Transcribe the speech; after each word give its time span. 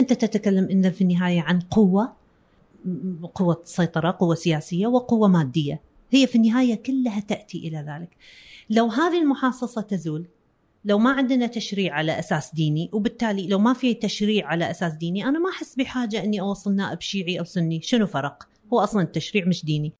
أنت 0.00 0.12
تتكلم 0.12 0.68
إن 0.70 0.90
في 0.90 1.00
النهاية 1.00 1.40
عن 1.40 1.60
قوة 1.60 2.12
قوة 3.34 3.62
سيطرة 3.64 4.16
قوة 4.20 4.34
سياسية 4.34 4.86
وقوة 4.86 5.28
مادية. 5.28 5.80
هي 6.10 6.26
في 6.26 6.34
النهاية 6.34 6.74
كلها 6.74 7.20
تأتي 7.20 7.58
إلى 7.68 7.78
ذلك. 7.78 8.08
لو 8.70 8.86
هذه 8.86 9.22
المحاصصة 9.22 9.80
تزول 9.80 10.26
لو 10.84 10.98
ما 10.98 11.10
عندنا 11.10 11.46
تشريع 11.46 11.94
على 11.94 12.18
أساس 12.18 12.54
ديني 12.54 12.90
وبالتالي 12.92 13.48
لو 13.48 13.58
ما 13.58 13.72
في 13.72 13.94
تشريع 13.94 14.46
على 14.46 14.70
أساس 14.70 14.92
ديني 14.92 15.24
أنا 15.24 15.38
ما 15.38 15.50
أحس 15.50 15.74
بحاجة 15.74 16.24
إني 16.24 16.40
أوصل 16.40 16.76
نائب 16.76 17.00
شيعي 17.00 17.38
أو 17.38 17.44
سني. 17.44 17.80
شنو 17.82 18.06
فرق؟ 18.06 18.48
هو 18.72 18.78
أصلا 18.80 19.02
التشريع 19.02 19.46
مش 19.46 19.64
ديني. 19.64 19.92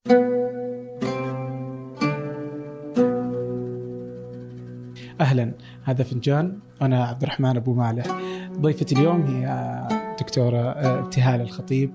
أهلا 5.21 5.53
هذا 5.85 6.05
فنجان 6.05 6.59
أنا 6.83 7.05
عبد 7.05 7.23
الرحمن 7.23 7.57
أبو 7.57 7.75
مالح. 7.75 8.34
ضيفتي 8.61 8.95
اليوم 8.95 9.23
هي 9.23 9.81
دكتورة 10.21 10.71
ابتهال 10.71 11.41
الخطيب 11.41 11.91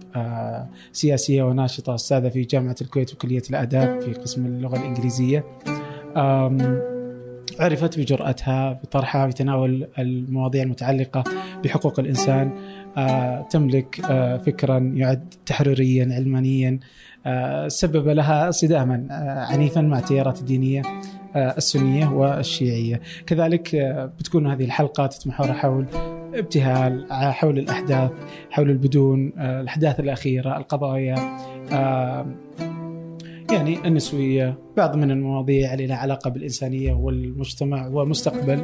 سياسية 0.91 1.43
وناشطة 1.43 1.95
أستاذة 1.95 2.29
في 2.29 2.41
جامعة 2.41 2.75
الكويت 2.81 3.13
وكلية 3.13 3.41
الآداب 3.49 4.01
في 4.01 4.13
قسم 4.13 4.45
اللغة 4.45 4.77
الإنجليزية. 4.77 5.43
عرفت 7.59 7.99
بجرأتها 7.99 8.73
بطرحها 8.73 9.27
بتناول 9.27 9.87
المواضيع 9.99 10.63
المتعلقة 10.63 11.23
بحقوق 11.63 11.99
الإنسان. 11.99 12.51
تملك 13.49 14.01
فكرا 14.45 14.91
يعد 14.95 15.33
تحريريا 15.45 16.09
علمانيا. 16.15 16.79
سبب 17.67 18.07
لها 18.07 18.51
صداما 18.51 19.07
عنيفا 19.51 19.81
مع 19.81 19.99
التيارات 19.99 20.39
الدينية 20.39 20.81
السنية 21.35 22.07
والشيعية. 22.07 23.01
كذلك 23.25 23.75
بتكون 24.19 24.47
هذه 24.47 24.63
الحلقة 24.63 25.05
تتمحور 25.07 25.53
حول 25.53 25.85
ابتهال 26.33 27.05
حول 27.11 27.59
الأحداث 27.59 28.11
حول 28.49 28.69
البدون 28.69 29.33
الأحداث 29.39 29.99
الأخيرة 29.99 30.57
القضايا 30.57 31.15
يعني 33.51 33.87
النسوية 33.87 34.57
بعض 34.77 34.95
من 34.95 35.11
المواضيع 35.11 35.73
اللي 35.73 35.87
لها 35.87 35.97
علاقة 35.97 36.29
بالإنسانية 36.29 36.93
والمجتمع 36.93 37.87
ومستقبل 37.87 38.63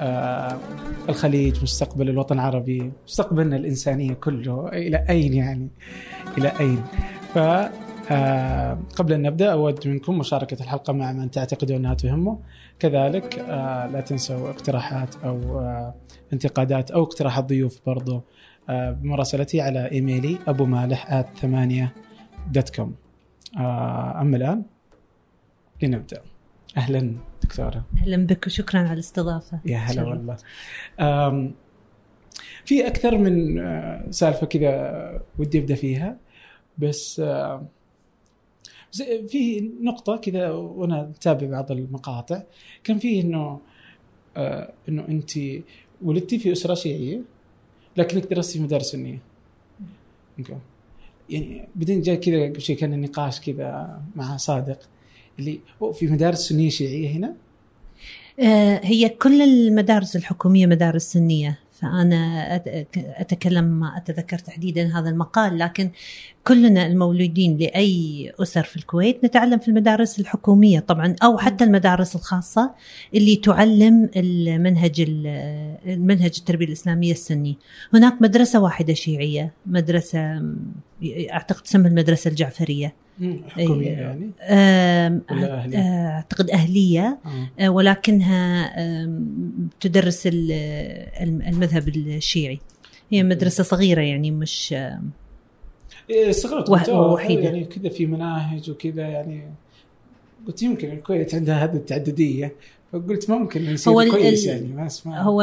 آه 0.00 0.56
الخليج 1.08 1.62
مستقبل 1.62 2.08
الوطن 2.08 2.34
العربي 2.34 2.92
مستقبلنا 3.06 3.56
الإنسانية 3.56 4.12
كله 4.12 4.68
إلى 4.68 5.04
أين 5.10 5.34
يعني؟ 5.34 5.68
إلى 6.38 6.52
أين؟ 6.60 6.82
ف 7.34 7.38
آه 8.10 8.78
قبل 8.96 9.12
أن 9.12 9.22
نبدأ 9.22 9.52
أود 9.52 9.88
منكم 9.88 10.18
مشاركة 10.18 10.62
الحلقة 10.62 10.92
مع 10.92 11.12
من 11.12 11.30
تعتقدون 11.30 11.76
أنها 11.76 11.94
تهمه. 11.94 12.38
كذلك 12.78 13.38
آه 13.38 13.86
لا 13.86 14.00
تنسوا 14.00 14.50
اقتراحات 14.50 15.14
أو 15.24 15.60
آه 15.60 15.94
انتقادات 16.32 16.90
أو 16.90 17.02
اقتراحات 17.02 17.44
ضيوف 17.44 17.80
برضو 17.86 18.22
آه 18.68 18.90
بمراسلتي 18.90 19.60
على 19.60 19.90
إيميلي 19.92 20.38
أبو 20.46 20.64
مالح 20.64 21.20
ثمانية 21.20 21.92
دوت 22.52 22.76
كوم. 22.76 22.94
أما 23.56 24.36
الآن 24.36 24.62
لنبدأ. 25.82 26.20
أهلا 26.76 27.16
دكتورة. 27.42 27.84
أهلا 27.98 28.26
بك 28.26 28.46
وشكرا 28.46 28.80
على 28.80 28.92
الاستضافة. 28.92 29.58
يا 29.66 29.78
هلا 29.78 30.02
والله. 30.02 30.36
في 32.64 32.86
أكثر 32.86 33.18
من 33.18 33.62
سالفة 34.12 34.46
كذا 34.46 35.22
ودي 35.38 35.58
أبدأ 35.58 35.74
فيها 35.74 36.16
بس 36.78 37.22
في 39.02 39.70
نقطة 39.80 40.16
كذا 40.16 40.50
وأنا 40.50 41.10
أتابع 41.16 41.46
بعض 41.46 41.72
المقاطع 41.72 42.42
كان 42.84 42.98
فيه 42.98 43.22
إنه 43.22 43.60
إنه 44.88 45.08
أنت 45.08 45.30
ولدتي 46.02 46.38
في 46.38 46.52
أسرة 46.52 46.74
شيعية 46.74 47.20
لكنك 47.96 48.26
درستي 48.26 48.58
في 48.58 48.64
مدارس 48.64 48.86
سنية. 48.86 49.18
أوكي 50.38 50.56
يعني 51.30 51.68
بعدين 51.74 52.00
جاء 52.02 52.14
كذا 52.14 52.58
شوي 52.58 52.76
كان 52.76 52.92
النقاش 52.92 53.40
كذا 53.40 54.00
مع 54.16 54.36
صادق 54.36 54.78
اللي 55.38 55.60
في 55.92 56.06
مدارس 56.06 56.38
سنية 56.38 56.68
شيعية 56.68 57.10
هنا؟ 57.10 57.34
آه 58.40 58.80
هي 58.84 59.08
كل 59.08 59.42
المدارس 59.42 60.16
الحكومية 60.16 60.66
مدارس 60.66 61.12
سنية 61.12 61.58
فأنا 61.84 62.56
أتكلم 62.96 63.64
ما 63.64 63.96
أتذكر 63.96 64.38
تحديدا 64.38 64.98
هذا 64.98 65.10
المقال 65.10 65.58
لكن 65.58 65.90
كلنا 66.44 66.86
المولودين 66.86 67.56
لأي 67.56 68.32
أسر 68.42 68.62
في 68.62 68.76
الكويت 68.76 69.24
نتعلم 69.24 69.58
في 69.58 69.68
المدارس 69.68 70.20
الحكومية 70.20 70.80
طبعا 70.80 71.16
أو 71.22 71.38
حتى 71.38 71.64
المدارس 71.64 72.16
الخاصة 72.16 72.74
اللي 73.14 73.36
تعلم 73.36 74.10
المنهج 74.16 75.04
المنهج 75.86 76.32
التربية 76.38 76.66
الإسلامية 76.66 77.12
السني. 77.12 77.58
هناك 77.94 78.22
مدرسة 78.22 78.60
واحدة 78.60 78.94
شيعية 78.94 79.52
مدرسة 79.66 80.42
أعتقد 81.32 81.62
تسمى 81.62 81.88
المدرسة 81.88 82.30
الجعفرية. 82.30 83.03
حكومية 83.48 83.90
يعني. 83.90 84.30
أهلية؟ 84.40 85.78
أعتقد 86.08 86.50
أهلية. 86.50 87.18
آه. 87.60 87.68
ولكنها 87.68 88.72
تدرس 89.80 90.28
المذهب 91.22 91.88
الشيعي. 91.88 92.58
هي 93.10 93.22
مدرسة 93.22 93.64
صغيرة 93.64 94.00
يعني 94.00 94.30
مش 94.30 94.74
استغربت 96.10 96.88
وحيدة 96.88 97.42
يعني 97.42 97.64
كذا 97.64 97.88
في 97.88 98.06
مناهج 98.06 98.70
وكذا 98.70 99.02
يعني. 99.02 99.42
قلت 100.46 100.62
يمكن 100.62 100.90
الكويت 100.90 101.34
عندها 101.34 101.64
هذه 101.64 101.74
التعددية. 101.74 102.52
فقلت 102.94 103.30
ممكن 103.30 103.64
يصير 103.64 103.92
هو 103.92 104.04
كويس 104.10 104.46
يعني 104.46 104.66
ما 104.66 104.86
اسمع 104.86 105.22
هو 105.22 105.42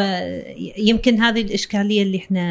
يمكن 0.78 1.20
هذه 1.22 1.42
الإشكالية 1.42 2.04
اللي 2.04 2.18
إحنا 2.18 2.42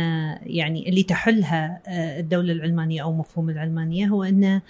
يعني 0.43 0.89
اللي 0.89 1.03
تحلها 1.03 1.83
الدولة 2.21 2.53
العلمانية 2.53 3.03
أو 3.03 3.13
مفهوم 3.13 3.51
العلمانية 3.51 4.07
هو 4.07 4.25
إن 4.25 4.61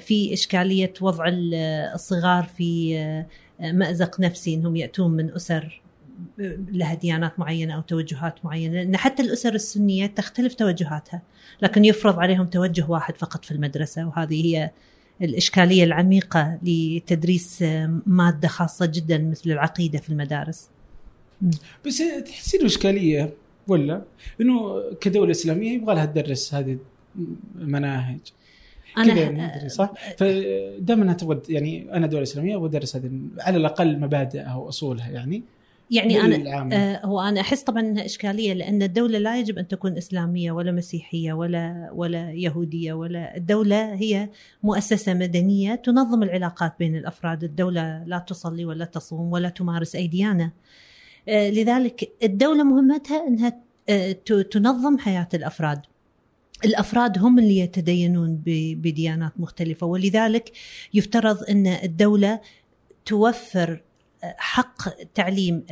في 0.00 0.32
إشكالية 0.32 0.92
وضع 1.00 1.24
الصغار 1.94 2.44
في 2.44 2.96
مأزق 3.60 4.20
نفسي 4.20 4.54
إنهم 4.54 4.76
يأتون 4.76 5.10
من 5.10 5.34
أسر 5.34 5.82
لها 6.72 6.94
ديانات 6.94 7.38
معينة 7.38 7.74
أو 7.74 7.80
توجهات 7.80 8.44
معينة. 8.44 8.74
لأن 8.74 8.96
حتى 8.96 9.22
الأسر 9.22 9.54
السنية 9.54 10.06
تختلف 10.06 10.54
توجهاتها 10.54 11.22
لكن 11.62 11.84
يفرض 11.84 12.18
عليهم 12.18 12.46
توجه 12.46 12.86
واحد 12.88 13.16
فقط 13.16 13.44
في 13.44 13.50
المدرسة 13.50 14.06
وهذه 14.06 14.46
هي 14.46 14.70
الإشكالية 15.22 15.84
العميقة 15.84 16.58
لتدريس 16.62 17.64
مادة 18.06 18.48
خاصة 18.48 18.86
جدا 18.86 19.18
مثل 19.18 19.50
العقيدة 19.50 19.98
في 19.98 20.10
المدارس. 20.10 20.68
بس 21.86 22.02
تحسين 22.26 22.64
إشكالية 22.64 23.34
ولا؟ 23.68 24.02
إنه 24.40 24.82
كدولة 25.00 25.30
إسلامية 25.30 25.72
يبغى 25.72 25.94
لها 25.94 26.04
تدرس 26.04 26.54
هذه 26.54 26.78
المناهج. 27.58 28.20
أنا 28.98 29.68
صح؟ 29.68 29.92
فدائما 30.18 31.12
تود 31.12 31.50
يعني 31.50 31.92
أنا 31.92 32.06
دولة 32.06 32.22
إسلامية 32.22 32.56
أبغى 32.56 32.68
أدرس 32.68 32.96
هذه 32.96 33.10
على 33.38 33.56
الأقل 33.56 34.00
مبادئها 34.00 34.54
وأصولها 34.54 35.10
يعني. 35.10 35.42
يعني 35.90 36.20
أنا 36.20 36.76
آه 36.76 37.06
هو 37.06 37.20
أنا 37.20 37.40
أحس 37.40 37.62
طبعا 37.62 37.80
إنها 37.80 38.04
إشكالية 38.04 38.52
لأن 38.52 38.82
الدولة 38.82 39.18
لا 39.18 39.38
يجب 39.38 39.58
أن 39.58 39.68
تكون 39.68 39.96
إسلامية 39.96 40.52
ولا 40.52 40.72
مسيحية 40.72 41.32
ولا 41.32 41.90
ولا 41.92 42.32
يهودية 42.32 42.92
ولا 42.92 43.36
الدولة 43.36 43.94
هي 43.94 44.28
مؤسسة 44.62 45.14
مدنية 45.14 45.74
تنظم 45.74 46.22
العلاقات 46.22 46.74
بين 46.78 46.96
الأفراد، 46.96 47.44
الدولة 47.44 48.04
لا 48.06 48.18
تصلي 48.18 48.64
ولا 48.64 48.84
تصوم 48.84 49.32
ولا 49.32 49.48
تمارس 49.48 49.96
أي 49.96 50.06
ديانة. 50.06 50.52
آه 51.28 51.50
لذلك 51.50 52.12
الدولة 52.22 52.64
مهمتها 52.64 53.26
إنها 53.28 53.60
آه 53.88 54.12
تنظم 54.50 54.98
حياة 54.98 55.28
الأفراد. 55.34 55.80
الأفراد 56.64 57.18
هم 57.18 57.38
اللي 57.38 57.58
يتدينون 57.58 58.42
بديانات 58.76 59.32
مختلفة 59.40 59.86
ولذلك 59.86 60.52
يفترض 60.94 61.42
إن 61.50 61.66
الدولة 61.66 62.40
توفر 63.04 63.82
حق 64.24 64.88
تعليم 65.14 65.66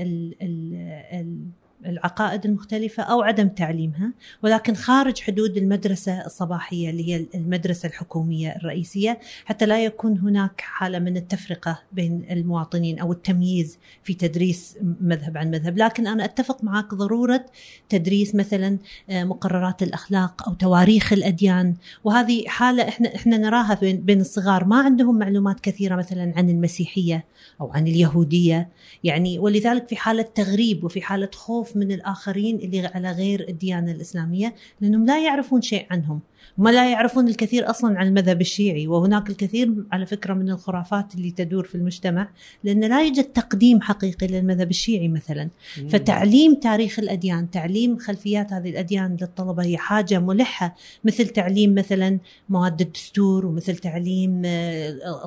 العقائد 1.86 2.44
المختلفة 2.44 3.02
أو 3.02 3.22
عدم 3.22 3.48
تعليمها 3.48 4.12
ولكن 4.42 4.74
خارج 4.74 5.20
حدود 5.20 5.56
المدرسة 5.56 6.26
الصباحية 6.26 6.90
اللي 6.90 7.08
هي 7.08 7.26
المدرسة 7.34 7.86
الحكومية 7.86 8.56
الرئيسية 8.56 9.18
حتى 9.44 9.66
لا 9.66 9.84
يكون 9.84 10.18
هناك 10.18 10.60
حالة 10.60 10.98
من 10.98 11.16
التفرقة 11.16 11.80
بين 11.92 12.26
المواطنين 12.30 12.98
أو 12.98 13.12
التمييز 13.12 13.78
في 14.02 14.14
تدريس 14.14 14.78
مذهب 15.00 15.36
عن 15.36 15.50
مذهب. 15.50 15.78
لكن 15.78 16.06
أنا 16.06 16.24
أتفق 16.24 16.64
معك 16.64 16.94
ضرورة 16.94 17.46
تدريس 17.88 18.34
مثلا 18.34 18.78
مقررات 19.10 19.82
الأخلاق 19.82 20.48
أو 20.48 20.54
تواريخ 20.54 21.12
الأديان. 21.12 21.74
وهذه 22.04 22.44
حالة 22.46 22.88
إحنا, 22.88 23.14
إحنا 23.14 23.36
نراها 23.36 23.78
بين 23.82 24.20
الصغار. 24.20 24.64
ما 24.64 24.76
عندهم 24.76 25.18
معلومات 25.18 25.60
كثيرة 25.60 25.96
مثلا 25.96 26.32
عن 26.36 26.50
المسيحية 26.50 27.24
أو 27.60 27.72
عن 27.72 27.86
اليهودية. 27.88 28.68
يعني 29.04 29.38
ولذلك 29.38 29.88
في 29.88 29.96
حالة 29.96 30.22
تغريب 30.22 30.84
وفي 30.84 31.02
حالة 31.02 31.28
خوف 31.34 31.73
خوف 31.73 31.73
من 31.76 31.92
الآخرين 31.92 32.56
اللي 32.56 32.86
على 32.86 33.12
غير 33.12 33.48
الديانة 33.48 33.92
الإسلامية 33.92 34.54
لأنهم 34.80 35.06
لا 35.06 35.24
يعرفون 35.24 35.62
شيء 35.62 35.86
عنهم. 35.90 36.20
ما 36.58 36.70
لا 36.70 36.90
يعرفون 36.90 37.28
الكثير 37.28 37.70
أصلا 37.70 37.98
عن 37.98 38.06
المذهب 38.06 38.40
الشيعي 38.40 38.86
وهناك 38.86 39.30
الكثير 39.30 39.74
على 39.92 40.06
فكرة 40.06 40.34
من 40.34 40.50
الخرافات 40.50 41.14
اللي 41.14 41.30
تدور 41.30 41.64
في 41.64 41.74
المجتمع 41.74 42.28
لأن 42.64 42.84
لا 42.84 43.02
يوجد 43.02 43.24
تقديم 43.24 43.80
حقيقي 43.80 44.26
للمذهب 44.26 44.70
الشيعي 44.70 45.08
مثلا. 45.08 45.48
فتعليم 45.88 46.54
تاريخ 46.54 46.98
الأديان 46.98 47.50
تعليم 47.50 47.98
خلفيات 47.98 48.52
هذه 48.52 48.70
الأديان 48.70 49.16
للطلبة 49.20 49.62
هي 49.62 49.76
حاجة 49.76 50.18
ملحة 50.18 50.76
مثل 51.04 51.28
تعليم 51.28 51.74
مثلا 51.74 52.18
مواد 52.48 52.80
الدستور 52.80 53.46
ومثل 53.46 53.76
تعليم 53.76 54.42
آه، 54.44 55.20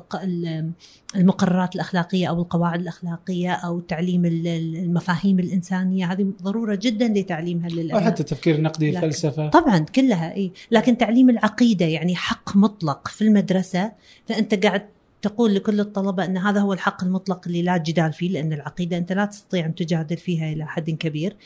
المقررات 1.16 1.74
الأخلاقية 1.74 2.26
أو 2.26 2.42
القواعد 2.42 2.80
الأخلاقية 2.80 3.52
أو 3.52 3.80
تعليم 3.80 4.24
المفاهيم 4.24 5.38
الإنسانية. 5.38 6.12
هذه 6.12 6.26
ضرورة 6.42 6.78
جدا 6.82 7.08
لتعليمها 7.08 7.68
للابناء 7.68 8.04
حتى 8.04 8.20
التفكير 8.20 8.54
النقدي 8.54 8.90
الفلسفه 8.90 9.48
طبعا 9.48 9.78
كلها 9.78 10.34
إي. 10.34 10.52
لكن 10.70 10.96
تعليم 11.08 11.30
العقيدة 11.30 11.86
يعني 11.86 12.16
حق 12.16 12.56
مطلق 12.56 13.08
في 13.08 13.22
المدرسة 13.22 13.92
فأنت 14.26 14.66
قاعد 14.66 14.88
تقول 15.22 15.54
لكل 15.54 15.80
الطلبة 15.80 16.24
إن 16.24 16.36
هذا 16.36 16.60
هو 16.60 16.72
الحق 16.72 17.04
المطلق 17.04 17.40
اللي 17.46 17.62
لا 17.62 17.76
جدال 17.76 18.12
فيه 18.12 18.30
لأن 18.30 18.52
العقيدة 18.52 18.96
أنت 18.96 19.12
لا 19.12 19.24
تستطيع 19.24 19.66
أن 19.66 19.74
تجادل 19.74 20.16
فيها 20.16 20.52
إلى 20.52 20.66
حد 20.66 20.90
كبير. 20.90 21.36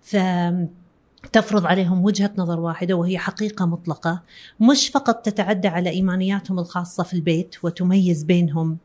ف 0.00 0.16
تفرض 1.32 1.66
عليهم 1.66 2.04
وجهة 2.04 2.30
نظر 2.38 2.60
واحدة 2.60 2.94
وهي 2.94 3.18
حقيقة 3.18 3.66
مطلقة 3.66 4.22
مش 4.60 4.88
فقط 4.88 5.24
تتعدى 5.24 5.68
على 5.68 5.90
إيمانياتهم 5.90 6.58
الخاصة 6.58 7.02
في 7.02 7.14
البيت 7.14 7.64
وتميز 7.64 8.22
بينهم 8.24 8.78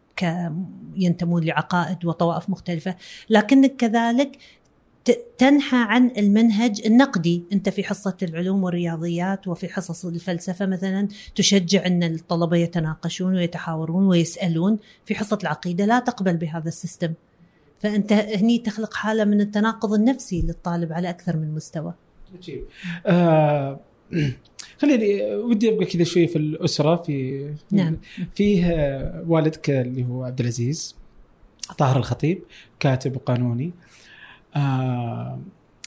ينتمون 0.95 1.43
لعقائد 1.43 2.05
وطوائف 2.05 2.49
مختلفة 2.49 2.95
لكنك 3.29 3.75
كذلك 3.75 4.37
تنحى 5.37 5.77
عن 5.77 6.11
المنهج 6.17 6.81
النقدي. 6.85 7.43
انت 7.53 7.69
في 7.69 7.83
حصة 7.83 8.17
العلوم 8.23 8.63
والرياضيات 8.63 9.47
وفي 9.47 9.69
حصص 9.69 10.05
الفلسفة 10.05 10.65
مثلا 10.65 11.07
تشجع 11.35 11.85
أن 11.85 12.03
الطلبة 12.03 12.57
يتناقشون 12.57 13.35
ويتحاورون 13.35 14.07
ويسألون. 14.07 14.79
في 15.05 15.15
حصة 15.15 15.37
العقيدة 15.43 15.85
لا 15.85 15.99
تقبل 15.99 16.37
بهذا 16.37 16.67
السيستم. 16.67 17.13
فأنت 17.79 18.13
هني 18.13 18.59
تخلق 18.59 18.93
حالة 18.93 19.23
من 19.23 19.41
التناقض 19.41 19.93
النفسي 19.93 20.41
للطالب 20.41 20.93
على 20.93 21.09
أكثر 21.09 21.37
من 21.37 21.55
مستوى. 21.55 21.93
عجيب. 22.37 22.63
آه 23.05 23.79
خليني 24.77 25.35
ودي 25.35 25.69
أبقى 25.69 25.85
كذا 25.85 26.03
شوي 26.03 26.27
في 26.27 26.35
الأسرة. 26.35 26.95
في 26.95 27.47
نعم. 27.71 27.97
فيه 28.35 28.65
والدك 29.27 29.69
اللي 29.69 30.05
هو 30.05 30.23
عبد 30.23 30.39
العزيز 30.39 30.95
طاهر 31.77 31.97
الخطيب 31.97 32.43
كاتب 32.79 33.15
وقانوني 33.15 33.71
آه 34.55 35.39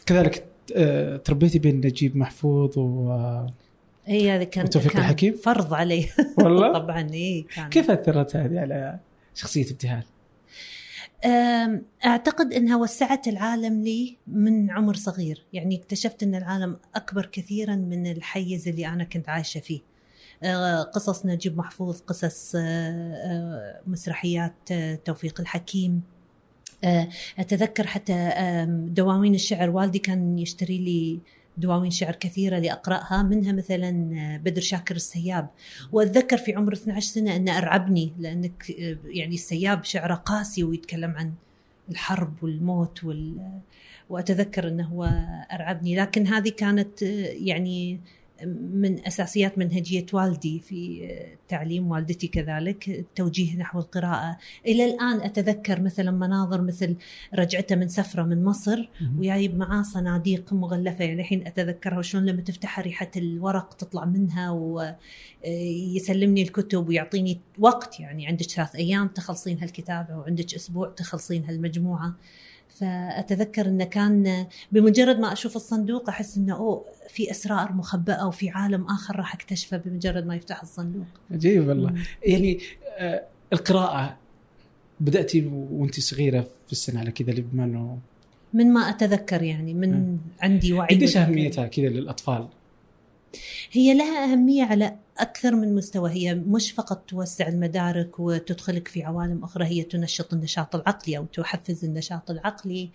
كذلك 0.06 0.46
آه 0.76 1.16
تربيتي 1.16 1.58
بين 1.58 1.76
نجيب 1.76 2.16
محفوظ 2.16 2.78
و 2.78 3.12
إي 4.08 4.30
هذا 4.30 4.44
كان 4.44 4.70
توفيق 4.70 4.96
الحكيم. 4.96 5.34
فرض 5.34 5.74
علي. 5.74 6.08
والله؟ 6.38 6.72
طبعا 6.78 7.10
إي 7.12 7.46
كان. 7.54 7.68
كيف 7.68 7.90
أثرت 7.90 8.36
هذه 8.36 8.60
على 8.60 8.98
شخصية 9.34 9.70
ابتهال؟ 9.70 10.04
أعتقد 12.04 12.52
إنها 12.52 12.76
وسعت 12.76 13.28
العالم 13.28 13.82
لي 13.82 14.16
من 14.26 14.70
عمر 14.70 14.94
صغير. 14.94 15.46
يعني 15.52 15.76
اكتشفت 15.76 16.22
إن 16.22 16.34
العالم 16.34 16.76
أكبر 16.94 17.26
كثيرا 17.26 17.74
من 17.74 18.06
الحيز 18.06 18.68
اللي 18.68 18.86
أنا 18.86 19.04
كنت 19.04 19.28
عايشة 19.28 19.60
فيه. 19.60 19.80
قصص 20.94 21.26
نجيب 21.26 21.58
محفوظ 21.58 22.00
قصص 22.00 22.56
مسرحيات 23.86 24.72
توفيق 25.04 25.40
الحكيم 25.40 26.02
أتذكر 27.38 27.86
حتى 27.86 28.32
دواوين 28.88 29.34
الشعر. 29.34 29.70
والدي 29.70 29.98
كان 29.98 30.38
يشتري 30.38 30.78
لي 30.78 31.18
دواوين 31.58 31.90
شعر 31.90 32.14
كثيرة 32.14 32.58
لأقرأها 32.58 33.22
منها 33.22 33.52
مثلا 33.52 33.90
بدر 34.44 34.60
شاكر 34.60 34.96
السياب. 34.96 35.48
وأتذكر 35.92 36.36
في 36.36 36.54
عمر 36.54 36.72
12 36.72 37.06
سنة 37.06 37.36
أن 37.36 37.48
أرعبني 37.48 38.12
لأنك 38.18 38.70
يعني 39.04 39.34
السياب 39.34 39.84
شعره 39.84 40.14
قاسي 40.14 40.64
ويتكلم 40.64 41.10
عن 41.10 41.32
الحرب 41.90 42.34
والموت 42.42 43.04
وال 43.04 43.50
وأتذكر 44.10 44.68
أنه 44.68 44.84
هو 44.84 45.04
أرعبني. 45.52 45.96
لكن 45.96 46.26
هذه 46.26 46.48
كانت 46.48 47.02
يعني 47.02 48.00
من 48.44 49.06
أساسيات 49.06 49.58
منهجية 49.58 50.06
والدي 50.12 50.58
في 50.58 51.10
تعليم 51.48 51.90
والدتي 51.90 52.28
كذلك 52.28 52.88
التوجيه 52.88 53.56
نحو 53.56 53.78
القراءة. 53.78 54.36
إلى 54.66 54.84
الآن 54.84 55.20
أتذكر 55.20 55.80
مثلا 55.80 56.10
مناظر 56.10 56.62
مثل 56.62 56.96
رجعته 57.34 57.76
من 57.76 57.88
سفرة 57.88 58.22
من 58.22 58.44
مصر 58.44 58.88
وجايب 59.18 59.56
معاه 59.56 59.82
صناديق 59.82 60.52
مغلفة. 60.52 61.04
يعني 61.04 61.20
الحين 61.20 61.46
أتذكرها 61.46 61.98
وشلون 61.98 62.26
لما 62.26 62.42
تفتحها 62.42 62.82
ريحة 62.82 63.10
الورق 63.16 63.74
تطلع 63.74 64.04
منها 64.04 64.50
ويسلمني 65.44 66.42
الكتب 66.42 66.88
ويعطيني 66.88 67.40
وقت. 67.58 68.00
يعني 68.00 68.26
عندك 68.26 68.46
ثلاث 68.46 68.76
أيام 68.76 69.08
تخلصين 69.08 69.58
هالكتابة 69.60 70.16
وعندك 70.16 70.54
أسبوع 70.54 70.88
تخلصين 70.88 71.44
هالمجموعة. 71.44 72.14
فأتذكر 72.80 73.66
إنه 73.66 73.84
كان 73.84 74.46
بمجرد 74.72 75.18
ما 75.18 75.32
أشوف 75.32 75.56
الصندوق 75.56 76.08
أحس 76.08 76.36
إنه 76.36 76.56
أوه 76.56 76.84
في 77.08 77.30
أسرار 77.30 77.72
مخبأة 77.72 78.28
وفي 78.28 78.50
عالم 78.50 78.84
آخر 78.84 79.16
راح 79.16 79.34
أكتشفه 79.34 79.76
بمجرد 79.76 80.26
ما 80.26 80.36
يفتح 80.36 80.62
الصندوق. 80.62 81.06
عجيب 81.30 81.68
والله 81.68 81.94
يعني 82.26 82.58
آه 82.98 83.22
القراءة 83.52 84.16
بداتي 85.00 85.46
وأنت 85.70 86.00
صغيرة 86.00 86.40
في 86.66 86.72
السنة 86.72 87.00
على 87.00 87.10
كذا 87.10 87.34
بما 87.52 87.64
إنه 87.64 87.98
من 88.52 88.72
ما 88.72 88.80
أتذكر 88.80 89.42
يعني 89.42 89.74
من 89.74 89.90
م. 89.92 90.18
عندي 90.40 90.72
وعي 90.72 90.94
قديش 90.96 91.16
أهميتها 91.16 91.66
كذا 91.66 91.88
للأطفال؟ 91.88 92.48
هي 93.72 93.94
لها 93.94 94.32
أهمية 94.32 94.64
على 94.64 94.96
أكثر 95.18 95.56
من 95.56 95.74
مستوى 95.74 96.10
هي 96.10 96.34
مش 96.34 96.72
فقط 96.72 97.04
توسع 97.08 97.48
المدارك 97.48 98.20
وتدخلك 98.20 98.88
في 98.88 99.02
عوالم 99.02 99.44
أخرى 99.44 99.64
هي 99.64 99.82
تنشط 99.82 100.32
النشاط 100.32 100.74
العقلي 100.76 101.18
أو 101.18 101.24
تحفز 101.24 101.84
النشاط 101.84 102.30
العقلي. 102.30 102.90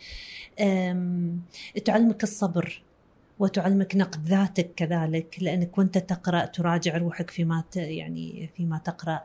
تعلمك 1.86 2.24
الصبر 2.24 2.84
وتعلمك 3.40 3.96
نقد 3.96 4.26
ذاتك 4.28 4.72
كذلك 4.76 5.36
لأنك 5.42 5.78
وأنت 5.78 5.98
تقرأ 5.98 6.46
تراجع 6.46 6.98
روحك 6.98 7.30
فيما 7.30 7.64
يعني 7.76 8.50
فيما 8.58 8.78
تقرأ. 8.78 9.24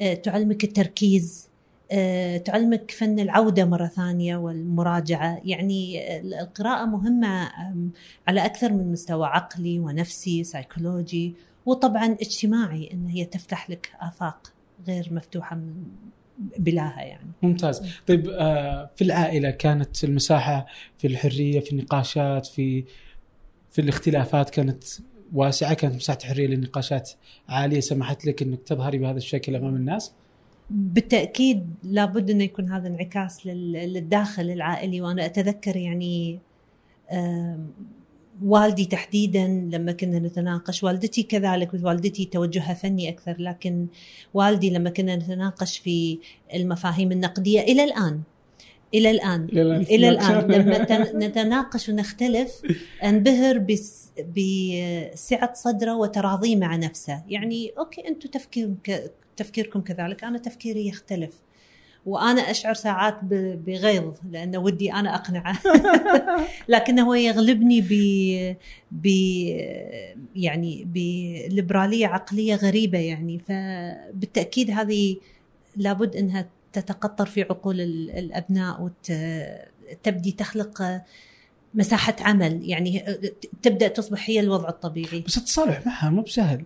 أه، 0.00 0.14
تعلمك 0.14 0.64
التركيز. 0.64 1.48
أه، 1.92 2.36
تعلمك 2.36 2.90
فن 2.90 3.18
العودة 3.20 3.64
مرة 3.64 3.86
ثانية 3.86 4.36
والمراجعة. 4.36 5.40
يعني 5.44 6.02
القراءة 6.20 6.84
مهمة 6.84 7.52
على 8.28 8.44
أكثر 8.44 8.72
من 8.72 8.92
مستوى 8.92 9.26
عقلي 9.26 9.78
ونفسي 9.78 10.44
سيكولوجي 10.44 11.34
وطبعا 11.66 12.06
اجتماعي 12.06 12.90
إن 12.92 13.06
هي 13.06 13.24
تفتح 13.24 13.70
لك 13.70 13.90
آفاق 14.00 14.52
غير 14.86 15.08
مفتوحة 15.10 15.56
من 15.56 15.74
بلاها 16.58 17.02
يعني. 17.02 17.30
ممتاز. 17.42 17.82
طيب 18.06 18.28
آه، 18.28 18.90
في 18.96 19.04
العائلة 19.04 19.50
كانت 19.50 20.04
المساحة 20.04 20.66
في 20.98 21.06
الحرية 21.06 21.60
في 21.60 21.72
النقاشات 21.72 22.46
في 22.46 22.84
في 23.70 23.80
الاختلافات 23.80 24.50
كانت 24.50 24.84
واسعة؟ 25.32 25.74
كانت 25.74 25.94
مساحة 25.94 26.18
حرية 26.24 26.46
للنقاشات 26.46 27.10
عالية؟ 27.48 27.80
سمحت 27.80 28.26
لك 28.26 28.42
إنك 28.42 28.62
تظهري 28.62 28.98
بهذا 28.98 29.16
الشكل 29.16 29.56
أمام 29.56 29.76
الناس؟ 29.76 30.12
بالتأكيد 30.70 31.74
لابد 31.82 32.30
انه 32.30 32.44
يكون 32.44 32.72
هذا 32.72 32.88
انعكاس 32.88 33.46
للداخل 33.46 34.50
العائلي 34.50 35.00
وأنا 35.00 35.26
أتذكر 35.26 35.76
يعني 35.76 36.40
والدي 38.44 38.84
تحديدا 38.84 39.68
لما 39.72 39.92
كنا 39.92 40.18
نتناقش 40.18 40.84
والدتي 40.84 41.22
كذلك 41.22 41.70
والدتي 41.82 42.24
توجهها 42.24 42.74
فني 42.74 43.08
أكثر 43.08 43.36
لكن 43.38 43.86
والدي 44.34 44.70
لما 44.70 44.90
كنا 44.90 45.16
نتناقش 45.16 45.78
في 45.78 46.18
المفاهيم 46.54 47.12
النقدية 47.12 47.60
إلى 47.60 47.84
الآن 47.84 48.20
إلى 48.94 49.10
الآن 49.10 49.44
إلى, 49.52 50.08
الآن. 50.08 50.50
لما 50.52 50.78
نتناقش 51.28 51.88
ونختلف 51.88 52.62
أنبهر 53.04 53.58
بسعة 54.18 55.54
صدره 55.54 55.96
وتراضيه 55.96 56.56
مع 56.56 56.76
نفسه. 56.76 57.22
يعني 57.28 57.72
أوكي 57.78 58.08
أنتم 58.08 58.28
تفكير 58.28 58.74
تفكيركم 59.36 59.80
كذلك 59.80 60.24
أنا 60.24 60.38
تفكيري 60.38 60.86
يختلف. 60.88 61.45
وأنا 62.06 62.50
أشعر 62.50 62.74
ساعات 62.74 63.18
بغيظ 63.66 64.14
لأنه 64.30 64.58
ودي 64.58 64.92
أنا 64.92 65.14
أقنعه. 65.14 65.58
لكنه 66.68 67.06
هو 67.06 67.14
يغلبني 67.14 67.80
ب 67.80 67.92
ب 68.90 69.06
يعني 70.36 70.84
بليبرالية 70.84 72.06
عقلية 72.06 72.54
غريبة 72.54 72.98
يعني. 72.98 73.38
فبالتأكيد 73.38 74.70
هذه 74.70 75.16
لابد 75.76 76.16
أنها 76.16 76.48
تتقطر 76.72 77.26
في 77.26 77.42
عقول 77.42 77.80
الأبناء 77.80 78.90
وتبدي 79.10 80.32
تخلق 80.32 81.02
مساحة 81.74 82.16
عمل. 82.20 82.70
يعني 82.70 83.04
تبدأ 83.62 83.88
تصبح 83.88 84.30
هي 84.30 84.40
الوضع 84.40 84.68
الطبيعي. 84.68 85.20
بس 85.20 85.36
التصالح 85.36 85.86
معها 85.86 86.10
مو 86.10 86.22
بسهل. 86.22 86.64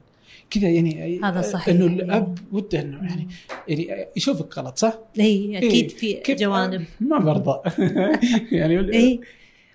كذا 0.51 0.69
يعني 0.69 1.21
هذا 1.23 1.41
صحيح. 1.41 1.69
إنه 1.69 1.87
الأب 1.87 2.39
وده 2.53 2.81
إنه 2.81 2.97
يعني 2.97 3.29
يعني 3.69 4.07
يشوفك 4.17 4.59
غلط 4.59 4.79
صح؟ 4.79 4.99
إي 5.21 5.59
أكيد 5.59 5.91
في 5.91 6.35
جوانب. 6.35 6.85
ما 7.01 7.19
برضى. 7.19 7.61
يعني 8.59 8.95
إي 8.95 9.21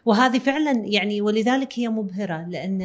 وهذه 0.05 0.39
فعلا 0.39 0.71
يعني 0.85 1.21
ولذلك 1.21 1.79
هي 1.79 1.89
مبهرة 1.89 2.45
لأن 2.49 2.81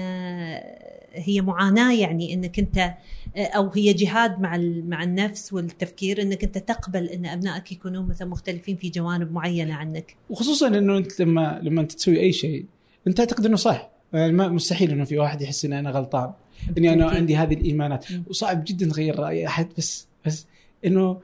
هي 1.13 1.41
معاناة 1.41 1.93
يعني 1.93 2.35
إنك 2.35 2.59
أنت 2.59 2.95
أو 3.37 3.71
هي 3.75 3.93
جهاد 3.93 4.41
مع 4.41 4.57
مع 4.87 5.03
النفس 5.03 5.53
والتفكير 5.53 6.23
إنك 6.23 6.45
أنت 6.45 6.59
تقبل 6.59 7.07
إن 7.07 7.27
أبنائك 7.27 7.73
يكونون 7.73 8.09
مثلا 8.09 8.29
مختلفين 8.29 8.77
في 8.77 8.91
جوانب 8.91 9.33
معينة 9.33 9.75
عنك. 9.75 10.17
وخصوصا 10.31 10.69
إنه 10.69 10.97
أنت 10.97 11.21
لما 11.21 11.61
لما 11.63 11.81
أنت 11.81 11.93
تسوي 11.93 12.21
أي 12.21 12.33
شيء 12.33 12.65
أنت 13.07 13.17
تعتقد 13.17 13.47
إنه 13.47 13.57
صح. 13.57 13.91
يعني 14.13 14.33
مستحيل 14.33 14.91
إنه 14.91 15.05
في 15.05 15.19
واحد 15.19 15.43
يحس 15.43 15.65
اني 15.65 15.79
أنا 15.79 15.91
غلطان. 15.91 16.33
إني 16.79 16.93
أنا 16.93 17.11
عندي 17.11 17.37
هذه 17.37 17.55
الإيمانات. 17.55 18.07
وصعب 18.29 18.65
جدا 18.65 18.87
تغير 18.87 19.19
راي 19.19 19.47
أحد 19.47 19.69
بس 19.79 20.07
بس 20.27 20.47
إنه 20.85 21.21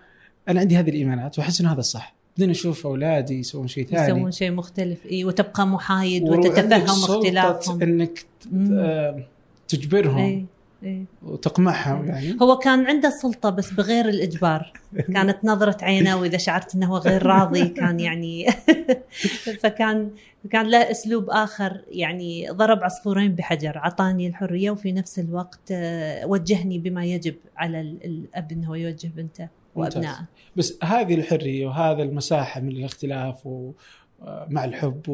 أنا 0.49 0.61
عندي 0.61 0.77
هذه 0.77 0.91
الإيمانات 0.91 1.39
وأحس 1.39 1.61
إنه 1.61 1.73
هذا 1.73 1.81
الصح. 1.81 2.15
بعدين 2.37 2.51
أشوف 2.51 2.87
أولادي 2.87 3.39
يسوون 3.39 3.69
شيء 3.69 3.87
ثاني. 3.87 4.19
يسوون 4.19 4.31
شيء 4.31 4.51
مختلف. 4.51 5.07
إي 5.11 5.25
وتبقى 5.25 5.67
محايد 5.67 6.23
وتتفهم 6.23 7.17
اختلافهم. 7.17 7.83
إنك 7.83 8.25
تجبرهم. 9.69 10.19
أي. 10.19 10.45
إيه. 10.83 11.05
وتقمعها 11.23 12.05
يعني. 12.05 12.37
هو 12.43 12.59
كان 12.59 12.87
عنده 12.87 13.11
سلطة 13.11 13.51
بس 13.51 13.73
بغير 13.73 14.09
الإجبار. 14.09 14.73
كانت 15.15 15.45
نظرة 15.45 15.85
عينه 15.85 16.17
وإذا 16.21 16.39
شعرت 16.39 16.75
أنه 16.75 16.99
غير 16.99 17.27
راضي 17.27 17.69
كان 17.69 18.01
يعني 18.01 18.47
فكان 19.63 20.11
كان 20.51 20.67
له 20.67 20.91
أسلوب 20.91 21.31
آخر 21.31 21.81
يعني 21.91 22.49
ضرب 22.51 22.85
عصفورين 22.85 23.35
بحجر 23.35 23.79
عطاني 23.79 24.27
الحرية 24.27 24.71
وفي 24.71 24.93
نفس 24.93 25.19
الوقت 25.19 25.61
آه، 25.71 26.27
وجهني 26.27 26.79
بما 26.79 27.05
يجب 27.05 27.35
على 27.57 27.81
الأب 27.81 28.53
أنه 28.53 28.77
يوجه 28.77 29.11
بنته 29.17 29.49
وأبنائه. 29.75 30.29
بس 30.57 30.79
هذه 30.83 31.15
الحرية 31.15 31.67
وهذا 31.67 32.03
المساحة 32.03 32.61
من 32.61 32.69
الاختلاف 32.69 33.47
ومع 33.47 34.65
الحب 34.65 35.09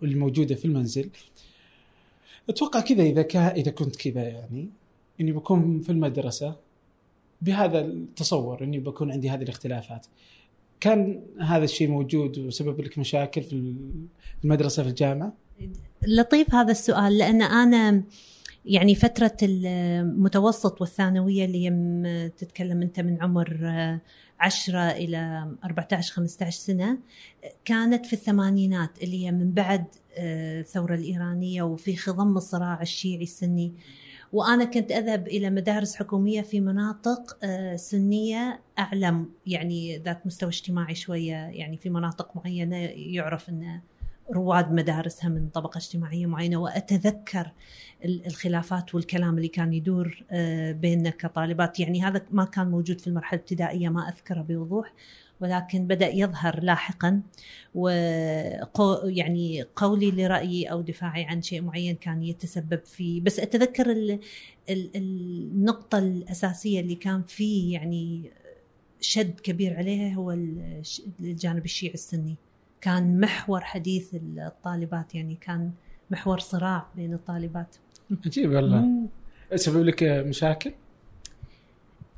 والموجودة 0.00 0.54
في 0.54 0.64
المنزل 0.64 1.10
أتوقع 2.48 2.80
كذا 2.80 3.02
إذا 3.02 3.22
كا 3.22 3.54
إذا 3.54 3.70
كنت 3.70 3.96
كذا 3.96 4.22
يعني 4.22 4.68
إني 5.20 5.32
بكون 5.32 5.80
في 5.80 5.92
المدرسة 5.92 6.56
بهذا 7.42 7.80
التصور 7.80 8.64
إني 8.64 8.78
بكون 8.78 9.12
عندي 9.12 9.30
هذه 9.30 9.42
الاختلافات. 9.42 10.06
كان 10.80 11.22
هذا 11.40 11.64
الشيء 11.64 11.88
موجود 11.88 12.38
وسبب 12.38 12.80
لك 12.80 12.98
مشاكل 12.98 13.42
في 13.42 13.74
المدرسة 14.44 14.82
في 14.82 14.88
الجامعة؟ 14.88 15.32
لطيف 16.06 16.54
هذا 16.54 16.70
السؤال 16.70 17.18
لأن 17.18 17.42
أنا 17.42 18.02
يعني 18.64 18.94
فترة 18.94 19.36
المتوسط 19.42 20.80
والثانوية 20.80 21.44
اللي 21.44 22.30
تتكلم 22.38 22.82
أنت 22.82 23.00
من 23.00 23.22
عمر 23.22 23.70
10 24.40 24.90
إلى 24.90 25.48
14 25.64 26.12
15 26.14 26.58
سنة 26.60 26.98
كانت 27.64 28.06
في 28.06 28.12
الثمانينات 28.12 29.02
اللي 29.02 29.26
هي 29.26 29.32
من 29.32 29.52
بعد 29.52 29.84
الثورة 30.18 30.94
الإيرانية 30.94 31.62
وفي 31.62 31.96
خضم 31.96 32.36
الصراع 32.36 32.82
الشيعي 32.82 33.22
السني. 33.22 33.74
وأنا 34.32 34.64
كنت 34.64 34.92
أذهب 34.92 35.28
إلى 35.28 35.50
مدارس 35.50 35.96
حكومية 35.96 36.42
في 36.42 36.60
مناطق 36.60 37.38
آه، 37.42 37.76
سنية 37.76 38.60
أعلم 38.78 39.28
يعني 39.46 39.98
ذات 39.98 40.26
مستوى 40.26 40.48
اجتماعي 40.48 40.94
شوية 40.94 41.34
يعني 41.34 41.76
في 41.76 41.90
مناطق 41.90 42.36
معينة 42.36 42.76
يعرف 42.76 43.48
أن 43.48 43.80
رواد 44.34 44.72
مدارسها 44.72 45.28
من 45.28 45.48
طبقة 45.48 45.78
اجتماعية 45.78 46.26
معينة 46.26 46.56
وأتذكر 46.56 47.52
الخلافات 48.04 48.94
والكلام 48.94 49.36
اللي 49.36 49.48
كان 49.48 49.72
يدور 49.72 50.24
آه، 50.30 50.72
بيننا 50.72 51.10
كطالبات. 51.10 51.80
يعني 51.80 52.02
هذا 52.02 52.22
ما 52.30 52.44
كان 52.44 52.70
موجود 52.70 53.00
في 53.00 53.06
المرحلة 53.06 53.38
الابتدائية 53.38 53.88
ما 53.88 54.08
أذكره 54.08 54.40
بوضوح 54.42 54.92
ولكن 55.40 55.86
بدأ 55.86 56.08
يظهر 56.08 56.62
لاحقا. 56.62 57.22
و 57.74 57.88
يعني 59.04 59.62
قولي 59.76 60.10
لرأيي 60.10 60.70
أو 60.70 60.80
دفاعي 60.80 61.24
عن 61.24 61.42
شيء 61.42 61.62
معين 61.62 61.96
كان 61.96 62.22
يتسبب 62.22 62.80
في 62.84 63.20
بس 63.20 63.40
أتذكر 63.40 63.90
ال... 63.90 64.20
ال... 64.70 64.90
النقطة 64.96 65.98
الأساسية 65.98 66.80
اللي 66.80 66.94
كان 66.94 67.22
فيه 67.22 67.72
يعني 67.72 68.30
شد 69.00 69.40
كبير 69.40 69.76
عليها 69.76 70.14
هو 70.14 70.30
الجانب 71.20 71.64
الشيعي 71.64 71.94
السني. 71.94 72.36
كان 72.80 73.20
محور 73.20 73.60
حديث 73.60 74.14
الطالبات 74.14 75.14
يعني 75.14 75.34
كان 75.40 75.70
محور 76.10 76.38
صراع 76.38 76.86
بين 76.96 77.14
الطالبات. 77.14 77.76
عجيب 78.26 78.50
والله. 78.50 79.06
سبب 79.54 79.84
لك 79.84 80.02
مشاكل؟ 80.02 80.72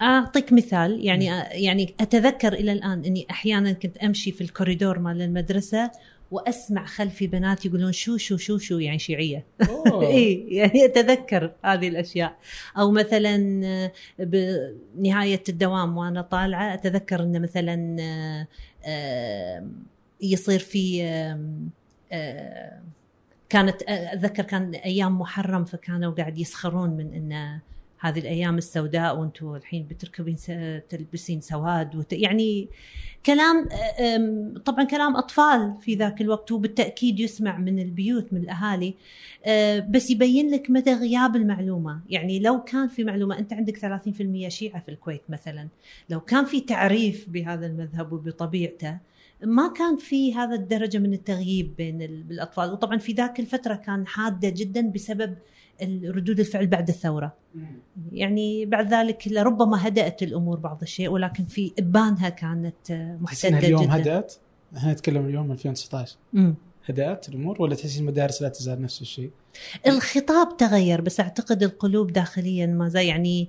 أعطيك 0.03 0.53
مثال 0.53 1.05
يعني 1.05 1.27
يعني 1.51 1.95
أتذكر 2.01 2.53
إلى 2.53 2.73
الآن 2.73 3.05
إني 3.05 3.27
أحيانا 3.31 3.73
كنت 3.73 3.97
أمشي 3.97 4.33
في 4.33 4.41
الكوريدور 4.41 4.99
مال 4.99 5.23
المدرسة 5.23 5.91
وأسمع 6.31 6.87
خلفي 6.87 7.27
بنات 7.27 7.67
يقولون 7.67 7.93
شو 7.93 8.17
شو 8.17 8.37
شو 8.37 8.59
شو 8.59 8.79
يعني 8.79 8.99
شيعية. 8.99 9.45
إي 10.03 10.47
يعني 10.49 10.85
أتذكر 10.85 11.53
هذه 11.65 11.89
الأشياء. 11.89 12.37
أو 12.79 12.91
مثلا 12.91 13.91
بنهايه 14.19 15.43
الدوام 15.49 15.97
وأنا 15.97 16.23
طالعة 16.23 16.75
أتذكر 16.75 17.23
إن 17.23 17.43
مثلا 17.43 17.97
يصير 20.23 20.59
في 20.59 21.03
كانت 23.49 23.83
أتذكر 23.89 24.43
كان 24.43 24.75
أيام 24.75 25.19
محرم 25.19 25.65
فكانوا 25.65 26.13
قاعد 26.13 26.39
يسخرون 26.39 26.91
من 26.91 27.15
انه 27.15 27.61
هذه 27.99 28.19
الأيام 28.19 28.59
السوداء 28.59 29.19
وأنتم 29.19 29.55
الحين 29.55 29.87
بتركبين 29.91 30.37
تلبسين 30.89 31.41
سواد 31.41 31.97
وت... 31.97 32.13
يعني 32.13 32.69
كلام 33.27 33.69
طبعا 34.65 34.85
كلام 34.85 35.17
أطفال 35.17 35.75
في 35.81 35.95
ذاك 35.95 36.21
الوقت 36.21 36.53
وبالتأكيد 36.53 37.21
يسمع 37.21 37.59
من 37.59 37.79
البيوت 37.79 38.33
من 38.33 38.41
الأهالي 38.41 38.95
بس 39.89 40.11
يبين 40.11 40.51
لك 40.51 40.71
مدى 40.71 40.93
غياب 40.95 41.37
المعلومة. 41.37 42.01
يعني 42.11 42.39
لو 42.39 42.65
كان 42.65 42.89
في 42.89 43.05
معلومة 43.05 43.39
أنت 43.39 43.53
عندك 43.53 44.01
30% 44.47 44.49
شيعة 44.49 44.81
في 44.81 44.89
الكويت 44.89 45.23
مثلا 45.29 45.69
لو 46.11 46.21
كان 46.21 46.45
في 46.45 46.61
تعريف 46.61 47.29
بهذا 47.29 47.67
المذهب 47.67 48.13
وبطبيعته 48.13 48.99
ما 49.45 49.73
كان 49.73 49.97
في 49.97 50.35
هذا 50.35 50.55
الدرجة 50.55 50.99
من 50.99 51.13
التغييب 51.13 51.77
بين 51.77 52.03
الاطفال 52.03 52.73
وطبعا 52.73 52.99
في 52.99 53.13
ذاك 53.13 53.41
الفترة 53.41 53.75
كان 53.75 54.07
حادة 54.07 54.49
جدا 54.49 54.91
بسبب 54.91 55.37
ردود 56.05 56.41
الفعل 56.41 56.67
بعد 56.67 56.89
الثورة. 56.89 57.37
يعني 58.13 58.67
بعد 58.67 58.95
ذلك 58.95 59.29
لربما 59.29 59.89
هدأت 59.89 60.23
الأمور 60.23 60.59
بعض 60.59 60.83
الشيء 60.83 61.09
ولكن 61.09 61.45
في 61.45 61.73
ابانها 61.79 62.29
كانت 62.29 62.93
محتده 63.21 63.59
اليوم 63.59 63.83
جدا. 63.83 63.97
هدأت؟ 63.97 64.35
إحنا 64.77 64.93
نتكلم 64.93 65.27
اليوم 65.27 65.53
2019 65.53 66.17
امم 66.35 66.55
هدأت 66.85 67.29
الأمور 67.29 67.63
ولا 67.63 67.75
تحسين 67.75 68.03
المدارس 68.03 68.43
لا 68.43 68.49
تزال 68.49 68.83
نفس 68.83 69.03
الشيء؟ 69.03 69.31
الخطاب 69.87 70.57
تغير 70.57 71.01
بس 71.01 71.21
أعتقد 71.21 71.63
القلوب 71.63 72.13
داخليا 72.13 72.67
ما 72.67 72.89
زال 72.89 73.07
يعني 73.07 73.49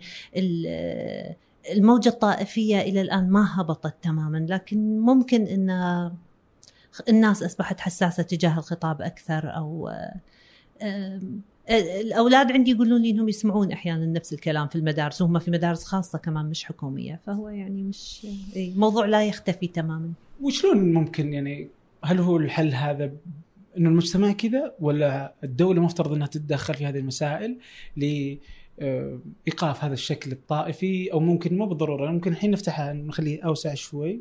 الموجة 1.71 2.09
الطائفية 2.09 2.81
إلى 2.81 3.01
الآن 3.01 3.29
ما 3.29 3.61
هبطت 3.61 3.95
تماما 4.01 4.45
لكن 4.49 4.99
ممكن 4.99 5.41
إن 5.41 5.69
الناس 7.09 7.43
أصبحت 7.43 7.79
حساسة 7.79 8.23
تجاه 8.23 8.57
الخطاب 8.57 9.01
أكثر 9.01 9.55
أو 9.55 9.89
الأولاد 11.69 12.51
عندي 12.51 12.71
يقولون 12.71 13.01
لي 13.01 13.09
إنهم 13.09 13.29
يسمعون 13.29 13.71
أحيانا 13.71 14.05
نفس 14.05 14.33
الكلام 14.33 14.67
في 14.67 14.75
المدارس 14.75 15.21
وهم 15.21 15.39
في 15.39 15.51
مدارس 15.51 15.83
خاصة 15.83 16.19
كمان 16.19 16.45
مش 16.45 16.63
حكومية 16.65 17.19
فهو 17.25 17.49
يعني 17.49 17.83
مش 17.83 18.27
موضوع 18.55 19.05
لا 19.05 19.23
يختفي 19.23 19.67
تماما. 19.67 20.11
وشلون 20.41 20.93
ممكن 20.93 21.33
يعني 21.33 21.69
هل 22.03 22.19
هو 22.19 22.37
الحل 22.37 22.73
هذا 22.73 23.11
إنه 23.77 23.89
المجتمع 23.89 24.31
كذا 24.31 24.73
ولا 24.79 25.33
الدولة 25.43 25.81
مفترض 25.81 26.13
إنها 26.13 26.27
تتدخل 26.27 26.73
في 26.73 26.85
هذه 26.85 26.97
المسائل 26.99 27.57
لايقاف 28.77 29.83
هذا 29.83 29.93
الشكل 29.93 30.31
الطائفي 30.31 31.13
أو 31.13 31.19
ممكن 31.19 31.57
مو 31.57 31.65
بالضرورة 31.65 32.11
ممكن 32.11 32.31
الحين 32.31 32.51
نفتحها 32.51 32.93
نخليه 32.93 33.41
أوسع 33.41 33.73
شوي 33.73 34.19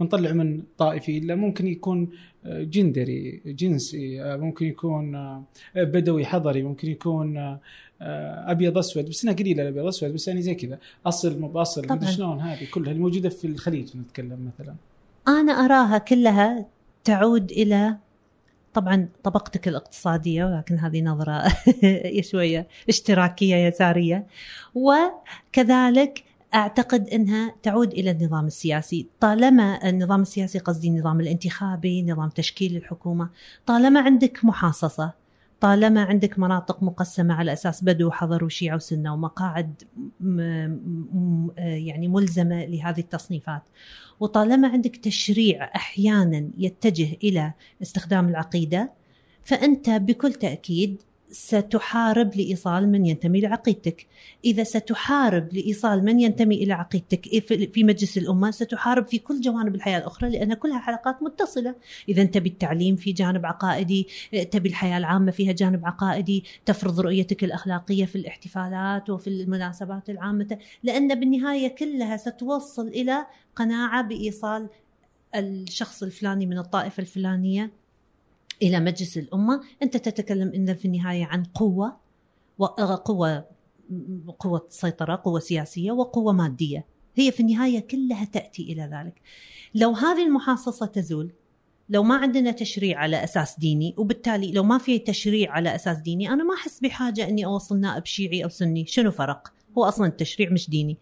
نطلع 0.00 0.32
من 0.32 0.62
طائفي 0.78 1.18
إلا 1.18 1.34
ممكن 1.34 1.66
يكون 1.66 2.08
آه، 2.44 2.62
جندري 2.62 3.42
جنسي 3.46 4.22
آه، 4.22 4.36
ممكن 4.36 4.66
يكون 4.66 5.14
آه، 5.14 5.44
بدوي 5.76 6.24
حضري 6.24 6.62
ممكن 6.62 6.88
يكون 6.88 7.58
أبيض 8.00 8.78
أسود 8.78 9.08
بس 9.08 9.24
إنها 9.24 9.34
قليلة 9.34 9.62
الأبيض 9.62 9.86
أسود 9.86 10.14
بس 10.14 10.28
يعني 10.28 10.42
زي 10.42 10.54
كذا. 10.54 10.78
أصل 11.06 11.40
مو 11.40 11.48
بأصل 11.48 11.86
مدري 11.88 12.12
شلون 12.12 12.40
هذه 12.40 12.66
كلها 12.70 12.92
الموجودة 12.92 13.28
في 13.28 13.46
الخليج 13.46 13.96
نتكلم 13.96 14.52
مثلا؟ 14.54 14.74
أنا 15.28 15.52
أراها 15.52 15.98
كلها 15.98 16.66
تعود 17.04 17.50
إلى 17.50 17.96
طبعا 18.74 19.08
طبقتك 19.22 19.68
الاقتصادية 19.68 20.44
ولكن 20.44 20.78
هذه 20.78 21.02
نظرة 21.02 21.42
شوية 22.30 22.66
اشتراكية 22.88 23.56
يسارية. 23.56 24.26
وكذلك 24.74 26.24
أعتقد 26.54 27.08
إنها 27.08 27.54
تعود 27.62 27.92
إلى 27.92 28.10
النظام 28.10 28.46
السياسي، 28.46 29.06
طالما 29.20 29.88
النظام 29.88 30.22
السياسي 30.22 30.58
قصدي 30.58 30.88
النظام 30.88 31.20
الانتخابي، 31.20 32.02
نظام 32.02 32.28
تشكيل 32.28 32.76
الحكومة، 32.76 33.28
طالما 33.66 34.00
عندك 34.00 34.44
محاصصة، 34.44 35.12
طالما 35.62 36.02
عندك 36.02 36.38
مناطق 36.38 36.82
مقسمة 36.82 37.34
على 37.34 37.52
أساس 37.52 37.84
بدو 37.84 38.08
وحضر 38.08 38.44
وشيعة 38.44 38.76
وسنة 38.76 39.14
ومقاعد 39.14 39.82
يعني 41.56 42.08
ملزمة 42.08 42.64
لهذه 42.64 43.00
التصنيفات، 43.00 43.62
وطالما 44.20 44.68
عندك 44.68 44.96
تشريع 44.96 45.64
أحيانا 45.76 46.50
يتجه 46.58 47.16
إلى 47.24 47.52
استخدام 47.82 48.28
العقيدة 48.28 48.92
فأنت 49.44 49.90
بكل 49.90 50.32
تأكيد 50.32 51.02
ستحارب 51.32 52.36
لإيصال 52.36 52.88
من 52.88 53.06
ينتمي 53.06 53.40
لعقيدتك 53.40 54.06
إذا 54.44 54.64
ستحارب 54.64 55.52
لإيصال 55.52 56.04
من 56.04 56.20
ينتمي 56.20 56.54
إلى 56.54 56.72
عقيدتك 56.72 57.28
في 57.72 57.84
مجلس 57.84 58.18
الأمة 58.18 58.50
ستحارب 58.50 59.06
في 59.06 59.18
كل 59.18 59.40
جوانب 59.40 59.74
الحياة 59.74 59.98
الأخرى 59.98 60.30
لأن 60.30 60.54
كلها 60.54 60.78
حلقات 60.78 61.22
متصلة. 61.22 61.74
إذا 62.08 62.24
تبي 62.24 62.48
التعليم 62.48 62.96
في 62.96 63.12
جانب 63.12 63.46
عقائدي 63.46 64.06
تبي 64.50 64.68
الحياة 64.68 64.98
العامة 64.98 65.30
فيها 65.30 65.52
جانب 65.52 65.86
عقائدي 65.86 66.44
تفرض 66.66 67.00
رؤيتك 67.00 67.44
الأخلاقية 67.44 68.04
في 68.04 68.16
الاحتفالات 68.16 69.10
وفي 69.10 69.26
المناسبات 69.30 70.10
العامة 70.10 70.58
لأن 70.82 71.20
بالنهاية 71.20 71.68
كلها 71.68 72.16
ستوصل 72.16 72.88
إلى 72.88 73.26
قناعة 73.56 74.02
بإيصال 74.02 74.68
الشخص 75.34 76.02
الفلاني 76.02 76.46
من 76.46 76.58
الطائفة 76.58 77.00
الفلانية. 77.00 77.81
إلى 78.62 78.80
مجلس 78.80 79.18
الأمة. 79.18 79.60
أنت 79.82 79.96
تتكلم 79.96 80.52
إن 80.54 80.74
في 80.74 80.84
النهاية 80.84 81.24
عن 81.24 81.44
قوة 81.44 81.96
قوة 83.04 83.44
قوة 84.38 84.66
سيطرة 84.68 85.20
قوة 85.24 85.40
سياسية 85.40 85.92
وقوة 85.92 86.32
مادية. 86.32 86.86
هي 87.14 87.32
في 87.32 87.40
النهاية 87.40 87.80
كلها 87.80 88.24
تأتي 88.24 88.62
إلى 88.62 88.82
ذلك. 88.82 89.20
لو 89.74 89.90
هذه 89.90 90.26
المحاصصة 90.26 90.86
تزول 90.86 91.32
لو 91.88 92.02
ما 92.02 92.14
عندنا 92.14 92.50
تشريع 92.50 92.98
على 92.98 93.24
أساس 93.24 93.58
ديني 93.58 93.94
وبالتالي 93.98 94.52
لو 94.52 94.62
ما 94.62 94.78
في 94.78 94.98
تشريع 94.98 95.52
على 95.52 95.74
أساس 95.74 95.98
ديني 95.98 96.28
أنا 96.28 96.44
ما 96.44 96.54
أحس 96.54 96.80
بحاجة 96.80 97.28
إني 97.28 97.44
أوصل 97.44 97.80
نائب 97.80 98.06
شيعي 98.06 98.44
أو 98.44 98.48
سني. 98.48 98.86
شنو 98.86 99.10
فرق؟ 99.10 99.52
هو 99.78 99.84
أصلا 99.84 100.06
التشريع 100.06 100.50
مش 100.50 100.70
ديني. 100.70 100.98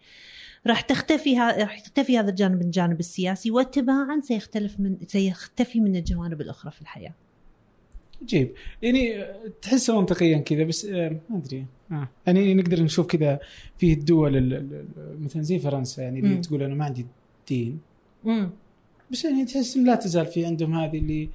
راح 0.67 0.81
تختفي 0.81 1.39
راح 1.39 1.79
يختفي 1.79 2.19
هذا 2.19 2.29
الجانب 2.29 2.55
من 2.55 2.61
الجانب 2.61 2.99
السياسي 2.99 3.51
وتباعا 3.51 4.21
سيختلف 4.23 4.79
من 4.79 4.97
سيختفي 5.07 5.79
من 5.79 5.95
الجوانب 5.95 6.41
الأخرى 6.41 6.71
في 6.71 6.81
الحياة. 6.81 7.13
عجيب 8.21 8.51
يعني 8.81 9.25
تحسه 9.61 9.99
منطقيا 9.99 10.37
كذا 10.37 10.63
بس 10.63 10.85
آه، 10.85 11.19
ما 11.29 11.37
أدري. 11.37 11.65
آه. 11.91 12.09
يعني 12.27 12.53
نقدر 12.53 12.83
نشوف 12.83 13.07
كذا 13.07 13.39
فيه 13.77 13.93
الدول 13.93 14.65
مثلا 15.21 15.41
زي 15.41 15.59
فرنسا 15.59 16.03
يعني 16.03 16.19
اللي. 16.21 16.41
تقول 16.41 16.63
أنا 16.63 16.75
ما 16.75 16.85
عندي 16.85 17.05
دين. 17.49 17.79
م. 18.23 18.45
بس 19.11 19.25
يعني 19.25 19.45
تحس 19.45 19.77
لا 19.77 19.95
تزال 19.95 20.25
في 20.25 20.45
عندهم 20.45 20.75
هذه 20.75 20.97
اللي 20.97 21.29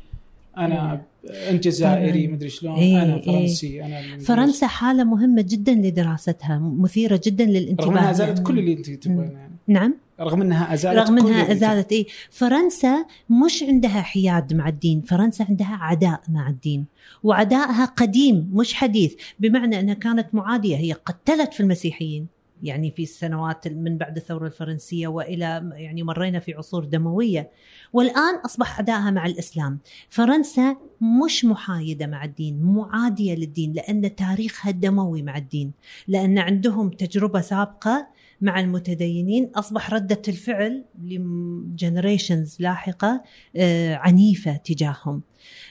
أنا 0.57 1.03
أنت 1.51 1.65
جزائري 1.65 2.27
مدري 2.27 2.49
شلون 2.49 2.75
إيه 2.75 3.03
أنا 3.03 3.19
فرنسي 3.19 3.67
إيه 3.67 3.87
أنا 3.87 4.19
فرنسا 4.19 4.67
حالة 4.67 5.05
مهمة 5.05 5.45
جدا 5.49 5.75
لدراستها 5.75 6.59
مثيرة 6.59 7.21
جدا 7.25 7.45
للانتباه. 7.45 7.87
رغم 7.87 7.99
إنها 7.99 8.13
زالت 8.13 8.43
كل 8.43 8.59
اللي 8.59 8.73
أنت 8.73 8.91
تبغينه 8.91 9.33
يعني. 9.33 9.55
نعم. 9.69 9.95
رغم 10.21 10.43
إنها 10.43 10.75
أزالت 10.75 10.99
رغم 10.99 11.19
إنها 11.19 11.53
أزالت 11.53 11.93
اي 11.93 12.07
فرنسا 12.31 13.07
مش 13.31 13.63
عندها 13.63 14.03
حياد 14.03 14.55
مع 14.55 14.69
الدين. 14.69 15.03
فرنسا 15.03 15.47
عندها 15.49 15.79
عداء 15.81 16.21
مع 16.29 16.49
الدين. 16.49 16.87
وعدائها 17.23 17.85
قديم 17.85 18.51
مش 18.53 18.75
حديث. 18.75 19.15
بمعنى 19.41 19.81
إنها 19.81 19.95
كانت 19.95 20.35
معادية. 20.35 20.77
هي 20.77 20.93
قتلت 20.93 21.55
في 21.55 21.61
المسيحيين. 21.61 22.27
يعني 22.63 22.91
في 22.91 23.03
السنوات 23.03 23.69
من 23.69 23.99
بعد 23.99 24.17
الثورة 24.17 24.47
الفرنسية 24.47 25.09
وإلى 25.09 25.71
يعني 25.75 26.03
مرينا 26.03 26.39
في 26.39 26.55
عصور 26.55 26.85
دموية. 26.85 27.51
والآن 27.93 28.35
أصبح 28.45 28.79
عداءها 28.79 29.11
مع 29.11 29.27
الإسلام. 29.27 29.79
فرنسا 30.09 30.77
مش 31.25 31.45
محايدة 31.45 32.07
مع 32.07 32.25
الدين 32.25 32.63
معادية 32.63 33.35
للدين 33.35 33.73
لأن 33.73 34.15
تاريخها 34.15 34.71
دموي 34.71 35.23
مع 35.23 35.37
الدين. 35.37 35.73
لأن 36.09 36.39
عندهم 36.39 36.91
تجربة 36.91 37.41
سابقة 37.41 38.07
مع 38.41 38.61
المتدينين 38.61 39.51
أصبح 39.55 39.95
ردة 39.95 40.23
الفعل 40.29 40.85
لجنريشنز 41.03 42.57
لاحقة 42.61 43.23
آه، 43.57 43.95
عنيفة 43.95 44.57
تجاههم. 44.57 45.23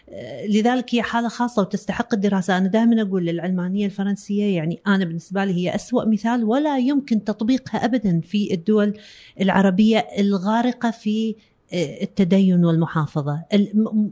آه، 0.09 0.45
لذلك 0.45 0.95
هي 0.95 1.01
حالة 1.01 1.27
خاصة 1.27 1.61
وتستحق 1.61 2.13
الدراسة، 2.13 2.57
أنا 2.57 2.67
دائما 2.67 3.01
أقول 3.01 3.25
للعلمانيه 3.25 3.85
الفرنسية 3.85 4.55
يعني 4.55 4.79
أنا 4.87 5.05
بالنسبة 5.05 5.45
لي 5.45 5.53
هي 5.53 5.75
أسوأ 5.75 6.05
مثال 6.05 6.43
ولا 6.43 6.77
يمكن 6.77 7.23
تطبيقها 7.23 7.85
ابدا 7.85 8.21
في 8.21 8.53
الدول 8.53 8.99
العربية 9.41 9.97
الغارقة 9.97 10.91
في 10.91 11.35
التدين 11.75 12.65
والمحافظة. 12.65 13.43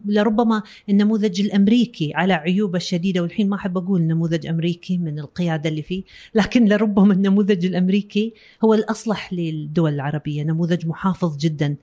لربما 0.05 0.63
النموذج 0.89 1.41
الأمريكي 1.41 2.11
على 2.15 2.33
عيوبه 2.33 2.77
الشديدة 2.77 3.21
والحين 3.21 3.49
ما 3.49 3.55
أحب 3.55 3.77
أقول 3.77 4.01
نموذج 4.01 4.47
أمريكي 4.47 4.97
من 4.97 5.19
القيادة 5.19 5.69
اللي 5.69 5.81
فيه 5.81 6.03
لكن 6.35 6.65
لربما 6.65 7.13
النموذج 7.17 7.65
الأمريكي 7.65 8.33
هو 8.63 8.73
الأصلح 8.73 9.33
للدول 9.33 9.93
العربية 9.93 10.43
نموذج 10.43 10.87
محافظ 10.87 11.37
جدا 11.37 11.75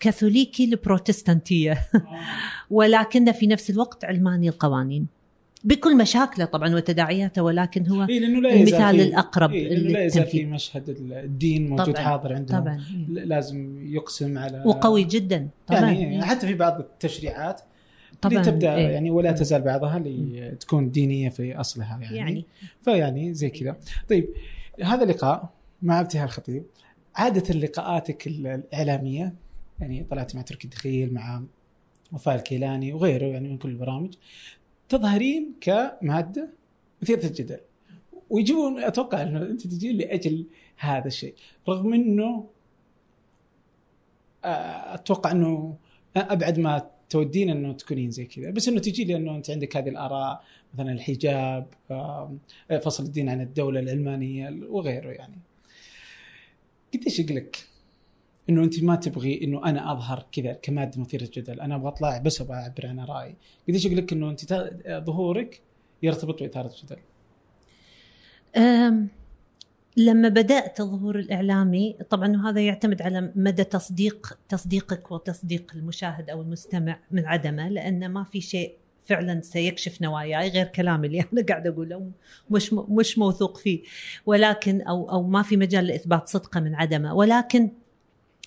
كاثوليكي 0.00 0.66
لبروتستانتية. 0.66 1.88
ولكن 2.70 3.32
في 3.32 3.46
نفس 3.46 3.70
الوقت 3.70 4.04
علماني 4.04 4.48
القوانين. 4.48 5.21
بكل 5.64 5.96
مشاكله 5.96 6.44
طبعا 6.44 6.74
وتداعياته 6.74 7.42
ولكن 7.42 7.86
هو 7.86 8.04
إيه 8.04 8.20
لا 8.20 8.54
المثال 8.54 9.00
الأقرب 9.00 9.52
إيه 9.52 9.74
لا 9.74 10.04
يزال 10.04 10.26
في 10.26 10.44
مشهد 10.44 10.88
الدين 10.88 11.68
موجود 11.68 11.94
طبعًا 11.94 12.04
حاضر 12.04 12.34
عندهم. 12.34 12.60
طبعا 12.60 12.84
لازم 13.08 13.86
يقسم 13.86 14.38
على 14.38 14.62
وقوي 14.66 15.04
جدا 15.04 15.48
طبعا 15.66 15.90
يعني 15.90 16.22
حتى 16.22 16.46
في 16.46 16.54
بعض 16.54 16.80
التشريعات 16.80 17.60
طبعا 18.22 18.34
اللي 18.34 18.52
تبدأ 18.52 18.74
إيه؟ 18.74 18.88
يعني 18.88 19.10
ولا 19.10 19.32
تزال 19.32 19.62
بعضها 19.62 19.96
اللي 19.96 20.50
تكون 20.60 20.90
دينية 20.90 21.28
في 21.28 21.56
أصلها 21.56 21.98
يعني, 22.02 22.16
يعني. 22.16 22.44
فيعني 22.82 23.34
زي 23.34 23.50
كذا. 23.50 23.76
طيب 24.08 24.28
هذا 24.82 25.04
اللقاء 25.04 25.48
مع 25.82 26.00
ابتهال 26.00 26.24
الخطيب. 26.24 26.64
عادة 27.14 27.54
لقاءاتك 27.54 28.26
الإعلامية 28.26 29.34
يعني 29.80 30.06
طلعت 30.10 30.36
مع 30.36 30.42
تركي 30.42 30.64
الدخيل 30.64 31.14
مع 31.14 31.42
وفاء 32.12 32.34
الكيلاني 32.34 32.92
وغيره 32.92 33.24
يعني 33.24 33.48
من 33.48 33.58
كل 33.58 33.68
البرامج. 33.68 34.14
تظهرين 34.92 35.54
كمادة 35.60 36.48
مثيرة 37.02 37.26
الجدل 37.26 37.60
ويجون 38.30 38.78
أتوقع 38.78 39.22
إنه 39.22 39.42
أنت 39.42 39.66
تجين 39.66 39.96
لأجل 39.96 40.46
هذا 40.76 41.06
الشيء. 41.06 41.34
رغم 41.68 41.94
إنه 41.94 42.48
آه، 44.44 44.94
أتوقع 44.94 45.30
إنه 45.30 45.76
أبعد 46.16 46.58
ما 46.58 46.90
تودين 47.10 47.50
إنه 47.50 47.72
تكونين 47.72 48.10
زي 48.10 48.24
كذا. 48.24 48.50
بس 48.50 48.68
إنه 48.68 48.80
تجي 48.80 49.04
لأنه 49.04 49.36
أنت 49.36 49.50
عندك 49.50 49.76
هذه 49.76 49.88
الآراء 49.88 50.44
مثلا 50.74 50.92
الحجاب 50.92 51.66
فصل 52.82 53.04
الدين 53.04 53.28
عن 53.28 53.40
الدولة 53.40 53.80
العلمانية 53.80 54.60
وغيره 54.68 55.10
يعني. 55.10 55.38
قديش 56.94 57.18
يقلق؟ 57.20 57.50
إنه 58.48 58.64
أنت 58.64 58.82
ما 58.82 58.96
تبغي 58.96 59.44
إنه 59.44 59.64
أنا 59.64 59.92
أظهر 59.92 60.26
كذا 60.32 60.52
كمادة 60.52 61.00
مثيرة 61.00 61.28
جدل 61.34 61.60
أنا 61.60 61.74
أبغى 61.74 61.88
أطلع 61.88 62.18
بس 62.18 62.40
أبغى 62.40 62.56
أعبر 62.56 62.86
عن 62.86 63.00
رأيي. 63.00 63.36
قديش 63.68 63.84
يقول 63.84 63.98
لك 63.98 64.12
إنه 64.12 64.30
أنت 64.30 64.70
ظهورك 64.88 65.60
يرتبط 66.02 66.42
بإثارة 66.42 66.72
الجدل؟ 66.72 66.98
لما 69.96 70.28
بدأت 70.28 70.80
الظهور 70.80 71.18
الإعلامي 71.18 71.96
طبعا 72.10 72.50
هذا 72.50 72.60
يعتمد 72.60 73.02
على 73.02 73.32
مدى 73.36 73.64
تصديق 73.64 74.38
تصديقك 74.48 75.10
وتصديق 75.10 75.72
المشاهد 75.74 76.30
أو 76.30 76.42
المستمع 76.42 76.98
من 77.10 77.26
عدمه 77.26 77.68
لأن 77.68 78.08
ما 78.08 78.24
في 78.24 78.40
شيء 78.40 78.76
فعلا 79.04 79.40
سيكشف 79.40 80.02
نواياي 80.02 80.48
غير 80.48 80.66
كلامي 80.66 81.06
اللي 81.06 81.20
أنا 81.32 81.42
قاعدة 81.48 81.70
أقوله. 81.70 82.10
مش 82.50 82.72
مش 82.72 83.18
موثوق 83.18 83.56
فيه. 83.56 83.82
ولكن 84.26 84.82
أو 84.82 85.10
أو 85.10 85.22
ما 85.22 85.42
في 85.42 85.56
مجال 85.56 85.86
لإثبات 85.86 86.28
صدقه 86.28 86.60
من 86.60 86.74
عدمه. 86.74 87.14
ولكن 87.14 87.70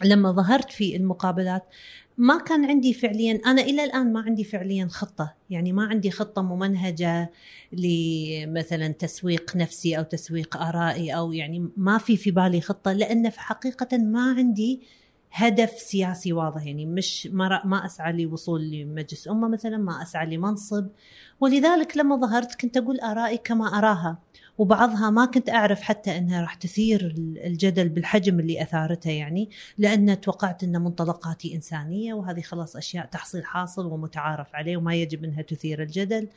لما 0.03 0.31
ظهرت 0.31 0.71
في 0.71 0.95
المقابلات 0.95 1.63
ما 2.17 2.37
كان 2.37 2.65
عندي 2.65 2.93
فعليا 2.93 3.41
أنا 3.45 3.61
إلى 3.61 3.83
الآن 3.83 4.13
ما 4.13 4.21
عندي 4.21 4.43
فعليا 4.43 4.87
خطة. 4.91 5.33
يعني 5.49 5.73
ما 5.73 5.83
عندي 5.85 6.11
خطة 6.11 6.41
ممنهجة 6.41 7.31
لمثلا 7.71 8.87
تسويق 8.87 9.55
نفسي 9.55 9.97
أو 9.97 10.03
تسويق 10.03 10.57
آرائي 10.57 11.15
أو 11.15 11.31
يعني 11.31 11.69
ما 11.77 11.97
في 11.97 12.17
في 12.17 12.31
بالي 12.31 12.61
خطة 12.61 12.93
لأن 12.93 13.29
في 13.29 13.39
حقيقة 13.39 13.97
ما 13.97 14.33
عندي 14.37 14.81
هدف 15.31 15.69
سياسي 15.69 16.33
واضح. 16.33 16.65
يعني 16.65 16.85
مش 16.85 17.27
ما 17.27 17.61
ما 17.65 17.85
أسعى 17.85 18.23
لوصول 18.23 18.71
لمجلس 18.71 19.27
أمة 19.27 19.47
مثلا 19.47 19.77
ما 19.77 20.01
أسعى 20.01 20.35
لمنصب. 20.35 20.87
ولذلك 21.39 21.97
لما 21.97 22.15
ظهرت 22.15 22.61
كنت 22.61 22.77
أقول 22.77 22.99
آرائي 22.99 23.37
كما 23.37 23.77
أراها. 23.77 24.17
وبعضها 24.57 25.09
ما 25.09 25.25
كنت 25.25 25.49
أعرف 25.49 25.81
حتى 25.81 26.17
أنها 26.17 26.41
راح 26.41 26.55
تثير 26.55 27.13
الجدل 27.17 27.89
بالحجم 27.89 28.39
اللي 28.39 28.61
أثارته 28.61 29.09
يعني 29.09 29.49
لأن 29.77 30.21
توقعت 30.21 30.63
ان 30.63 30.81
منطلقاتي 30.81 31.55
إنسانية 31.55 32.13
وهذه 32.13 32.41
خلاص 32.41 32.75
أشياء 32.75 33.05
تحصيل 33.05 33.45
حاصل 33.45 33.85
ومتعارف 33.85 34.55
عليه 34.55 34.77
وما 34.77 34.95
يجب 34.95 35.23
إنها 35.23 35.41
تثير 35.41 35.81
الجدل. 35.81 36.27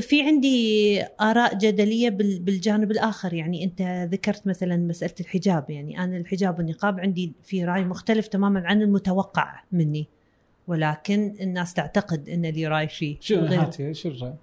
في 0.00 0.22
عندي 0.22 1.02
آراء 1.20 1.58
جدلية 1.58 2.10
بالجانب 2.10 2.90
الآخر 2.90 3.34
يعني 3.34 3.64
أنت 3.64 3.82
ذكرت 4.12 4.46
مثلا 4.46 4.76
مسألة 4.76 5.14
الحجاب 5.20 5.70
يعني 5.70 6.04
أنا 6.04 6.16
الحجاب 6.16 6.58
والنقاب 6.58 7.00
عندي 7.00 7.32
في 7.42 7.64
رأي 7.64 7.84
مختلف 7.84 8.26
تماما 8.26 8.62
عن 8.66 8.82
المتوقع 8.82 9.62
مني 9.72 10.06
ولكن 10.66 11.36
الناس 11.40 11.74
تعتقد 11.74 12.28
إن 12.28 12.46
لي 12.46 12.66
رأي 12.66 12.88
فيه 12.88 13.16
شو 13.20 13.34
هاتي 13.34 13.94
شو 13.94 14.08
الرأي؟ 14.08 14.34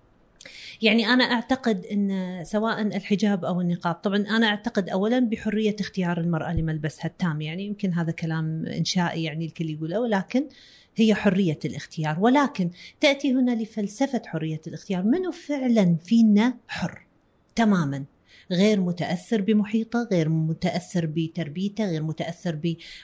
يعني 0.82 1.08
أنا 1.08 1.24
أعتقد 1.24 1.86
إن 1.86 2.40
سواء 2.44 2.82
الحجاب 2.82 3.46
أو 3.46 3.62
النقاب 3.62 3.96
طبعا 3.96 4.18
أنا 4.18 4.48
أعتقد 4.48 4.90
اولا 4.90 5.20
بحرية 5.20 5.76
اختيار 5.80 6.20
المرأة 6.20 6.54
لملبسها 6.54 7.06
التام 7.06 7.42
يعني 7.42 7.66
يمكن 7.66 7.94
هذا 7.94 8.12
كلام 8.12 8.66
إنشائي 8.66 9.24
يعني 9.24 9.46
الكل 9.46 9.70
يقوله 9.70 10.00
ولكن 10.00 10.48
هي 10.96 11.16
حرية 11.16 11.60
الاختيار. 11.66 12.20
ولكن 12.20 12.70
تأتي 13.00 13.34
هنا 13.34 13.52
لفلسفة 13.52 14.22
حرية 14.26 14.62
الاختيار 14.68 15.04
منو 15.04 15.32
فعلا 15.32 15.98
فينا 16.04 16.58
حر؟ 16.68 17.08
تماما. 17.56 18.06
غير 18.52 18.82
متأثر 18.82 19.42
بمحيطه، 19.42 20.08
غير 20.12 20.30
متأثر 20.30 21.06
بتربيته، 21.06 21.86
غير 21.86 22.04
متأثر 22.04 22.60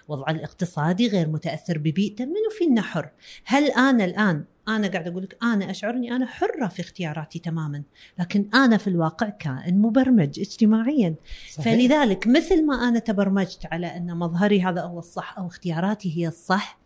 بوضعه 0.08 0.32
الاقتصادي، 0.32 1.08
غير 1.08 1.30
متأثر 1.30 1.78
ببيئته، 1.78 2.26
منو 2.26 2.50
فينا 2.58 2.82
حر؟ 2.82 3.10
هل 3.46 3.72
أنا 3.72 4.06
الآن 4.06 4.44
أنا 4.68 4.88
قاعد 4.88 5.08
أقول 5.08 5.24
لك 5.24 5.38
أنا 5.44 5.72
اشعر 5.72 5.94
اني 5.94 6.16
أنا 6.16 6.26
حرة 6.26 6.68
في 6.68 6.80
اختياراتي 6.80 7.40
تماما، 7.40 7.84
لكن 8.20 8.50
أنا 8.54 8.78
في 8.78 8.88
الواقع 8.88 9.30
كائن 9.30 9.82
مبرمج 9.82 10.40
اجتماعيا. 10.40 11.16
صحيح. 11.52 11.66
فلذلك 11.66 12.28
مثل 12.28 12.66
ما 12.66 12.76
أنا 12.76 13.00
تبرمجت 13.00 13.66
على 13.72 13.88
أن 13.88 14.18
مظهري 14.18 14.62
هذا 14.62 14.82
هو 14.82 15.00
الصح 15.00 15.38
أو 15.38 15.48
اختياراتي 15.48 16.18
هي 16.18 16.28
الصح، 16.28 16.80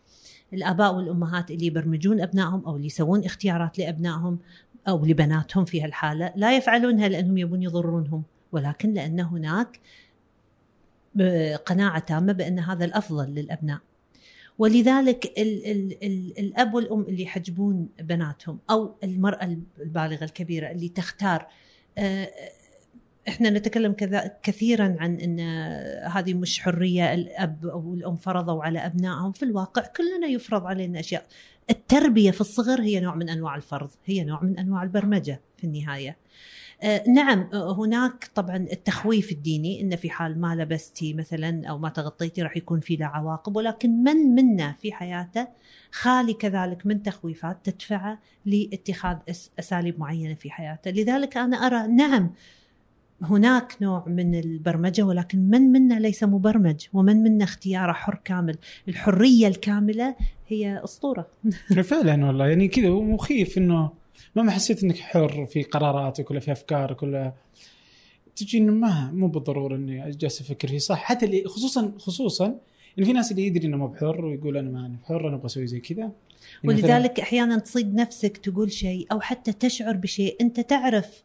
الآباء 0.54 0.96
والأمهات 0.96 1.52
اللي 1.52 1.66
يبرمجون 1.66 2.22
أبنائهم 2.22 2.66
أو 2.66 2.76
اللي 2.76 2.88
يسوون 2.88 3.24
اختيارات 3.24 3.80
لأبنائهم 3.80 4.40
أو 4.88 5.06
لبناتهم 5.06 5.66
في 5.66 5.82
هالحالة 5.82 6.34
لا 6.36 6.58
يفعلونها 6.58 7.08
لأنهم 7.08 7.38
يبون 7.38 7.64
يضرونهم 7.64 8.24
ولكن 8.52 8.94
لأن 8.94 9.20
هناك 9.20 9.80
قناعة 11.66 12.00
تامة 12.00 12.34
بأن 12.34 12.60
هذا 12.60 12.86
الأفضل 12.86 13.30
للأبناء. 13.30 13.80
ولذلك 14.58 15.26
ال 15.38 15.66
ال 15.72 16.04
ال 16.04 16.40
الأب 16.40 16.74
والأم 16.74 17.02
اللي 17.02 17.24
يحجبون 17.24 17.90
بناتهم 18.00 18.60
أو 18.70 18.96
المرأة 19.04 19.58
البالغة 19.80 20.24
الكبيرة 20.24 20.72
اللي 20.72 20.90
تختار 20.90 21.48
آه، 21.98 22.30
إحنا 23.28 23.50
نتكلم 23.50 23.96
كثيرا 24.44 24.96
عن 25.00 25.16
إن 25.20 25.40
هذه 26.10 26.34
مش 26.34 26.60
حرية 26.60 27.14
الأب 27.14 27.66
أو 27.66 27.94
الأم 27.94 28.16
فرضوا 28.16 28.64
على 28.64 28.80
أبنائهم. 28.80 29.32
في 29.32 29.44
الواقع 29.44 29.82
كلنا 29.82 30.28
يفرض 30.28 30.66
علينا 30.66 31.00
أشياء. 31.00 31.26
التربية 31.70 32.32
في 32.32 32.42
الصغر 32.42 32.82
هي 32.82 33.00
نوع 33.00 33.16
من 33.16 33.30
أنواع 33.30 33.56
الفرض 33.56 33.90
هي 34.06 34.24
نوع 34.24 34.44
من 34.44 34.60
أنواع 34.60 34.84
البرمجة 34.84 35.42
في 35.58 35.64
النهاية. 35.64 36.18
نعم 37.08 37.50
آه، 37.54 37.76
هناك 37.76 38.30
طبعا 38.36 38.56
التخويف 38.56 39.32
الديني 39.32 39.82
إن 39.82 39.96
في 39.96 40.10
حال 40.10 40.42
ما 40.42 40.56
لبستي 40.56 41.14
مثلا 41.14 41.68
أو 41.68 41.78
ما 41.78 41.90
تغطيتي 41.90 42.42
راح 42.42 42.58
يكون 42.58 42.80
في 42.80 42.96
له 42.96 43.06
عواقب 43.06 43.56
ولكن 43.56 44.04
من 44.04 44.16
منا 44.16 44.72
في 44.72 44.92
حياته 44.92 45.48
خالي 45.92 46.34
كذلك 46.34 46.86
من 46.86 47.04
تخويفات 47.04 47.58
تدفعه 47.64 48.20
لاتخاذ 48.46 49.18
أساليب 49.60 50.00
معينة 50.00 50.34
في 50.34 50.52
حياته، 50.52 50.92
لذلك 50.92 51.38
أنا 51.38 51.58
أرى 51.58 51.88
نعم 51.88 52.32
هناك 53.22 53.78
نوع 53.82 54.04
من 54.08 54.36
البرمجة 54.36 55.04
ولكن 55.04 55.40
من 55.40 55.62
منا 55.62 56.00
ليس 56.00 56.24
مبرمج 56.24 56.88
ومن 56.94 57.24
منا 57.24 57.44
اختياره 57.44 57.92
حر 57.92 58.20
كامل. 58.26 58.58
الحرية 58.88 59.48
الكاملة 59.48 60.16
هي 60.48 60.82
أسطورة. 60.84 61.28
فعلا 61.84 62.26
والله 62.26 62.48
يعني 62.48 62.68
كذا 62.68 62.90
مخيف 62.90 63.58
إنه 63.58 63.90
ما 64.36 64.52
حسيت 64.52 64.84
إنك 64.84 64.98
حر 64.98 65.46
في 65.46 65.64
قراراتك 65.64 66.32
ولا 66.32 66.40
في 66.40 66.52
أفكارك 66.52 67.04
ولا 67.04 67.34
تجي 68.36 68.58
إنه 68.58 68.72
ما 68.72 69.12
مو 69.12 69.28
بالضرورة 69.28 69.76
إني 69.76 70.12
جالس 70.12 70.42
أفكر 70.42 70.68
فيه. 70.68 70.78
صح 70.78 71.04
حتى 71.04 71.26
اللي 71.26 71.44
خصوصا 71.44 71.94
خصوصا 71.98 72.60
إن 73.00 73.04
في 73.04 73.14
ناس 73.14 73.32
اللي 73.32 73.46
يدري 73.46 73.68
إنه 73.68 73.78
مو 73.78 73.88
بحر 73.88 74.26
ويقول 74.26 74.58
أنا 74.58 74.70
ما 74.70 74.80
أنا 74.80 74.96
بحر 75.04 75.28
أنا 75.28 75.36
أبغى 75.36 75.46
أسوي 75.46 75.68
زي 75.68 75.80
كذا. 75.80 76.12
ولذلك 76.64 77.20
أحيانا 77.20 77.60
تصيد 77.60 77.96
نفسك 77.96 78.38
تقول 78.38 78.72
شيء 78.72 79.08
أو 79.12 79.20
حتى 79.20 79.54
تشعر 79.54 79.96
بشيء. 79.96 80.36
أنت 80.42 80.60
تعرف 80.60 81.24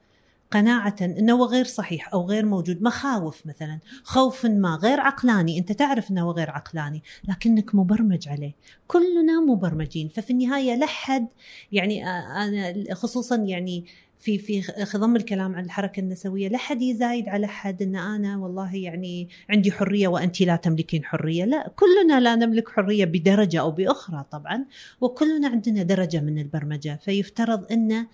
قناعة 0.53 0.97
أنه 1.01 1.45
غير 1.45 1.65
صحيح 1.65 2.15
أو 2.15 2.27
غير 2.27 2.47
موجود 2.47 2.83
مخاوف 2.83 3.47
مثلا 3.47 3.79
خوف 4.03 4.47
ما 4.47 4.79
غير 4.83 5.01
عقلاني. 5.01 5.59
أنت 5.59 5.73
تعرف 5.73 6.11
أنه 6.11 6.31
غير 6.31 6.51
عقلاني 6.51 7.03
لكنك 7.29 7.75
مبرمج 7.75 8.29
عليه. 8.29 8.53
كلنا 8.87 9.41
مبرمجين. 9.41 10.09
ففي 10.09 10.31
النهاية 10.31 10.75
لحد 10.75 11.27
يعني 11.73 12.07
أنا 12.07 12.95
خصوصا 12.95 13.37
يعني 13.37 13.85
في 14.19 14.39
في 14.39 14.63
خضم 14.63 15.17
الكلام 15.17 15.55
عن 15.55 15.65
الحركة 15.65 16.01
النسوية 16.01 16.49
لا 16.49 16.59
حد 16.59 16.83
يزايد 16.83 17.29
على 17.29 17.47
حد 17.47 17.83
إن 17.83 17.97
أنا 17.97 18.39
والله 18.39 18.77
يعني 18.77 19.29
عندي 19.51 19.73
حرية 19.73 20.09
وانت 20.09 20.41
لا 20.41 20.57
تملكين 20.57 21.05
حرية. 21.05 21.45
لا 21.45 21.73
كلنا 21.77 22.21
لا 22.21 22.35
نملك 22.35 22.69
حرية 22.69 23.05
بدرجة 23.05 23.61
أو 23.61 23.71
بأخرى 23.71 24.25
طبعا 24.31 24.65
وكلنا 25.01 25.49
عندنا 25.49 25.83
درجة 25.83 26.21
من 26.21 26.39
البرمجة. 26.39 27.01
فيفترض 27.05 27.73
إن 27.73 28.07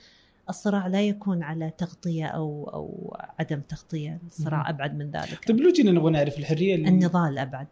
الصراع 0.49 0.87
لا 0.87 1.03
يكون 1.03 1.43
على 1.43 1.71
تغطية 1.79 2.27
أو 2.27 2.71
أو 2.75 3.17
عدم 3.39 3.61
تغطية، 3.61 4.21
الصراع 4.27 4.71
أبعد 4.71 4.99
من 4.99 5.11
ذلك. 5.11 5.49
طيب 5.49 5.61
لو 5.61 5.73
جينا 5.73 5.93
نبغى 5.93 6.13
نعرف 6.13 6.39
الحرية 6.39 6.75
اللي 6.75 6.89
النضال 6.89 7.39
أبعد. 7.39 7.67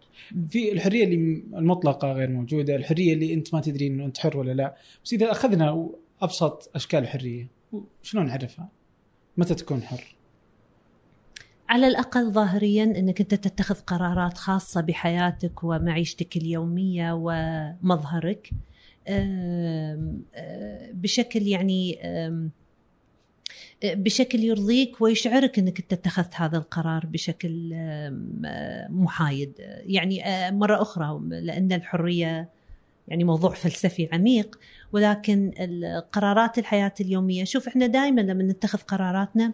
في 0.48 0.72
الحرية 0.72 1.04
اللي 1.04 1.44
المطلقة 1.58 2.12
غير 2.12 2.30
موجودة، 2.30 2.76
الحرية 2.76 3.14
اللي 3.14 3.34
أنت 3.34 3.54
ما 3.54 3.60
تدري 3.60 3.86
إنه 3.86 4.04
أنت 4.04 4.18
حر 4.18 4.36
ولا 4.36 4.52
لا، 4.52 4.76
بس 5.04 5.12
إذا 5.12 5.30
أخذنا 5.30 5.88
أبسط 6.22 6.70
أشكال 6.74 7.00
الحرية، 7.00 7.48
شلون 8.02 8.26
نعرفها؟ 8.26 8.68
متى 9.36 9.54
تكون 9.54 9.82
حر؟ 9.82 10.16
على 11.68 11.86
الأقل 11.86 12.32
ظاهريا 12.32 12.84
إنك 12.84 13.20
أنت 13.20 13.34
تتخذ 13.34 13.74
قرارات 13.74 14.38
خاصة 14.38 14.80
بحياتك 14.80 15.64
ومعيشتك 15.64 16.36
اليومية 16.36 17.12
ومظهرك 17.12 18.50
بشكل 20.92 21.42
يعني 21.42 21.98
بشكل 23.84 24.38
يرضيك 24.38 25.00
ويشعرك 25.00 25.58
إنك 25.58 25.80
أنت 25.80 25.92
اتخذت 25.92 26.34
هذا 26.34 26.58
القرار 26.58 27.06
بشكل 27.06 27.74
محايد. 28.88 29.52
يعني 29.86 30.26
آه، 30.26 30.50
مرة 30.50 30.82
أخرى 30.82 31.20
لأن 31.22 31.72
الحرية 31.72 32.48
يعني 33.08 33.24
موضوع 33.24 33.54
فلسفي 33.54 34.08
عميق 34.12 34.58
ولكن 34.92 35.50
قرارات 36.12 36.58
الحياة 36.58 36.94
اليومية 37.00 37.44
شوف 37.44 37.68
إحنا 37.68 37.86
دائما 37.86 38.20
لما 38.20 38.42
نتخذ 38.42 38.78
قراراتنا 38.78 39.52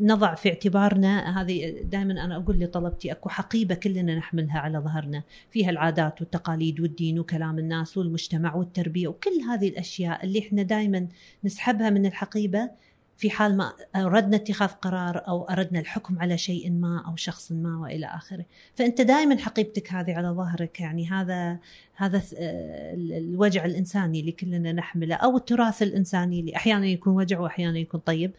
نضع 0.00 0.34
في 0.34 0.48
اعتبارنا 0.48 1.40
هذه 1.42 1.70
دائما 1.82 2.24
أنا 2.24 2.36
أقول 2.36 2.60
لطلبتي 2.60 3.12
أكو 3.12 3.28
حقيبة 3.28 3.74
كلنا 3.74 4.14
نحملها 4.14 4.58
على 4.58 4.78
ظهرنا. 4.78 5.22
فيها 5.50 5.70
العادات 5.70 6.20
والتقاليد 6.20 6.80
والدين 6.80 7.18
وكلام 7.18 7.58
الناس 7.58 7.98
والمجتمع 7.98 8.54
والتربية 8.54 9.08
وكل 9.08 9.40
هذه 9.50 9.68
الأشياء 9.68 10.24
اللي 10.24 10.38
إحنا 10.38 10.62
دائما 10.62 11.08
نسحبها 11.44 11.90
من 11.90 12.06
الحقيبة 12.06 12.70
في 13.16 13.30
حال 13.30 13.56
ما 13.56 13.72
أردنا 13.96 14.36
اتخاذ 14.36 14.68
قرار 14.68 15.28
أو 15.28 15.44
أردنا 15.44 15.80
الحكم 15.80 16.18
على 16.18 16.38
شيء 16.38 16.70
ما 16.70 17.04
أو 17.06 17.16
شخص 17.16 17.52
ما 17.52 17.78
وإلى 17.78 18.06
آخره، 18.06 18.44
فأنت 18.74 19.00
دائما 19.00 19.38
حقيبتك 19.38 19.92
هذه 19.92 20.14
على 20.14 20.28
ظهرك 20.28 20.80
يعني 20.80 21.08
هذا 21.08 21.58
هذا 21.94 22.22
الوجع 22.94 23.64
الإنساني 23.64 24.20
اللي 24.20 24.32
كلنا 24.32 24.72
نحمله 24.72 25.14
أو 25.14 25.36
التراث 25.36 25.82
الإنساني 25.82 26.40
اللي 26.40 26.56
أحيانا 26.56 26.86
يكون 26.86 27.16
وجع 27.16 27.40
واحيانا 27.40 27.78
يكون 27.78 28.00
طيب. 28.00 28.30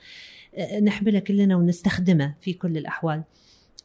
نحمله 0.82 1.20
كلنا 1.20 1.56
ونستخدمه 1.56 2.34
في 2.42 2.54
كل 2.54 2.78
الأحوال. 2.78 3.24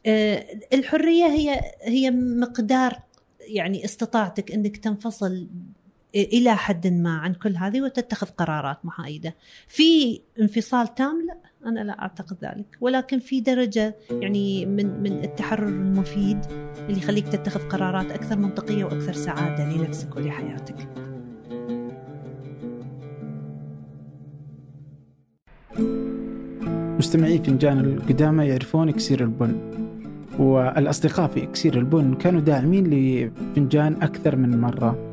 آه، 0.05 0.45
الحرية 0.73 1.25
هي 1.25 1.61
هي 1.83 2.11
مقدار 2.11 2.99
يعني 3.39 3.85
استطاعتك 3.85 4.51
إنك 4.51 4.77
تنفصل 4.77 5.47
إلى 6.15 6.55
حد 6.55 6.87
ما 6.87 7.17
عن 7.17 7.33
كل 7.33 7.55
هذه 7.57 7.81
وتتخذ 7.81 8.27
قرارات 8.27 8.85
محايدة. 8.85 9.35
في 9.67 10.21
انفصال 10.41 10.95
تام 10.95 11.27
لا 11.27 11.37
أنا 11.69 11.79
لا 11.79 12.01
أعتقد 12.01 12.37
ذلك، 12.43 12.77
ولكن 12.81 13.19
في 13.19 13.41
درجة 13.41 13.95
يعني 14.11 14.65
من 14.65 15.03
من 15.03 15.23
التحرر 15.23 15.67
المفيد 15.67 16.45
اللي 16.77 16.97
يخليك 16.97 17.27
تتخذ 17.27 17.59
قرارات 17.59 18.11
أكثر 18.11 18.37
منطقية 18.37 18.83
وأكثر 18.83 19.13
سعادة 19.13 19.65
لنفسك 19.65 20.15
ولحياتك. 20.15 20.87
مستمعي 26.99 27.37
فنجان 27.37 27.79
القدامى 27.79 28.45
يعرفون 28.47 28.89
إكسير 28.89 29.23
البن 29.23 29.73
والأصدقاء 30.39 31.27
في 31.27 31.43
إكسير 31.43 31.77
البن 31.77 32.13
كانوا 32.13 32.41
داعمين 32.41 32.87
لفنجان 32.87 33.93
أكثر 34.01 34.35
من 34.35 34.61
مرة 34.61 35.12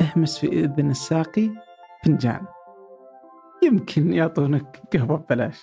اهمس 0.00 0.38
في 0.38 0.46
إذن 0.46 0.90
الساقي 0.90 1.50
فنجان. 2.04 2.46
يمكن 3.62 4.12
يعطونك 4.12 4.82
قهوة 4.92 5.16
ببلاش. 5.16 5.56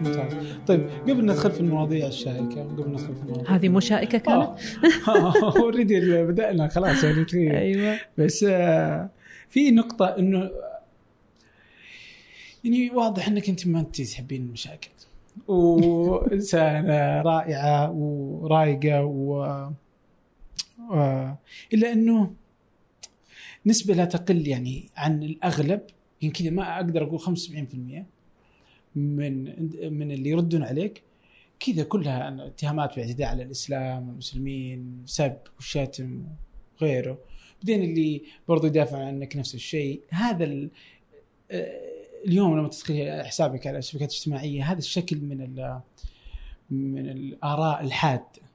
ممتاز 0.00 0.58
طيب 0.66 0.88
قبل 1.02 1.24
ندخل 1.24 1.50
في 1.50 1.60
المواضيع 1.60 2.06
الشائكة 2.06 2.62
قبل 2.62 2.90
ندخل 2.90 3.14
في 3.14 3.22
المواضيع. 3.22 3.54
هذه 3.54 3.68
مو 3.68 3.80
شائكة 3.80 4.18
كانت؟ 4.18 4.58
اوريدي 5.56 6.22
بدأنا 6.22 6.68
خلاص 6.68 7.04
يعني 7.04 7.58
أيوه. 7.58 8.00
بس 8.18 8.44
آه 8.48 9.10
في 9.48 9.70
نقطة 9.70 10.06
إنه 10.06 10.50
يعني 12.64 12.90
واضح 12.90 13.28
إنك 13.28 13.48
أنت 13.48 13.66
ما 13.66 13.80
أنت 13.80 14.02
تحبين 14.02 14.42
المشاكل. 14.42 14.90
وإنسانة 15.48 17.22
رائعة 17.22 17.90
ورايقة 17.90 19.04
و 19.04 19.70
إلا 21.74 21.92
أنه 21.92 22.34
نسبة 23.66 23.94
لا 23.94 24.04
تقل 24.04 24.48
يعني 24.48 24.88
عن 24.96 25.22
الأغلب 25.22 25.80
يمكن 26.22 26.44
كذا 26.44 26.50
ما 26.50 26.76
أقدر 26.76 27.02
أقول 27.04 27.20
75% 27.20 27.26
من 28.96 29.44
من 29.92 30.10
اللي 30.12 30.30
يردون 30.30 30.62
عليك. 30.62 31.02
كذا 31.60 31.82
كلها 31.82 32.46
اتهامات 32.46 32.96
باعتداء 32.96 33.28
على 33.28 33.42
الإسلام 33.42 34.08
والمسلمين 34.08 35.02
سب 35.06 35.36
وشتم 35.58 36.22
وغيره. 36.82 37.18
بعدين 37.58 37.82
اللي 37.82 38.22
برضو 38.48 38.66
يدافع 38.66 38.98
عنك 38.98 39.36
نفس 39.36 39.54
الشيء 39.54 40.00
هذا 40.10 40.68
اليوم 42.26 42.58
لما 42.58 42.68
تدخل 42.68 43.22
حسابك 43.24 43.66
على 43.66 43.78
الشبكات 43.78 44.10
الاجتماعية 44.10 44.72
هذا 44.72 44.78
الشكل 44.78 45.16
من 45.16 45.70
من 46.70 47.08
الآراء 47.08 47.84
الحاده 47.84 48.46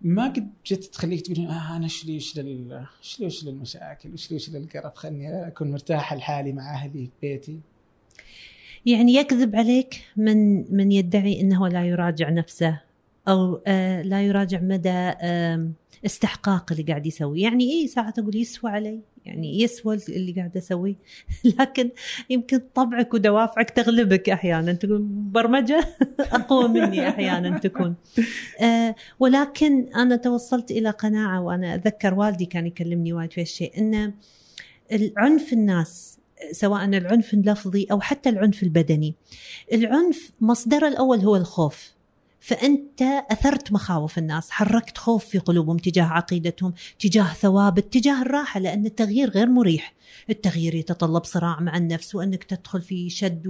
ما 0.00 0.28
قد 0.28 0.50
جت 0.66 0.84
تخليك 0.84 1.20
تقول 1.20 1.46
آه 1.46 1.76
أنا 1.76 1.84
إيش 1.84 2.04
لي 2.06 2.12
إيش 2.14 2.38
إيش 2.38 3.20
لي 3.20 3.24
إيش 3.24 3.44
للمشاكل 3.44 4.10
إيش 4.10 4.30
لي 4.30 4.34
إيش 4.34 4.50
للقرف 4.50 4.94
خلني 4.94 5.46
أكون 5.46 5.70
مرتاح 5.70 6.14
لحالي 6.14 6.52
مع 6.52 6.74
أهلي 6.74 7.06
في 7.06 7.10
بيتي. 7.22 7.60
يعني 8.86 9.14
يكذب 9.14 9.56
عليك 9.56 10.04
من 10.16 10.56
من 10.76 10.92
يدعي 10.92 11.40
إنه 11.40 11.68
لا 11.68 11.84
يراجع 11.84 12.30
نفسه 12.30 12.80
أو 13.28 13.60
آه 13.66 14.02
لا 14.02 14.22
يراجع 14.22 14.60
مدى 14.60 15.12
استحقاق 16.06 16.72
اللي 16.72 16.82
قاعد 16.82 17.06
يسوي. 17.06 17.40
يعني 17.40 17.64
إيه 17.64 17.86
ساعات 17.86 18.18
أقول 18.18 18.36
يسوى 18.36 18.70
علي؟ 18.70 19.00
يعني 19.28 19.62
يسوى 19.62 19.98
اللي 20.08 20.32
قاعد 20.32 20.56
أسويه. 20.56 20.94
لكن 21.58 21.90
يمكن 22.30 22.60
طبعك 22.74 23.14
ودوافعك 23.14 23.70
تغلبك 23.70 24.30
أحيانا. 24.30 24.72
تقول 24.72 25.02
برمجة 25.08 25.84
أقوى 26.18 26.68
مني 26.68 27.08
أحيانا 27.08 27.58
تكون. 27.58 27.94
آه 28.62 28.94
ولكن 29.20 29.88
أنا 29.94 30.16
توصلت 30.16 30.70
إلى 30.70 30.90
قناعة 30.90 31.40
وأنا 31.40 31.74
أتذكر 31.74 32.14
والدي 32.14 32.46
كان 32.46 32.66
يكلمني 32.66 33.12
وايد 33.12 33.32
في 33.32 33.40
هالشيء 33.40 33.78
إن 33.78 34.12
العنف 34.92 35.52
الناس 35.52 36.18
سواء 36.52 36.84
العنف 36.84 37.34
اللفظي 37.34 37.86
أو 37.90 38.00
حتى 38.00 38.28
العنف 38.28 38.62
البدني 38.62 39.14
العنف 39.72 40.32
مصدره 40.40 40.88
الأول 40.88 41.18
هو 41.18 41.36
الخوف. 41.36 41.97
فأنت 42.40 43.02
أثرت 43.02 43.72
مخاوف 43.72 44.18
الناس 44.18 44.50
حركت 44.50 44.98
خوف 44.98 45.24
في 45.24 45.38
قلوبهم 45.38 45.76
تجاه 45.76 46.04
عقيدتهم 46.04 46.72
تجاه 46.98 47.32
ثوابت 47.32 47.92
تجاه 47.92 48.22
الراحة 48.22 48.60
لأن 48.60 48.86
التغيير 48.86 49.30
غير 49.30 49.48
مريح. 49.48 49.94
التغيير 50.30 50.74
يتطلب 50.74 51.24
صراع 51.24 51.60
مع 51.60 51.76
النفس 51.76 52.14
وأنك 52.14 52.44
تدخل 52.44 52.82
في 52.82 53.10
شد 53.10 53.42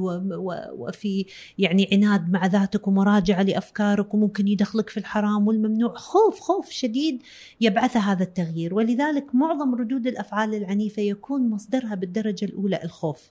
وفي 0.73 1.27
يعني 1.59 1.89
عناد 1.93 2.31
مع 2.31 2.47
ذاتك 2.47 2.89
ومراجعة 2.89 3.43
لأفكارك 3.43 4.15
وممكن 4.15 4.49
يدخلك 4.49 4.91
في 4.91 4.97
الحرام 4.97 5.49
والممنوع. 5.49 5.95
خوف 5.95 6.41
خوف 6.41 6.71
شديد 6.71 7.23
يبعثه 7.61 8.01
هذا 8.01 8.23
التغيير. 8.23 8.75
ولذلك 8.75 9.35
معظم 9.35 9.75
ردود 9.75 10.07
الأفعال 10.07 10.55
العنيفة 10.55 11.03
يكون 11.03 11.51
مصدرها 11.51 11.95
بالدرجة 11.95 12.45
الأولى 12.45 12.81
الخوف. 12.85 13.31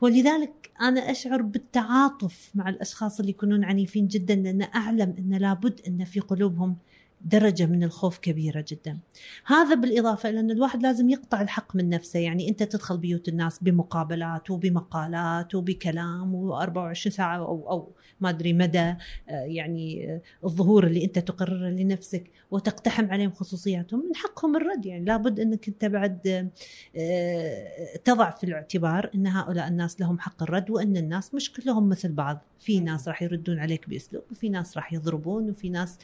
ولذلك 0.00 0.52
أنا 0.80 1.10
أشعر 1.10 1.42
بالتعاطف 1.42 2.50
مع 2.54 2.68
الأشخاص 2.68 3.20
اللي 3.20 3.30
يكونون 3.30 3.64
عنيفين 3.64 4.08
جدا 4.08 4.34
لأن 4.34 4.62
أعلم 4.62 5.14
أن 5.18 5.34
لابد 5.34 5.80
أن 5.86 6.04
في 6.04 6.20
قلوبهم 6.20 6.76
درجة 7.24 7.66
من 7.66 7.84
الخوف 7.84 8.18
كبيرة 8.18 8.64
جدا. 8.68 8.98
هذا 9.46 9.74
بالإضافة 9.74 10.28
إلى 10.28 10.40
أن 10.40 10.50
الواحد 10.50 10.82
لازم 10.82 11.10
يقطع 11.10 11.40
الحق 11.40 11.76
من 11.76 11.88
نفسه. 11.88 12.18
يعني 12.18 12.48
أنت 12.48 12.62
تدخل 12.62 12.98
بيوت 12.98 13.28
الناس 13.28 13.58
بمقابلات 13.62 14.50
وبمقالات 14.50 15.54
وبكلام 15.54 16.50
و24 16.50 16.92
ساعة 16.92 17.36
أو, 17.36 17.70
أو 17.70 17.92
ما 18.20 18.28
أدري 18.28 18.52
مدى 18.52 18.78
آه، 18.78 18.96
يعني 19.28 20.10
آه، 20.10 20.20
الظهور 20.44 20.86
اللي 20.86 21.04
أنت 21.04 21.18
تقرره 21.18 21.68
لنفسك 21.68 22.30
وتقتحم 22.50 23.10
عليهم 23.10 23.32
خصوصياتهم. 23.32 24.00
من 24.08 24.16
حقهم 24.16 24.56
الرد. 24.56 24.86
يعني 24.86 25.04
لابد 25.04 25.40
أنك 25.40 25.68
أنت 25.68 25.84
بعد 25.84 26.50
آه، 26.96 27.96
تضع 28.04 28.30
في 28.30 28.44
الاعتبار 28.44 29.10
أن 29.14 29.26
هؤلاء 29.26 29.68
الناس 29.68 30.00
لهم 30.00 30.18
حق 30.18 30.42
الرد 30.42 30.70
وأن 30.70 30.96
الناس 30.96 31.34
مش 31.34 31.52
كلهم 31.52 31.88
مثل 31.88 32.12
بعض. 32.12 32.42
في 32.58 32.80
ناس 32.80 33.08
راح 33.08 33.22
يردون 33.22 33.58
عليك 33.58 33.88
بأسلوب 33.88 34.22
وفي 34.30 34.48
ناس 34.48 34.76
راح 34.76 34.92
يضربون 34.92 35.50
وفي 35.50 35.68
ناس 35.68 35.98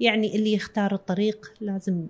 يعني 0.00 0.36
اللي 0.36 0.53
يختار 0.54 0.94
الطريق 0.94 1.52
لازم 1.60 2.06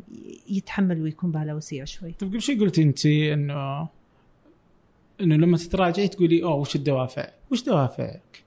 يتحمل 0.49 1.03
ويكون 1.03 1.33
باله 1.33 1.55
وسيع 1.55 1.85
شوي 1.85 2.13
طيب 2.13 2.31
قبل 2.31 2.43
شوي 2.43 2.55
قلت 2.55 2.79
أنت 2.79 3.07
انه 3.07 3.89
إنه 5.21 5.37
لما 5.37 5.57
تتراجعي 5.57 6.09
تقولي 6.09 6.43
أوه 6.43 6.55
وش 6.55 6.77
الدوافع؟ 6.77 7.29
وش 7.51 7.63
دوافعك؟ 7.63 8.45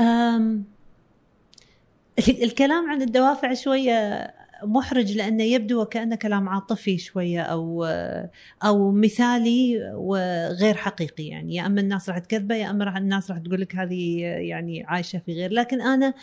أم 0.00 0.64
الكلام 2.28 2.90
عن 2.90 3.02
الدوافع 3.02 3.54
شوية 3.54 4.30
محرج 4.64 5.16
لأنه 5.16 5.44
يبدو 5.44 5.82
وكأنه 5.82 6.16
كلام 6.16 6.48
عاطفي 6.48 6.98
شوية 6.98 7.40
أو 7.40 7.84
أو 8.64 8.92
مثالي 8.92 9.92
وغير 9.94 10.74
حقيقي 10.74 11.24
يعني 11.24 11.54
يا 11.54 11.66
أما 11.66 11.80
الناس 11.80 12.08
راح 12.08 12.18
تكذبه 12.18 12.54
يا 12.54 12.70
أما 12.70 12.98
الناس 12.98 13.30
راح 13.30 13.38
تقول 13.38 13.60
لك 13.60 13.76
هذه 13.76 14.20
يعني 14.20 14.84
عايشة 14.84 15.18
في 15.18 15.32
غير 15.32 15.52
لكن 15.52 15.80
أنا 15.80 16.14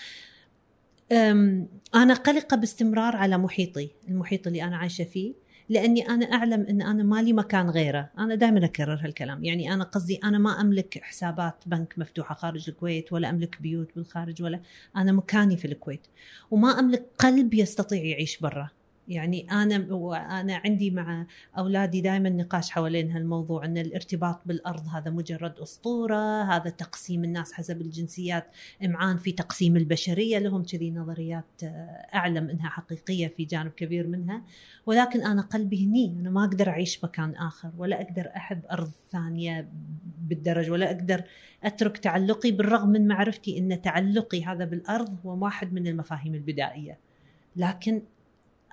أنا 1.11 2.13
قلقة 2.25 2.57
باستمرار 2.57 3.15
على 3.15 3.37
محيطي 3.37 3.89
المحيط 4.07 4.47
اللي 4.47 4.63
أنا 4.63 4.77
عايشة 4.77 5.03
فيه 5.03 5.33
لأني 5.69 6.09
أنا 6.09 6.25
أعلم 6.25 6.65
إن 6.69 6.81
أنا 6.81 7.03
مالي 7.03 7.33
مكان 7.33 7.69
غيره. 7.69 8.09
أنا 8.17 8.35
دائما 8.35 8.65
أكرر 8.65 8.99
هالكلام. 9.03 9.43
يعني 9.43 9.73
أنا 9.73 9.83
قصدي 9.83 10.19
أنا 10.23 10.37
ما 10.37 10.61
أملك 10.61 10.99
حسابات 11.03 11.63
بنك 11.65 11.93
مفتوحة 11.97 12.35
خارج 12.35 12.69
الكويت 12.69 13.13
ولا 13.13 13.29
أملك 13.29 13.61
بيوت 13.61 13.95
بالخارج 13.95 14.43
ولا 14.43 14.61
أنا 14.95 15.11
مكاني 15.11 15.57
في 15.57 15.65
الكويت. 15.65 16.07
وما 16.51 16.79
أملك 16.79 17.05
قلب 17.19 17.53
يستطيع 17.53 18.03
يعيش 18.03 18.37
برا. 18.37 18.69
يعني 19.07 19.51
أنا 19.51 19.93
وأنا 19.93 20.61
عندي 20.65 20.91
مع 20.91 21.25
أولادي 21.57 22.01
دائما 22.01 22.29
نقاش 22.29 22.69
حوالين 22.71 23.11
هالموضوع 23.11 23.65
إن 23.65 23.77
الارتباط 23.77 24.41
بالأرض 24.45 24.87
هذا 24.87 25.11
مجرد 25.11 25.59
أسطورة 25.59 26.43
هذا 26.43 26.69
تقسيم 26.69 27.23
الناس 27.23 27.53
حسب 27.53 27.81
الجنسيات 27.81 28.47
إمعان 28.85 29.17
في 29.17 29.31
تقسيم 29.31 29.77
البشرية 29.77 30.37
لهم 30.37 30.63
كذي 30.63 30.91
نظريات 30.91 31.63
آه، 31.63 31.67
أعلم 32.15 32.49
إنها 32.49 32.69
حقيقية 32.69 33.27
في 33.27 33.45
جانب 33.45 33.71
كبير 33.71 34.07
منها. 34.07 34.41
ولكن 34.85 35.25
أنا 35.25 35.41
قلبي 35.41 35.85
هني 35.85 36.17
أنا 36.19 36.29
ما 36.29 36.43
أقدر 36.43 36.69
أعيش 36.69 37.03
مكان 37.03 37.35
آخر 37.35 37.71
ولا 37.77 38.01
أقدر 38.01 38.31
أحب 38.35 38.61
أرض 38.71 38.91
ثانية 39.11 39.69
بالدرجة 40.21 40.71
ولا 40.71 40.91
أقدر 40.91 41.23
أترك 41.63 41.97
تعلقي 41.97 42.51
بالرغم 42.51 42.89
من 42.89 43.07
معرفتي 43.07 43.57
إن 43.57 43.81
تعلقي 43.81 44.43
هذا 44.43 44.65
بالأرض 44.65 45.17
هو 45.25 45.43
واحد 45.43 45.73
من 45.73 45.87
المفاهيم 45.87 46.35
البدائية. 46.35 46.97
لكن 47.55 48.01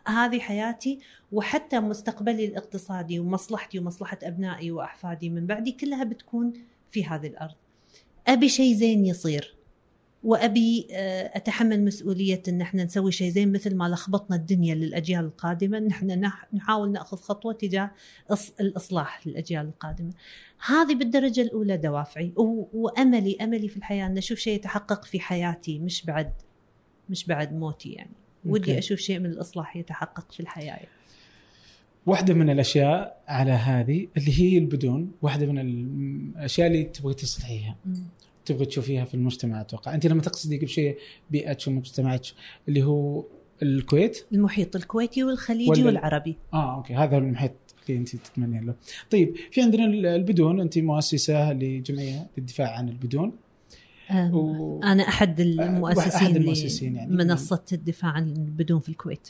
هذه 0.09 0.39
حياتي 0.39 0.99
وحتى 1.33 1.81
مستقبلي 1.81 2.45
الاقتصادي 2.45 3.19
ومصلحتي 3.21 3.79
ومصلحة 3.79 4.19
أبنائي 4.23 4.71
وأحفادي 4.71 5.31
من 5.31 5.47
بعدي 5.47 5.73
كلها 5.73 6.05
بتكون 6.05 6.53
في 6.91 7.05
هذه 7.05 7.27
الأرض 7.27 7.55
أبي 8.27 8.49
شيء 8.49 8.75
زين 8.75 9.07
يصير 9.07 9.55
وأبي 10.25 10.87
آه، 10.93 11.37
أتحمل 11.37 11.85
مسؤولية 11.85 12.43
إن 12.49 12.61
إحنا 12.61 12.85
نسوي 12.85 13.13
شيء 13.13 13.31
زين 13.31 13.53
مثل 13.53 13.77
ما 13.77 13.89
لخبطنا 13.89 14.37
الدنيا 14.37 14.75
للأجيال 14.75 15.25
القادمة 15.25 15.79
نحن 15.79 16.31
نحاول 16.53 16.93
نأخذ 16.93 17.17
خطوة 17.17 17.53
تجاه 17.53 17.91
الإصلاح 18.61 19.27
للأجيال 19.27 19.67
القادمة. 19.67 20.13
هذه 20.67 20.95
بالدرجة 20.95 21.41
الأولى 21.41 21.77
دوافعي 21.77 22.33
وأملي 22.73 23.37
أملي 23.41 23.69
في 23.69 23.77
الحياة 23.77 24.07
ان 24.07 24.19
أشوف 24.19 24.39
شيء 24.39 24.55
يتحقق 24.55 25.05
في 25.05 25.21
حياتي 25.21 25.79
مش 25.79 26.07
بعد 26.07 26.33
مش 27.11 27.27
بعد 27.27 27.55
موتي 27.55 27.93
يعني. 27.93 28.24
ودي 28.45 28.79
أشوف 28.79 28.99
شيء 28.99 29.19
من 29.19 29.27
الإصلاح 29.27 29.77
يتحقق 29.77 30.33
في 30.33 30.41
الحياة. 30.41 30.87
واحدة 32.07 32.35
من 32.35 32.51
الأشياء 32.51 33.23
على 33.29 33.51
هذه 33.51 34.09
اللي 34.17 34.41
هي 34.41 34.59
البدون 34.59 35.13
واحدة 35.23 35.47
من 35.47 35.59
الأشياء 35.59 36.67
اللي 36.67 36.83
تبغي 36.85 37.15
تصلحيها. 37.15 37.77
تبغى 38.45 38.67
تشوفيها 38.67 39.05
في 39.05 39.15
المجتمع 39.15 39.61
أتوقع. 39.61 39.95
أنت 39.95 40.07
لما 40.07 40.23
تقصدي 40.23 40.59
قبل 40.59 40.69
شيء 40.69 40.99
بيئتك 41.31 41.69
ومجتمعك 41.69 42.23
اللي 42.69 42.83
هو 42.83 43.25
الكويت؟ 43.63 44.27
المحيط 44.33 44.77
الكويتي 44.77 45.25
والخليجي 45.25 45.71
ولا... 45.71 45.87
والعربي. 45.87 46.37
آه 46.55 46.77
أوكي. 46.77 46.95
هذا 46.95 47.17
المحيط 47.17 47.53
اللي 47.89 48.01
أنت 48.01 48.17
تتمنين 48.17 48.67
له. 48.67 48.75
طيب 49.11 49.37
في 49.51 49.63
عندنا 49.63 49.85
البدون. 49.85 50.61
أنت 50.61 50.79
مؤسسة 50.79 51.53
لجمعية 51.53 52.27
للدفاع 52.39 52.77
عن 52.77 52.89
البدون. 52.89 53.33
أنا 54.11 55.09
أحد 55.09 55.41
المؤسسين 55.41 56.27
أحد 56.27 56.37
المؤسسين 56.37 56.97
يعني. 56.97 57.17
منصه 57.17 57.65
الدفاع 57.73 58.11
عن 58.11 58.29
البدون 58.29 58.81
في 58.81 58.89
الكويت. 58.89 59.29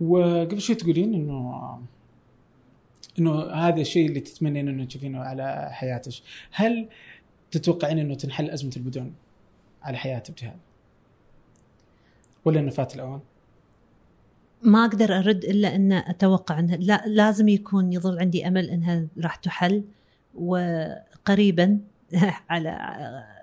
وقبل 0.00 0.60
شوي 0.60 0.76
تقولين 0.76 1.14
انه 1.14 1.78
إنه 3.18 3.42
هذا 3.42 3.80
الشيء 3.80 4.08
اللي 4.08 4.20
تتمنين 4.20 4.68
إنه 4.68 4.84
تشوفينه 4.84 5.18
على 5.18 5.68
حياتك. 5.72 6.12
هل 6.52 6.88
تتوقعين 7.50 7.98
إنه 7.98 8.14
تنحل 8.14 8.50
أزمة 8.50 8.72
البدون 8.76 9.14
على 9.82 9.96
حياة 9.96 10.22
ابتهال 10.28 10.56
ولا 12.44 12.60
إنه 12.60 12.70
فات 12.70 12.94
الأوان؟ 12.94 13.20
ما 14.62 14.84
أقدر 14.84 15.18
أرد 15.18 15.44
إلا 15.44 15.74
أن 15.74 15.92
أتوقع 15.92 16.58
انها 16.58 16.76
لا 16.76 17.04
لازم 17.06 17.48
يكون 17.48 17.92
يظل 17.92 18.18
عندي 18.18 18.48
أمل 18.48 18.70
إنها 18.70 19.06
راح 19.18 19.36
تحل. 19.36 19.84
وقريبا 20.34 21.78
على 22.50 22.78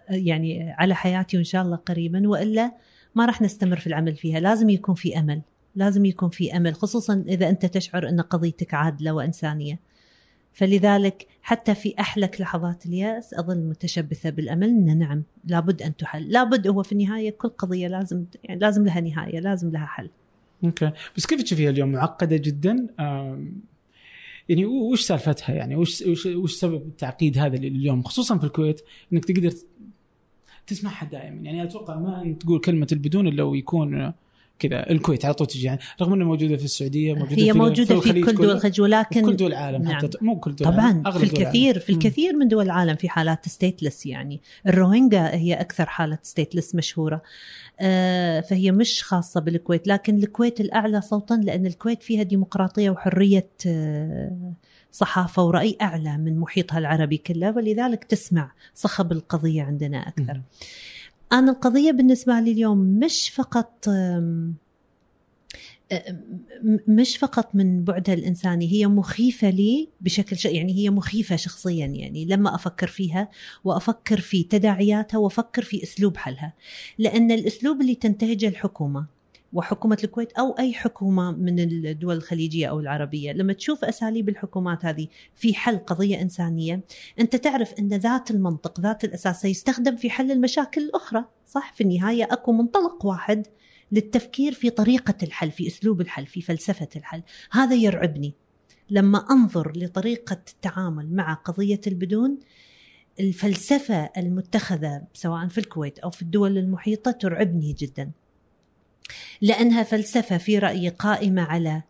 يعني 0.10 0.72
على 0.72 0.96
حياتي 0.96 1.38
وإن 1.38 1.44
شاء 1.44 1.62
الله 1.62 1.76
قريبا 1.76 2.30
وإلا 2.30 2.72
ما 3.16 3.26
راح 3.26 3.42
نستمر 3.42 3.78
في 3.78 3.88
العمل 3.88 4.16
فيها. 4.16 4.40
لازم 4.40 4.70
يكون 4.70 4.96
في 4.96 5.20
أمل 5.20 5.42
لازم 5.76 6.06
يكون 6.06 6.30
في 6.30 6.58
أمل 6.58 6.76
خصوصا 6.76 7.24
إذا 7.28 7.50
أنت 7.50 7.66
تشعر 7.66 8.10
إن 8.10 8.22
قضيتك 8.22 8.74
عادلة 8.74 9.12
وإنسانية. 9.12 9.80
فلذلك 10.54 11.28
حتى 11.42 11.76
في 11.76 11.94
أحلك 12.00 12.42
لحظات 12.42 12.86
اليأس 12.86 13.34
أظل 13.34 13.58
متشبثة 13.58 14.30
بالأمل 14.30 14.68
إن 14.68 15.00
نعم 15.00 15.24
لابد 15.46 15.82
أن 15.82 15.96
تحل. 15.96 16.30
لابد 16.30 16.68
هو 16.68 16.84
في 16.84 16.92
النهاية 16.92 17.32
كل 17.32 17.50
قضية 17.50 17.88
لازم 17.88 18.26
يعني 18.44 18.60
لازم 18.60 18.86
لها 18.86 19.02
نهاية 19.02 19.40
لازم 19.40 19.72
لها 19.72 19.86
حل. 19.86 20.10
okay. 20.64 20.92
بس 21.18 21.26
كيف 21.26 21.42
تشوفيها 21.42 21.70
اليوم؟ 21.70 21.92
معقدة 21.92 22.38
جدا؟ 22.38 22.88
يعني 24.50 24.66
وش 24.66 25.02
سالفتها 25.02 25.56
يعني؟ 25.56 25.76
وش 25.76 26.02
وش, 26.02 26.26
وش 26.26 26.54
سبب 26.54 26.88
التعقيد 26.88 27.38
هذا 27.38 27.58
اليوم؟ 27.58 28.04
خصوصا 28.04 28.38
في 28.38 28.44
الكويت 28.44 28.82
إنك 29.14 29.26
تقدر 29.26 29.54
تسمعها 30.68 31.06
دائما. 31.06 31.42
يعني 31.42 31.64
أتوقع 31.64 32.00
ما 32.00 32.22
أنت 32.22 32.42
تقول 32.42 32.60
كلمة 32.60 32.88
البدون 32.92 33.28
إلا 33.28 33.44
ويكون 33.44 34.14
كذا 34.60 34.90
الكويت 34.90 35.26
على 35.26 35.34
طول 35.34 35.48
تجي 35.48 35.66
يعني 35.66 35.80
رغم 36.02 36.14
إنها 36.14 36.26
موجودة 36.26 36.58
في 36.58 36.66
السعودية 36.66 37.14
موجودة 37.14 37.42
هي 37.42 37.52
في 37.52 37.58
موجودة 37.58 38.00
في, 38.00 38.14
في 38.14 38.22
كل 38.22 38.36
دول 38.36 38.52
الخليج 38.52 38.82
ولكن 38.82 39.22
في 39.22 39.26
كل 39.26 39.36
دول 39.36 39.52
العالم 39.52 39.84
نعم. 39.84 39.96
حتى 39.96 40.18
مو 40.22 40.40
كل 40.40 40.56
دول 40.56 40.68
طبعا. 40.68 41.12
في 41.12 41.24
الكثير 41.24 41.80
في 41.80 41.90
الكثير 41.90 42.36
من 42.36 42.48
دول 42.48 42.66
العالم 42.66 42.96
في 42.96 43.10
حالات 43.10 43.50
stateless 43.50 44.06
يعني 44.06 44.42
الروهينجا 44.68 45.36
هي 45.36 45.54
أكثر 45.54 45.86
حالة 45.86 46.18
stateless 46.22 46.76
مشهورة 46.76 47.22
آه 47.80 48.42
فهي 48.42 48.72
مش 48.72 49.04
خاصة 49.04 49.42
بالكويت 49.42 49.88
لكن 49.88 50.18
الكويت 50.18 50.62
الأعلى 50.62 51.02
صوتا 51.02 51.34
لأن 51.34 51.66
الكويت 51.66 52.04
فيها 52.04 52.24
ديمقراطية 52.24 52.90
وحرية 52.90 53.50
آه 53.68 54.54
صحافة 54.92 55.44
ورأي 55.44 55.78
أعلى 55.82 56.18
من 56.18 56.40
محيطها 56.40 56.80
العربي 56.80 57.18
كله 57.18 57.56
ولذلك 57.56 58.04
تسمع 58.04 58.52
صخب 58.76 59.12
القضية 59.12 59.64
عندنا 59.64 60.08
أكثر. 60.08 60.34
م. 60.34 60.44
أنا 61.34 61.52
القضية 61.52 61.92
بالنسبة 61.92 62.40
لي 62.40 62.52
اليوم 62.52 62.78
مش 62.78 63.30
فقط 63.30 63.90
مش 66.88 67.18
فقط 67.18 67.56
من 67.56 67.84
بعدها 67.84 68.16
الإنساني 68.16 68.72
هي 68.72 68.88
مخيفة 68.88 69.50
لي 69.50 69.90
بشكل 70.02 70.38
ش... 70.38 70.46
يعني 70.46 70.74
هي 70.74 70.90
مخيفة 70.90 71.36
شخصيا 71.36 71.86
يعني 71.86 72.26
لما 72.26 72.56
أفكر 72.56 72.88
فيها 72.88 73.30
وأفكر 73.64 74.20
في 74.20 74.44
تداعياتها 74.44 75.18
وأفكر 75.18 75.64
في 75.64 75.84
أسلوب 75.84 76.18
حلها 76.18 76.54
لأن 76.98 77.32
الأسلوب 77.32 77.82
اللي 77.82 77.96
تنتهجه 77.96 78.48
الحكومة 78.48 79.06
وحكومة 79.54 79.98
الكويت 80.04 80.32
أو 80.32 80.52
أي 80.60 80.74
حكومة 80.74 81.32
من 81.32 81.60
الدول 81.60 82.16
الخليجية 82.16 82.68
أو 82.68 82.80
العربية. 82.80 83.32
لما 83.32 83.54
تشوف 83.54 83.86
أساليب 83.86 84.30
الحكومات 84.30 84.86
هذه 84.86 85.08
في 85.36 85.54
حل 85.54 85.78
قضية 85.78 86.22
إنسانية 86.22 86.82
أنت 87.20 87.36
تعرف 87.36 87.74
أن 87.80 87.88
ذات 87.88 88.32
المنطق 88.32 88.80
ذات 88.80 89.04
الأساس 89.04 89.42
سيستخدم 89.42 89.96
في 89.96 90.10
حل 90.10 90.32
المشاكل 90.32 90.82
الأخرى 90.82 91.26
صح؟ 91.48 91.74
في 91.74 91.84
النهاية 91.84 92.24
أكو 92.24 92.52
منطلق 92.52 93.06
واحد 93.06 93.48
للتفكير 93.92 94.54
في 94.54 94.70
طريقة 94.70 95.16
الحل 95.24 95.52
في 95.52 95.68
أسلوب 95.68 96.02
الحل 96.02 96.26
في 96.26 96.42
فلسفة 96.42 96.90
الحل. 96.96 97.24
هذا 97.52 97.76
يرعبني. 97.76 98.34
لما 98.90 99.26
أنظر 99.32 99.72
لطريقة 99.76 100.42
التعامل 100.50 101.16
مع 101.16 101.34
قضية 101.34 101.82
البدون 101.88 102.40
الفلسفة 103.20 104.10
المتخذة 104.18 105.02
سواء 105.14 105.48
في 105.48 105.58
الكويت 105.58 106.00
أو 106.00 106.10
في 106.10 106.22
الدول 106.22 106.58
المحيطة 106.58 107.12
ترعبني 107.12 107.74
جداً. 107.74 108.12
لأنها 109.42 109.84
فلسفة 109.84 110.38
في 110.38 110.60
رأيي 110.60 110.90
قائمة 110.90 111.42
على 111.42 111.82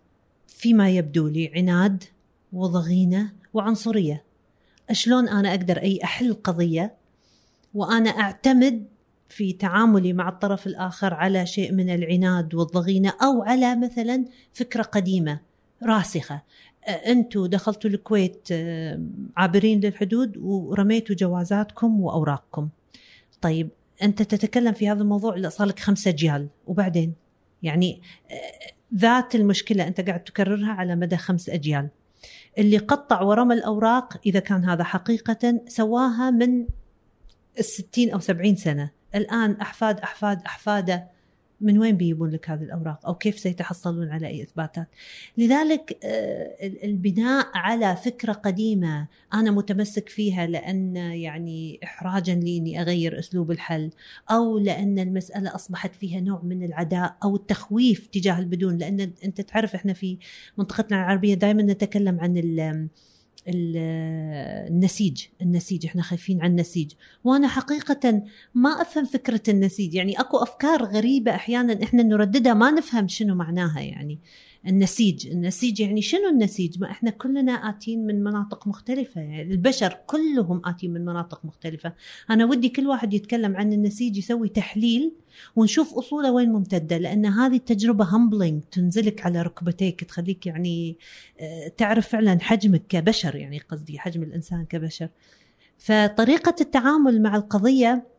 فيما 0.48 0.90
يبدو 0.90 1.28
لي 1.28 1.52
عناد 1.56 2.04
وضغينة 2.54 3.34
وعنصرية. 3.54 4.24
شلون 4.92 5.30
أنا 5.30 5.50
أقدر 5.50 5.78
أي 5.78 6.00
أحل 6.04 6.34
قضية 6.34 6.96
وأنا 7.74 8.10
أعتمد 8.10 8.86
في 9.30 9.54
تعاملي 9.54 10.14
مع 10.14 10.30
الطرف 10.30 10.68
الآخر 10.68 11.14
على 11.14 11.46
شيء 11.46 11.72
من 11.72 11.90
العناد 11.90 12.56
والضغينة 12.56 13.14
أو 13.24 13.44
على 13.44 13.76
مثلا 13.76 14.26
فكرة 14.54 14.82
قديمة 14.82 15.40
راسخة. 15.84 16.42
أنتم 16.88 17.46
دخلتوا 17.46 17.90
الكويت 17.90 18.48
عابرين 19.38 19.80
للحدود 19.80 20.38
ورميتوا 20.38 21.16
جوازاتكم 21.16 22.02
وأوراقكم. 22.02 22.70
طيب 23.42 23.70
أنت 24.04 24.22
تتكلم 24.22 24.74
في 24.74 24.90
هذا 24.90 25.02
الموضوع 25.02 25.50
صار 25.50 25.68
لك 25.68 25.80
خمسة 25.80 26.10
اجيال 26.10 26.48
وبعدين؟ 26.68 27.14
يعني 27.64 28.02
آه، 28.32 28.36
ذات 28.96 29.36
المشكلة 29.36 29.88
أنت 29.88 30.02
قاعد 30.02 30.24
تكررها 30.24 30.72
على 30.72 30.96
مدى 30.96 31.18
خمس 31.18 31.50
أجيال. 31.50 31.90
اللي 32.58 32.78
قطع 32.78 33.22
ورمى 33.22 33.54
الأوراق 33.54 34.18
إذا 34.26 34.40
كان 34.40 34.66
هذا 34.66 34.84
حقيقة 34.84 35.62
سواها 35.68 36.32
من 36.32 36.66
الستين 37.60 38.12
أو 38.12 38.20
سبعين 38.20 38.56
سنة. 38.56 38.90
الآن 39.16 39.52
أحفاد 39.62 40.00
أحفاد 40.00 40.42
أحفادة 40.46 41.13
من 41.64 41.80
وين 41.80 41.98
بيجيبون 41.98 42.30
لك 42.30 42.50
هذه 42.50 42.64
الأوراق؟ 42.64 43.06
أو 43.06 43.16
كيف 43.16 43.40
سيتحصلون 43.40 44.10
على 44.10 44.28
أي 44.28 44.44
إثباتات؟ 44.44 44.88
لذلك 45.38 45.98
آه، 46.04 46.56
البناء 46.84 47.48
على 47.54 47.96
فكرة 47.96 48.34
قديمة 48.34 49.08
أنا 49.34 49.52
متمسك 49.52 50.10
فيها 50.10 50.48
لأن 50.48 50.96
يعني 50.96 51.80
احراجا 51.84 52.36
لي 52.36 52.58
إني 52.58 52.82
أغير 52.82 53.20
أسلوب 53.20 53.52
الحل 53.52 53.90
أو 54.32 54.58
لأن 54.58 55.00
المسألة 55.00 55.56
أصبحت 55.56 55.96
فيها 55.96 56.20
نوع 56.20 56.42
من 56.44 56.64
العداء 56.64 57.16
أو 57.24 57.36
التخويف 57.36 58.08
تجاه 58.08 58.40
البدون 58.40 58.78
لأن 58.78 59.12
أنت 59.26 59.42
تعرف 59.42 59.76
إحنا 59.76 59.94
في 59.94 60.18
منطقتنا 60.58 60.98
العربية 60.98 61.34
دائما 61.34 61.64
نتكلم 61.64 62.20
عن 62.20 62.38
النسيج 63.48 65.26
النسيج 65.42 65.86
إحنا 65.86 66.02
خايفين 66.02 66.42
عن 66.42 66.52
النسيج. 66.52 66.92
وأنا 67.24 67.48
حقيقة 67.48 68.24
ما 68.54 68.70
أفهم 68.82 69.06
فكرة 69.06 69.42
النسيج. 69.48 69.94
يعني 69.94 70.20
أكو 70.20 70.38
أفكار 70.38 70.84
غريبة 70.84 71.36
أحيانا 71.36 71.84
إحنا 71.84 72.04
نرددها 72.04 72.54
ما 72.54 72.72
نفهم 72.72 73.08
شنو 73.08 73.36
معناها 73.36 73.80
يعني. 73.82 74.20
النسيج. 74.68 75.28
النسيج 75.28 75.80
يعني 75.80 76.02
شنو 76.02 76.30
النسيج؟ 76.30 76.80
ما 76.80 76.92
إحنا 76.92 77.10
كلنا 77.10 77.52
آتين 77.52 78.06
من 78.06 78.24
مناطق 78.24 78.68
مختلفة. 78.68 79.22
يعني 79.22 79.42
البشر 79.42 79.98
كلهم 80.08 80.62
آتين 80.66 80.94
من 80.94 81.06
مناطق 81.06 81.46
مختلفة. 81.46 81.94
أنا 82.30 82.46
ودي 82.46 82.70
كل 82.70 82.88
واحد 82.88 83.14
يتكلم 83.14 83.56
عن 83.56 83.74
النسيج 83.74 84.18
يسوي 84.18 84.50
تحليل 84.50 85.12
ونشوف 85.56 85.94
أصوله 85.94 86.32
وين 86.32 86.52
ممتدة 86.52 86.98
لأن 86.98 87.26
هذه 87.26 87.56
التجربة 87.56 88.16
همبلينج 88.16 88.64
تنزلك 88.72 89.26
على 89.26 89.42
ركبتيك 89.42 90.04
تخليك 90.04 90.48
يعني 90.48 90.98
آه، 91.40 91.68
تعرف 91.68 92.08
فعلا 92.08 92.38
حجمك 92.42 92.82
كبشر 92.90 93.36
يعني 93.36 93.60
قصدي 93.60 94.00
حجم 94.00 94.24
الإنسان 94.24 94.66
كبشر. 94.66 95.10
فطريقة 95.78 96.56
التعامل 96.62 97.22
مع 97.22 97.36
القضية 97.36 98.13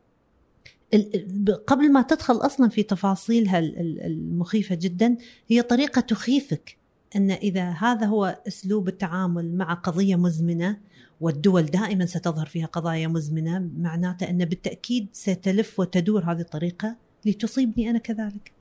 قبل 1.67 1.93
ما 1.93 2.03
تدخل 2.03 2.35
أصلا 2.35 2.69
في 2.69 2.83
تفاصيلها 2.83 3.59
المخيفة 3.59 4.75
جدا 4.75 5.17
هي 5.49 5.63
طريقة 5.63 6.01
تخيفك 6.01 6.77
إن 7.17 7.31
إذا 7.31 7.71
هذا 7.71 8.07
هو 8.07 8.39
أسلوب 8.49 8.89
التعامل 8.89 9.57
مع 9.57 9.75
قضية 9.75 10.17
مزمنة 10.17 10.79
والدول 11.21 11.63
دائما 11.63 12.07
ستظهر 12.07 12.47
فيها 12.47 12.67
قضايا 12.67 13.09
مزمنة 13.09 13.69
معناته 13.79 14.31
إن 14.31 14.45
بالتأكيد 14.45 15.07
ستلف 15.13 15.81
وتدور 15.81 16.25
هذه 16.25 16.41
الطريقة 16.41 16.97
لتصيبني 17.25 17.91
أنا 17.91 17.99
كذلك. 17.99 18.53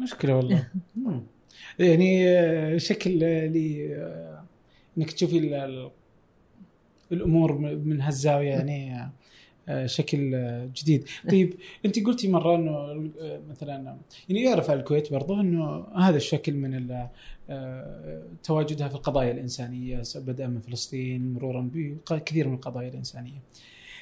مشكلة 0.00 0.36
والله. 0.36 0.68
يعني 1.78 2.28
آه، 2.28 2.76
شكل 2.76 3.24
آه، 3.24 3.46
لي 3.46 3.94
آه، 3.94 4.44
إنك 4.98 5.10
تشوفي 5.10 5.38
الأمور 7.12 7.58
من 7.58 8.00
هالزاوية 8.00 8.48
يعني 8.48 9.10
شكل 9.86 10.34
آه، 10.34 10.70
جديد. 10.76 11.08
طيب 11.30 11.54
انت 11.84 12.06
قلتي 12.06 12.28
مرة 12.28 12.56
إنه 12.56 12.70
آه، 12.70 13.40
مثلا 13.50 13.96
يعني 14.28 14.42
يعرف 14.42 14.70
الكويت 14.70 15.12
برضه 15.12 15.40
إنه 15.40 15.86
هذا 15.96 16.16
الشكل 16.16 16.54
من 16.54 17.06
تواجدها 18.42 18.88
في 18.88 18.94
القضايا 18.94 19.32
الإنسانية 19.32 20.02
بدءا 20.16 20.46
من 20.46 20.60
فلسطين 20.60 21.32
مرورا 21.32 21.70
بكثير 21.72 22.48
من 22.48 22.54
القضايا 22.54 22.88
الإنسانية. 22.88 23.42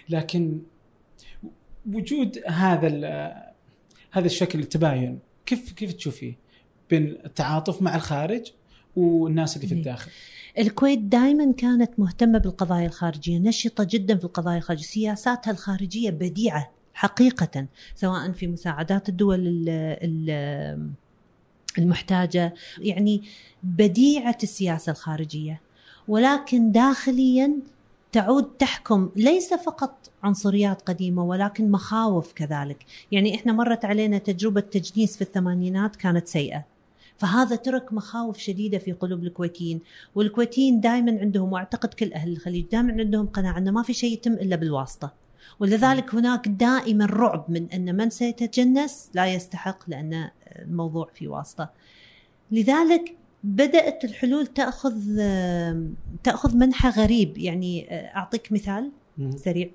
لكن 0.09 0.61
وجود 1.93 2.43
هذا 2.47 2.89
هذا 4.11 4.27
الشكل 4.27 4.59
التباين 4.59 5.19
كيف 5.47 5.73
كيف 5.73 5.93
تشوفيه 5.93 6.35
بين 6.91 7.19
التعاطف 7.25 7.83
مع 7.83 7.97
الخارج 7.97 8.53
والناس 8.97 9.57
اللي 9.57 9.67
في 9.67 9.75
الداخل. 9.75 10.11
الكويت 10.59 10.99
دائما 10.99 11.53
كانت 11.53 11.99
مهتمة 11.99 12.39
بالقضايا 12.39 12.87
الخارجية 12.87 13.39
نشطة 13.39 13.85
جدا 13.91 14.17
في 14.17 14.25
القضايا 14.25 14.59
الخارجية 14.59 14.85
سياساتها 14.87 15.51
الخارجية 15.51 16.11
بديعة 16.11 16.71
حقيقة 16.95 17.67
سواء 17.95 18.33
في 18.33 18.47
مساعدات 18.47 19.09
الدول 19.09 19.69
المحتاجة 21.79 22.55
يعني 22.79 23.23
بديعة 23.63 24.39
السياسة 24.43 24.93
الخارجية. 24.93 25.61
ولكن 26.09 26.73
داخليا 26.73 27.53
تعود 28.13 28.45
تحكم 28.45 29.11
ليس 29.17 29.55
فقط 29.55 30.11
عنصريات 30.23 30.83
قديمة 30.83 31.25
ولكن 31.25 31.71
مخاوف 31.71 32.33
كذلك، 32.33 32.85
يعني 33.13 33.35
إحنا 33.35 33.53
مرت 33.53 33.85
علينا 33.85 34.19
تجربة 34.19 34.61
تجنيس 34.61 35.17
في 35.17 35.23
الثمانينات 35.23 35.97
كانت 35.97 36.29
سيئة. 36.29 36.74
فهذا 37.17 37.57
ترك 37.57 37.93
مخاوف 37.93 38.39
شديدة 38.39 38.79
في 38.79 38.93
قلوب 38.93 39.25
الكويتيين، 39.25 39.81
والكويتيين 40.15 40.81
دائما 40.81 41.19
عندهم 41.21 41.53
واعتقد 41.53 41.95
كل 41.95 42.13
أهل 42.13 42.33
الخليج 42.33 42.65
دائما 42.73 42.93
عندهم 42.93 43.27
قناعة 43.27 43.59
إنه 43.59 43.71
ما 43.71 43.83
في 43.83 43.93
شيء 43.93 44.13
يتم 44.13 44.33
إلا 44.33 44.57
بالواسطة. 44.57 45.13
ولذلك 45.61 46.15
هناك 46.15 46.49
دائما 46.49 47.07
رعب 47.07 47.45
من 47.49 47.71
أن 47.71 47.97
من 47.97 48.11
سيتجنس 48.11 49.11
لا 49.15 49.27
يستحق 49.27 49.91
لأن 49.91 50.31
الموضوع 50.59 51.11
في 51.15 51.29
واسطة. 51.29 51.71
لذلك 52.51 53.17
بدأت 53.45 54.05
الحلول 54.05 54.47
تأخذ 54.47 54.95
تأخذ 56.23 56.57
منحى 56.57 56.89
غريب 56.89 57.39
يعني 57.39 57.87
أعطيك 58.17 58.53
مثال 58.53 58.91
سريع 59.37 59.71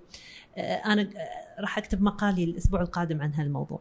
أنا 0.58 1.10
راح 1.60 1.78
أكتب 1.78 2.02
مقالي 2.02 2.44
الأسبوع 2.44 2.82
القادم 2.82 3.22
عن 3.22 3.34
هالموضوع 3.34 3.80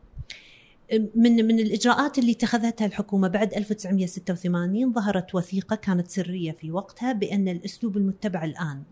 من 1.15 1.47
من 1.47 1.59
الإجراءات 1.59 2.19
اللي 2.19 2.33
اتخذتها 2.33 2.87
الحكومة 2.87 3.29
بعد 3.29 3.55
1986 3.55 4.93
ظهرت 4.93 5.35
وثيقة 5.35 5.77
كانت 5.77 6.09
سرية 6.09 6.53
في 6.53 6.71
وقتها 6.73 7.13
بأن 7.13 7.49
الأسلوب 7.49 7.97
المتبع 7.97 8.45
الآن 8.45 8.83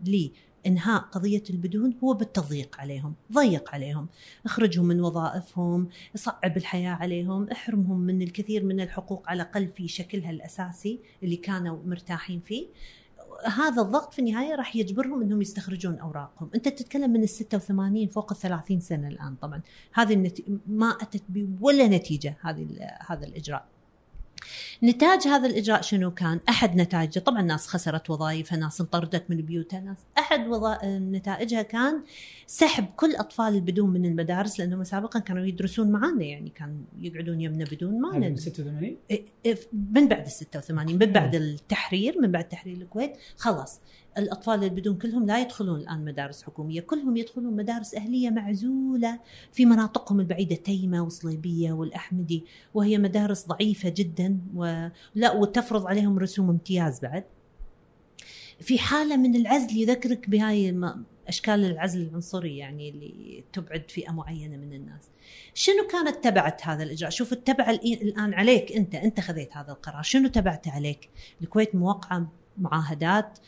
انهاء 0.67 1.01
قضية 1.01 1.43
البدون 1.49 1.97
هو 2.03 2.13
بالتضييق 2.13 2.79
عليهم، 2.79 3.15
ضيق 3.33 3.75
عليهم، 3.75 4.07
اخرجهم 4.45 4.85
من 4.85 5.01
وظائفهم، 5.01 5.89
صعب 6.15 6.57
الحياة 6.57 6.91
عليهم، 6.91 7.49
احرمهم 7.49 7.99
من 7.99 8.21
الكثير 8.21 8.63
من 8.63 8.81
الحقوق 8.81 9.29
على 9.29 9.41
الأقل 9.41 9.67
في 9.67 9.87
شكلها 9.87 10.31
الأساسي 10.31 10.99
اللي 11.23 11.35
كانوا 11.35 11.77
مرتاحين 11.85 12.41
فيه. 12.45 12.67
هذا 13.45 13.81
الضغط 13.81 14.13
في 14.13 14.19
النهاية 14.19 14.55
راح 14.55 14.75
يجبرهم 14.75 15.21
إنهم 15.21 15.41
يستخرجون 15.41 15.99
أوراقهم، 15.99 16.49
أنت 16.55 16.67
تتكلم 16.67 17.09
من 17.09 17.23
ال 17.23 17.29
86 17.29 18.07
فوق 18.07 18.31
ال 18.31 18.37
30 18.37 18.79
سنة 18.79 19.07
الآن 19.07 19.35
طبعا، 19.35 19.61
هذه 19.93 20.13
النتي... 20.13 20.59
ما 20.67 20.89
أتت 20.89 21.23
بولا 21.29 21.87
نتيجة 21.87 22.37
هذه 22.41 22.67
هذا 23.07 23.25
الإجراء. 23.25 23.65
نتاج 24.83 25.27
هذا 25.27 25.47
الإجراء 25.47 25.81
شنو 25.81 26.11
كان؟ 26.11 26.39
أحد 26.49 26.75
نتائجه 26.75 27.19
طبعا 27.19 27.41
ناس 27.41 27.67
خسرت 27.67 28.09
وظائفها، 28.09 28.57
ناس 28.57 28.81
انطردت 28.81 29.23
من 29.29 29.37
بيوتها، 29.37 29.79
ناس 29.79 29.97
أحد 30.17 30.47
وظ... 30.47 30.65
نتائجها 30.85 31.61
كان 31.61 32.03
سحب 32.47 32.85
كل 32.95 33.15
أطفال 33.15 33.55
البدون 33.55 33.89
من 33.89 34.05
المدارس 34.05 34.59
لأنهم 34.59 34.83
سابقا 34.83 35.19
كانوا 35.19 35.45
يدرسون 35.45 35.91
معنا 35.91 36.23
يعني 36.23 36.49
كانوا 36.49 36.77
يقعدون 36.99 37.41
يمنا 37.41 37.65
بدون 37.65 38.01
ما 38.01 38.17
من 38.17 38.35
86 38.35 38.97
من 39.73 40.07
بعد 40.07 40.25
ال 40.25 40.31
86 40.31 40.93
من 40.93 41.05
بعد 41.05 41.35
التحرير 41.35 42.21
من 42.21 42.31
بعد 42.31 42.49
تحرير 42.49 42.77
الكويت 42.77 43.13
خلاص. 43.37 43.79
الأطفال 44.17 44.63
البدون 44.63 44.97
كلهم 44.97 45.25
لا 45.25 45.41
يدخلون 45.41 45.79
الآن 45.79 46.05
مدارس 46.05 46.43
حكومية، 46.43 46.81
كلهم 46.81 47.17
يدخلون 47.17 47.55
مدارس 47.55 47.95
أهلية 47.95 48.29
معزولة 48.29 49.19
في 49.51 49.65
مناطقهم 49.65 50.19
البعيدة 50.19 50.55
تيمة 50.55 51.03
وصليبية 51.03 51.71
والأحمدي 51.71 52.45
وهي 52.73 52.97
مدارس 52.97 53.47
ضعيفة 53.47 53.89
جدا 53.89 54.39
ولا 54.55 55.31
وتفرض 55.31 55.87
عليهم 55.87 56.19
رسوم 56.19 56.49
امتياز 56.49 56.99
بعد. 56.99 57.23
في 58.59 58.79
حالة 58.79 59.17
من 59.17 59.35
العزل 59.35 59.77
يذكرك 59.77 60.29
بهاي 60.29 60.81
أشكال 61.27 61.65
العزل 61.65 62.01
العنصري 62.01 62.57
يعني 62.57 62.89
اللي 62.89 63.43
تبعد 63.53 63.91
فئة 63.91 64.11
معينة 64.11 64.57
من 64.57 64.73
الناس. 64.73 65.09
شنو 65.53 65.87
كانت 65.87 66.23
تبعت 66.23 66.67
هذا 66.67 66.83
الإجراء؟ 66.83 67.11
شوف 67.11 67.33
التبع 67.33 67.69
الآن 67.69 68.33
عليك 68.33 68.71
أنت 68.71 68.95
أنت 68.95 69.19
خذيت 69.19 69.57
هذا 69.57 69.71
القرار، 69.71 70.03
شنو 70.03 70.27
تبعته 70.27 70.71
عليك؟ 70.71 71.09
الكويت 71.41 71.75
موقعة 71.75 72.31
معاهدات 72.57 73.39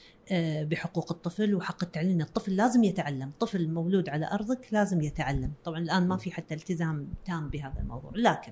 بحقوق 0.63 1.11
الطفل 1.11 1.55
وحق 1.55 1.83
التعليم. 1.83 2.21
الطفل 2.21 2.55
لازم 2.55 2.83
يتعلم. 2.83 3.31
طفل 3.39 3.69
مولود 3.69 4.09
على 4.09 4.29
أرضك 4.31 4.67
لازم 4.71 5.01
يتعلم. 5.01 5.51
طبعا 5.63 5.79
الآن 5.79 6.07
ما 6.07 6.17
في 6.17 6.31
حتى 6.31 6.53
التزام 6.53 7.09
تام 7.25 7.49
بهذا 7.49 7.79
الموضوع. 7.79 8.11
لكن 8.15 8.51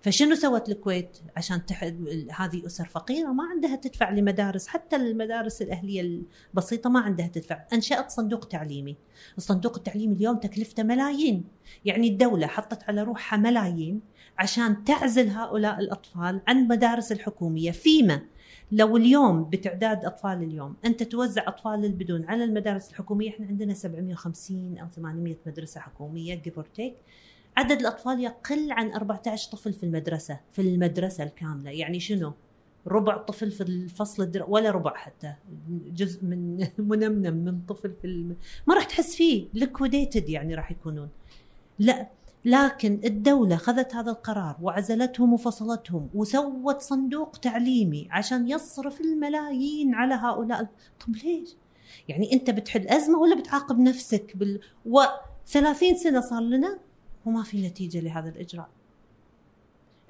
فشنو 0.00 0.34
سوت 0.34 0.68
الكويت 0.68 1.18
عشان 1.36 1.60
هذه 2.36 2.66
أسر 2.66 2.84
فقيرة؟ 2.84 3.32
ما 3.32 3.44
عندها 3.44 3.76
تدفع 3.76 4.10
لمدارس. 4.10 4.66
حتى 4.66 4.96
المدارس 4.96 5.62
الأهلية 5.62 6.22
البسيطة 6.54 6.90
ما 6.90 7.00
عندها 7.00 7.26
تدفع. 7.26 7.64
أنشأت 7.72 8.10
صندوق 8.10 8.44
تعليمي. 8.44 8.96
الصندوق 9.38 9.76
التعليمي 9.76 10.14
اليوم 10.14 10.36
تكلفته 10.36 10.82
ملايين. 10.82 11.44
يعني 11.84 12.08
الدولة 12.08 12.46
حطت 12.46 12.82
على 12.82 13.02
روحها 13.02 13.38
ملايين 13.38 14.00
عشان 14.38 14.84
تعزل 14.84 15.28
هؤلاء 15.28 15.80
الأطفال 15.80 16.40
عن 16.46 16.68
مدارس 16.68 17.12
الحكومية. 17.12 17.70
فيما 17.70 18.20
لو 18.72 18.96
اليوم 18.96 19.44
بتعداد 19.44 20.04
أطفال 20.04 20.42
اليوم 20.42 20.76
أنت 20.84 21.02
توزع 21.02 21.48
أطفال 21.48 21.84
البدون 21.84 22.24
على 22.24 22.44
المدارس 22.44 22.90
الحكومية 22.90 23.30
إحنا 23.30 23.46
عندنا 23.46 23.74
750 23.74 24.78
أو 24.78 24.86
800 24.88 25.36
مدرسة 25.46 25.80
حكومية 25.80 26.34
جيف 26.34 26.60
تيك 26.60 26.94
عدد 27.56 27.80
الأطفال 27.80 28.20
يقل 28.20 28.72
عن 28.72 28.92
14 28.92 29.52
طفل 29.52 29.72
في 29.72 29.82
المدرسة 29.82 30.40
في 30.52 30.62
المدرسة 30.62 31.24
الكاملة. 31.24 31.70
يعني 31.70 32.00
شنو؟ 32.00 32.32
ربع 32.86 33.16
طفل 33.16 33.50
في 33.50 33.60
الفصل 33.60 34.22
الدر... 34.22 34.44
ولا 34.48 34.70
ربع 34.70 34.94
حتى. 34.96 35.34
جزء 35.68 36.24
من 36.24 36.66
منمنم 36.78 37.34
من 37.34 37.60
طفل 37.68 37.92
في 38.02 38.06
الم... 38.06 38.36
ما 38.66 38.74
راح 38.74 38.84
تحس 38.84 39.16
فيه 39.16 39.46
ليكويديتد 39.54 40.28
يعني 40.28 40.54
راح 40.54 40.70
يكونون. 40.70 41.08
لا 41.78 42.08
لكن 42.44 43.00
الدولة 43.04 43.56
خذت 43.56 43.94
هذا 43.94 44.10
القرار 44.10 44.56
وعزلتهم 44.62 45.32
وفصلتهم 45.32 46.08
وسوت 46.14 46.80
صندوق 46.80 47.36
تعليمي 47.36 48.08
عشان 48.10 48.48
يصرف 48.48 49.00
الملايين 49.00 49.94
على 49.94 50.14
هؤلاء 50.14 50.62
طب 51.00 51.16
ليش؟ 51.16 51.56
يعني 52.08 52.32
أنت 52.32 52.50
بتحل 52.50 52.88
أزمة 52.88 53.18
ولا 53.18 53.40
بتعاقب 53.40 53.78
نفسك 53.78 54.36
بال 54.36 54.60
و 54.86 55.00
30 55.46 55.96
سنة 55.96 56.20
صار 56.20 56.42
لنا 56.42 56.78
وما 57.26 57.42
في 57.42 57.66
نتيجة 57.66 58.00
لهذا 58.00 58.28
الإجراء. 58.28 58.68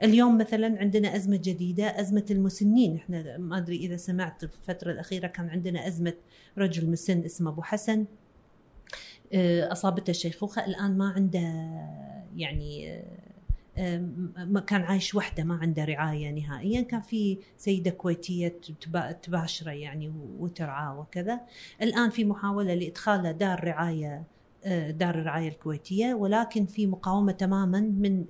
اليوم 0.02 0.38
مثلا 0.38 0.78
عندنا 0.80 1.16
أزمة 1.16 1.36
جديدة 1.36 2.00
أزمة 2.00 2.24
المسنين 2.30 2.96
إحنا 2.96 3.38
ما 3.38 3.58
أدري 3.58 3.76
إذا 3.76 3.96
سمعت 3.96 4.44
في 4.44 4.54
الفترة 4.54 4.92
الأخيرة 4.92 5.26
كان 5.26 5.48
عندنا 5.48 5.86
أزمة 5.86 6.14
رجل 6.58 6.90
مسن 6.90 7.24
اسمه 7.24 7.50
أبو 7.50 7.62
حسن 7.62 8.04
آه، 9.32 9.72
أصابته 9.72 10.10
الشيخوخة 10.10 10.64
الآن 10.64 10.98
ما 10.98 11.08
عنده 11.08 11.40
يعني 12.38 13.02
ما 14.36 14.60
كان 14.60 14.80
عايش 14.82 15.14
وحده 15.14 15.44
ما 15.44 15.54
عنده 15.54 15.84
رعاية 15.84 16.30
نهائيا. 16.30 16.80
كان 16.80 17.00
في 17.00 17.38
سيدة 17.56 17.90
كويتية 17.90 18.48
تباشره 19.22 19.70
يعني 19.70 20.12
وترعاه 20.38 21.00
وكذا. 21.00 21.40
الآن 21.82 22.10
في 22.10 22.24
محاولة 22.24 22.74
لادخاله 22.74 23.30
دار 23.30 23.64
رعاية 23.64 24.22
آه، 24.64 24.90
دار 24.90 25.14
الرعاية 25.14 25.48
الكويتية 25.48 26.14
ولكن 26.14 26.66
في 26.66 26.86
مقاومة 26.86 27.32
تماما 27.32 27.80
من 27.80 28.24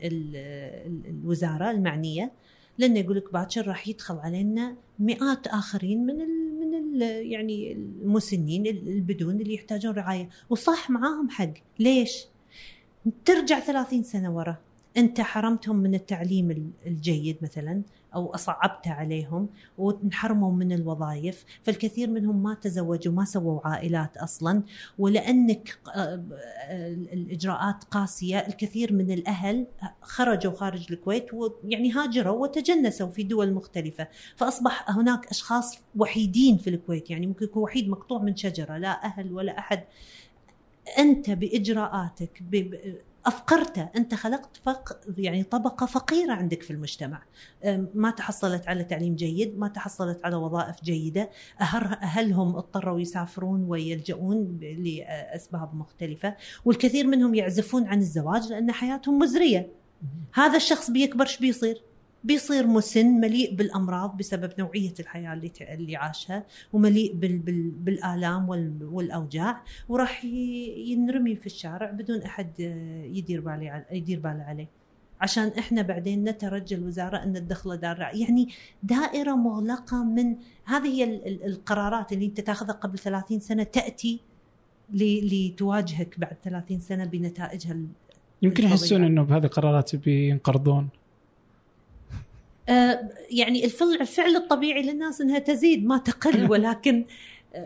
الوزارة 1.06 1.70
المعنية. 1.70 2.32
لأنه 2.78 2.98
يقول 2.98 3.16
لك 3.16 3.32
باكر 3.32 3.68
راح 3.68 3.88
يدخل 3.88 4.18
علينا 4.18 4.76
مئات 4.98 5.46
آخرين 5.46 6.06
من 6.06 6.20
ال 6.20 6.60
من 6.60 6.74
ال 6.74 7.02
يعني 7.32 7.72
المسنين 7.72 8.66
البدون 8.66 9.40
اللي 9.40 9.54
يحتاجون 9.54 9.94
رعاية. 9.94 10.28
وصح 10.50 10.90
معاهم 10.90 11.30
حق. 11.30 11.52
ليش؟ 11.78 12.26
ترجع 13.24 13.60
30 13.60 14.02
سنة 14.02 14.36
ورا. 14.36 14.56
أنت 14.96 15.20
حرمتهم 15.20 15.76
من 15.76 15.94
التعليم 15.94 16.72
الجيد 16.86 17.36
مثلا 17.42 17.82
أو 18.14 18.34
أصعبت 18.34 18.88
عليهم 18.88 19.48
وانحرموا 19.78 20.52
من 20.52 20.72
الوظائف 20.72 21.44
فالكثير 21.62 22.10
منهم 22.10 22.42
ما 22.42 22.54
تزوجوا 22.54 23.12
ما 23.14 23.24
سووا 23.24 23.60
عائلات 23.64 24.16
أصلا 24.16 24.62
ولأنك 24.98 25.78
آه، 25.94 26.24
الإجراءات 27.12 27.84
قاسية. 27.84 28.38
الكثير 28.38 28.92
من 28.92 29.10
الأهل 29.10 29.66
خرجوا 30.02 30.52
خارج 30.52 30.86
الكويت 30.90 31.34
ويعني 31.34 31.92
هاجروا 31.92 32.42
وتجنسوا 32.42 33.08
في 33.08 33.22
دول 33.22 33.52
مختلفة. 33.52 34.08
فأصبح 34.36 34.90
هناك 34.90 35.26
أشخاص 35.26 35.78
وحيدين 35.96 36.56
في 36.56 36.70
الكويت 36.70 37.10
يعني 37.10 37.26
ممكن 37.26 37.44
يكون 37.44 37.62
وحيد 37.62 37.88
مقطوع 37.88 38.22
من 38.22 38.36
شجرة 38.36 38.78
لا 38.78 39.04
أهل 39.04 39.32
ولا 39.32 39.58
أحد. 39.58 39.84
أنت 40.98 41.30
بإجراءاتك 41.30 42.42
افقرته 43.26 43.88
أنت 43.96 44.14
خلقت 44.14 44.56
فق 44.64 45.00
يعني 45.18 45.42
طبقة 45.42 45.86
فقيرة 45.86 46.32
عندك 46.32 46.62
في 46.62 46.70
المجتمع. 46.70 47.22
ما 47.94 48.10
تحصلت 48.10 48.68
على 48.68 48.84
تعليم 48.84 49.14
جيد 49.14 49.58
ما 49.58 49.68
تحصلت 49.68 50.24
على 50.24 50.36
وظائف 50.36 50.84
جيدة. 50.84 51.30
أهلهم 51.60 52.56
اضطروا 52.56 53.00
يسافرون 53.00 53.64
ويلجؤون 53.64 54.58
لأسباب 54.60 55.74
مختلفة. 55.74 56.36
والكثير 56.64 57.06
منهم 57.06 57.34
يعزفون 57.34 57.86
عن 57.86 57.98
الزواج 57.98 58.48
لأن 58.52 58.72
حياتهم 58.72 59.18
مزرية. 59.18 59.72
هذا 60.34 60.56
الشخص 60.56 60.90
بيكبر 60.90 61.26
إيش 61.26 61.38
بيصير؟ 61.38 61.82
بيصير 62.24 62.66
مسن 62.66 63.06
مليء 63.06 63.54
بالأمراض 63.54 64.16
بسبب 64.16 64.52
نوعية 64.58 64.94
الحياة 65.00 65.32
اللي 65.32 65.52
اللي 65.60 65.96
عاشها 65.96 66.44
ومليء 66.72 67.14
بال 67.14 67.38
بال 67.38 67.70
بالآلام 67.70 68.48
والأوجاع 68.80 69.62
وراح 69.88 70.24
ينرمي 70.24 71.36
في 71.36 71.46
الشارع 71.46 71.90
بدون 71.90 72.22
أحد 72.22 72.60
يدير 73.12 73.40
بالي 73.40 73.84
يدير 73.92 74.20
باله 74.20 74.42
عليه. 74.42 74.68
عشان 75.20 75.48
إحنا 75.58 75.82
بعدين 75.82 76.24
نترجى 76.24 76.74
الوزارة 76.74 77.16
أن 77.16 77.34
تدخله 77.34 77.74
دار 77.74 78.00
يعني 78.00 78.48
دائرة 78.82 79.34
مغلقة 79.34 80.04
من 80.04 80.36
هذه 80.64 80.86
هي 80.86 81.04
القرارات 81.46 82.12
اللي 82.12 82.26
أنت 82.26 82.40
تأخذها 82.40 82.72
قبل 82.72 82.98
30 82.98 83.40
سنة 83.40 83.62
تأتي 83.62 84.20
لتواجهك 84.92 86.20
بعد 86.20 86.36
30 86.44 86.80
سنة 86.80 87.04
بنتائجها 87.04 87.76
يمكن 88.42 88.64
يحسون 88.64 89.04
إنه 89.04 89.22
بهذه 89.22 89.44
القرارات 89.44 89.96
بينقرضون. 89.96 90.88
آه، 90.94 91.07
يعني 93.30 93.64
الفعل 93.64 94.36
الطبيعي 94.36 94.82
للناس 94.82 95.20
إنها 95.20 95.38
تزيد 95.38 95.86
ما 95.86 95.98
تقل. 95.98 96.46
ولكن 96.50 97.04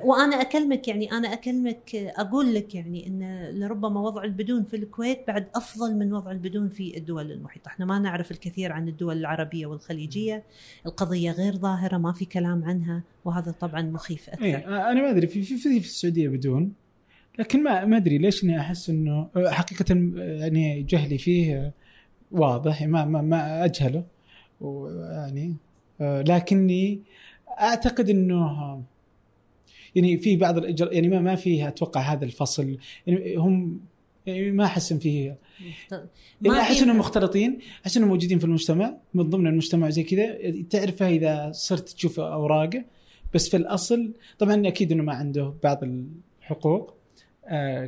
وأنا 0.02 0.40
أكلمك 0.40 0.88
يعني 0.88 1.12
أنا 1.12 1.32
أكلمك 1.32 1.94
أقول 1.94 2.54
لك 2.54 2.74
يعني 2.74 3.06
إن 3.06 3.50
لربما 3.60 4.00
وضع 4.00 4.24
البدون 4.24 4.64
في 4.64 4.76
الكويت 4.76 5.26
بعد 5.28 5.46
أفضل 5.54 5.96
من 5.96 6.12
وضع 6.12 6.30
البدون 6.30 6.68
في 6.68 6.96
الدول 6.96 7.32
المحيطة، 7.32 7.68
إحنا 7.68 7.84
ما 7.84 7.98
نعرف 7.98 8.30
الكثير 8.30 8.72
عن 8.72 8.88
الدول 8.88 9.18
العربية 9.18 9.66
والخليجية، 9.66 10.42
القضية 10.86 11.30
غير 11.30 11.56
ظاهرة 11.56 11.98
ما 11.98 12.12
في 12.12 12.24
كلام 12.24 12.64
عنها 12.64 13.02
وهذا 13.24 13.54
طبعا 13.60 13.82
مخيف 13.82 14.28
أكثر. 14.28 14.44
إيه 14.44 14.90
أنا 14.90 15.02
ما 15.02 15.10
أدري 15.10 15.26
في 15.26 15.42
في 15.42 15.56
في, 15.56 15.80
في 15.80 15.86
السعودية 15.86 16.28
بدون 16.28 16.72
لكن 17.38 17.62
ما 17.62 17.84
ما 17.84 17.96
أدري 17.96 18.18
ليش 18.18 18.44
إني 18.44 18.60
أحس 18.60 18.90
إنه 18.90 19.28
حقيقة 19.36 19.94
يعني 20.16 20.82
جهلي 20.82 21.18
فيه 21.18 21.72
واضح 22.30 22.82
ما 22.82 23.04
ما, 23.04 23.22
ما 23.22 23.64
أجهله. 23.64 24.04
ويعني 24.62 25.56
آه، 26.00 26.22
لكني 26.22 27.00
أعتقد 27.60 28.10
إنه 28.10 28.82
يعني 29.94 30.18
في 30.18 30.36
بعض 30.36 30.58
الإجراء 30.58 30.94
يعني 30.94 31.08
ما 31.08 31.20
ما 31.20 31.34
فيها 31.34 31.68
أتوقع 31.68 32.00
هذا 32.00 32.24
الفصل. 32.24 32.76
يعني 33.06 33.36
هم 33.36 33.80
يعني 34.26 34.50
ما 34.50 34.64
احس 34.64 34.92
ان 34.92 34.98
فيه. 34.98 35.38
يعني 36.42 36.58
أحس 36.60 36.82
إنهم 36.82 36.98
مختلطين 36.98 37.58
أحس 37.82 37.96
إنهم 37.96 38.08
موجودين 38.08 38.38
في 38.38 38.44
المجتمع 38.44 38.96
من 39.14 39.30
ضمن 39.30 39.46
المجتمع 39.46 39.90
زي 39.90 40.02
كذا. 40.02 40.38
تعرفه 40.70 41.08
إذا 41.08 41.52
صرت 41.52 41.88
تشوف 41.88 42.20
أوراقه 42.20 42.84
بس 43.34 43.48
في 43.48 43.56
الأصل 43.56 44.12
طبعا 44.38 44.68
أكيد 44.68 44.92
إنه 44.92 45.02
ما 45.02 45.14
عنده 45.14 45.54
بعض 45.62 45.80
الحقوق. 46.40 47.01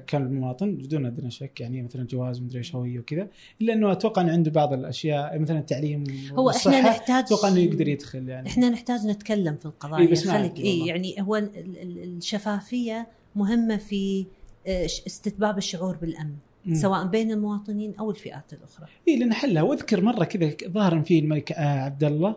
كان 0.07 0.23
المواطن 0.23 0.75
بدون 0.75 1.07
أدنى 1.07 1.31
شك 1.31 1.61
يعني 1.61 1.83
مثلا 1.83 2.07
جواز 2.07 2.41
مدري 2.41 2.59
إيش 2.59 2.75
هوية 2.75 2.99
وكذا 2.99 3.29
إلا 3.63 3.73
إنه 3.73 3.93
أتوقع 3.93 4.23
انه 4.23 4.33
عنده 4.33 4.51
بعض 4.51 4.73
الأشياء 4.73 5.39
مثلا 5.39 5.59
التعليم 5.59 6.05
هو 6.33 6.51
إحنا 6.51 6.81
نحتاج 6.81 7.25
أتوقع 7.25 7.49
إنه 7.49 7.59
يقدر 7.59 7.89
يدخل 7.89 8.29
يعني 8.29 8.49
إحنا 8.49 8.69
نحتاج 8.69 9.07
نتكلم 9.07 9.57
في 9.57 9.67
القضايا 9.67 10.09
إيه 10.09 10.15
خليك 10.15 10.59
إيه 10.59 10.87
يعني 10.87 11.15
هو 11.21 11.37
الشفافية 11.37 13.07
مهمة 13.37 13.77
في 13.77 14.27
آه، 14.67 14.85
استتباب 14.85 15.59
الشعور 15.59 15.97
بالأمن 15.97 16.35
م. 16.67 16.75
سواء 16.75 17.07
بين 17.07 17.31
المواطنين 17.31 17.95
أو 17.95 18.11
الفئات 18.11 18.53
الأخرى. 18.53 18.87
إي 19.09 19.17
لأن 19.17 19.33
حلها 19.33 19.63
وأذكر 19.63 20.01
مرة 20.01 20.25
كذا 20.25 20.57
ظهر 20.69 21.03
في 21.03 21.19
الملك 21.19 21.53
آه، 21.53 21.81
عبد 21.81 22.05
الله 22.05 22.37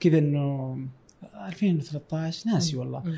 كذا 0.00 0.18
إنه 0.18 0.78
2013 1.46 2.50
ناسي 2.50 2.76
والله 2.76 2.98
م. 2.98 3.16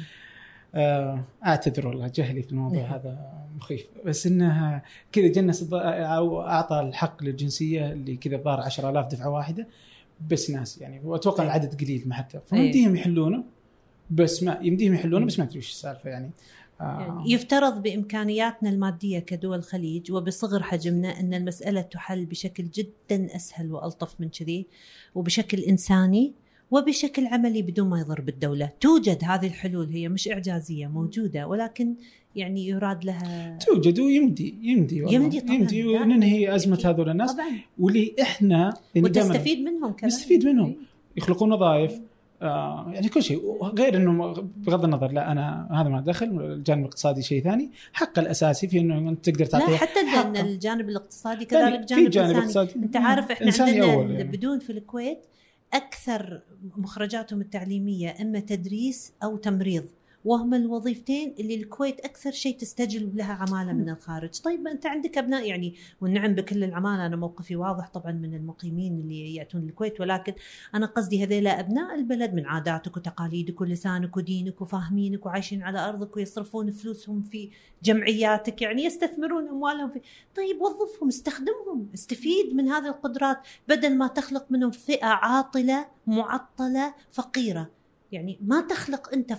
آه، 0.74 1.24
اعتذر 1.46 1.86
والله 1.86 2.08
جهلي 2.14 2.42
في 2.42 2.52
الموضوع 2.52 2.82
نعم. 2.82 2.92
هذا 2.92 3.32
مخيف 3.56 3.86
بس 4.06 4.26
إنها 4.26 4.82
كذا 5.12 5.28
جنس 5.28 5.72
أو 5.72 6.42
أعطى 6.42 6.80
الحق 6.80 7.22
للجنسية 7.22 7.92
اللي 7.92 8.16
كذا 8.16 8.36
الظاهر 8.36 8.60
10000 8.60 9.06
دفعة 9.06 9.30
واحدة 9.30 9.66
بس 10.30 10.50
ناس 10.50 10.78
يعني 10.78 11.00
وأتوقع 11.04 11.44
العدد 11.44 11.80
قليل 11.80 12.02
ما 12.06 12.14
حتى 12.14 12.40
فيمديهم 12.46 12.94
إيه. 12.94 13.00
يحلونه 13.00 13.44
بس 14.10 14.42
ما 14.42 14.58
يمديهم 14.62 14.94
يحلونه 14.94 15.26
بس 15.26 15.38
ما 15.38 15.44
أدري 15.44 15.58
وش 15.58 15.70
السالفة 15.70 16.10
يعني 16.10 16.30
آه. 16.80 17.00
يعني 17.00 17.32
يفترض 17.32 17.82
بإمكانياتنا 17.82 18.70
المادية 18.70 19.18
كدول 19.18 19.58
الخليج 19.58 20.12
وبصغر 20.12 20.62
حجمنا 20.62 21.20
إن 21.20 21.34
المسألة 21.34 21.80
تحل 21.80 22.26
بشكل 22.26 22.70
جدا 22.70 23.36
أسهل 23.36 23.72
وألطف 23.72 24.20
من 24.20 24.28
كذي 24.28 24.66
وبشكل 25.14 25.58
إنساني 25.58 26.32
وبشكل 26.70 27.26
عملي 27.26 27.62
بدون 27.62 27.88
ما 27.88 28.00
يضر 28.00 28.20
بالدولة. 28.20 28.70
توجد 28.80 29.18
هذه 29.24 29.46
الحلول 29.46 29.86
هي 29.86 30.08
مش 30.08 30.28
إعجازية 30.28 30.86
موجودة 30.86 31.46
ولكن 31.46 31.94
يعني 32.36 32.68
يراد 32.68 33.04
لها 33.04 33.58
توجد 33.58 34.00
ويمدي 34.00 34.54
يمدي 34.62 35.02
والله. 35.02 35.14
يمدي 35.14 35.40
طبعا 35.40 35.54
يمدي 35.54 35.86
وننهي 35.86 36.54
أزمة 36.54 36.82
هذول 36.84 37.10
الناس. 37.10 37.32
طبعا. 37.32 37.46
واللي 37.78 38.14
إحنا 38.22 38.74
يعني 38.94 39.08
وتستفيد 39.08 39.58
منهم 39.58 39.92
كمان. 39.92 40.06
نستفيد 40.06 40.46
منهم. 40.46 40.68
إيه. 40.68 40.76
يخلقون 41.16 41.52
وظائف 41.52 42.00
آه 42.42 42.90
يعني 42.92 43.08
كل 43.08 43.22
شيء. 43.22 43.64
غير 43.64 43.96
إنه 43.96 44.32
بغض 44.56 44.84
النظر 44.84 45.12
لا 45.12 45.32
أنا 45.32 45.68
هذا 45.72 45.88
ما 45.88 46.00
دخل 46.00 46.26
الجانب 46.26 46.80
الاقتصادي 46.80 47.22
شيء 47.22 47.42
ثاني. 47.42 47.70
حق 47.92 48.18
الأساسي 48.18 48.68
في 48.68 48.78
إنه 48.78 49.10
أنت 49.10 49.30
تقدر 49.30 49.46
تعطيه 49.46 49.72
لا 49.72 49.76
حتى 49.76 50.40
الجانب 50.40 50.88
الاقتصادي 50.88 51.44
كذلك 51.44 51.80
جانب, 51.80 52.10
جانب 52.10 52.36
اقتصادي. 52.36 52.74
أنت 52.76 52.96
عارف 52.96 53.30
إحنا 53.30 53.52
عندنا 53.64 53.86
يعني. 53.86 54.24
بدون 54.24 54.58
في 54.58 54.70
الكويت 54.70 55.18
أكثر 55.74 56.42
مخرجاتهم 56.76 57.40
التعليمية 57.40 58.16
إما 58.20 58.40
تدريس 58.40 59.12
أو 59.22 59.36
تمريض. 59.36 59.84
وهم 60.24 60.54
الوظيفتين 60.54 61.34
اللي 61.40 61.54
الكويت 61.54 62.00
أكثر 62.00 62.30
شيء 62.30 62.56
تستجلب 62.56 63.16
لها 63.16 63.32
عمالة 63.32 63.72
من 63.72 63.88
الخارج، 63.90 64.40
طيب 64.40 64.66
أنت 64.66 64.86
عندك 64.86 65.18
أبناء 65.18 65.46
يعني 65.46 65.74
والنعم 66.00 66.34
بكل 66.34 66.64
العمالة. 66.64 67.06
أنا 67.06 67.16
موقفي 67.16 67.56
واضح 67.56 67.88
طبعا 67.88 68.12
من 68.12 68.34
المقيمين 68.34 69.00
اللي 69.00 69.34
يأتون 69.34 69.68
الكويت 69.68 70.00
ولكن 70.00 70.32
أنا 70.74 70.86
قصدي 70.86 71.24
هذيلا 71.24 71.60
أبناء 71.60 71.94
البلد 71.94 72.34
من 72.34 72.46
عاداتك 72.46 72.96
وتقاليدك 72.96 73.60
ولسانك 73.60 74.16
ودينك 74.16 74.60
وفاهمينك 74.60 75.26
وعايشين 75.26 75.62
على 75.62 75.88
أرضك 75.88 76.16
ويصرفون 76.16 76.70
فلوسهم 76.70 77.22
في 77.22 77.50
جمعياتك 77.82 78.62
يعني 78.62 78.84
يستثمرون 78.84 79.48
أموالهم 79.48 79.90
في 79.90 80.00
طيب 80.36 80.60
وظفهم 80.60 81.08
استخدمهم 81.08 81.88
استفيد 81.94 82.54
من 82.54 82.68
هذه 82.68 82.88
القدرات 82.88 83.38
بدل 83.68 83.98
ما 83.98 84.06
تخلق 84.06 84.46
منهم 84.50 84.70
فئة 84.70 85.06
عاطلة 85.06 85.86
معطلة 86.06 86.94
فقيرة. 87.12 87.70
يعني 88.12 88.38
ما 88.40 88.60
تخلق 88.60 89.12
أنت 89.12 89.32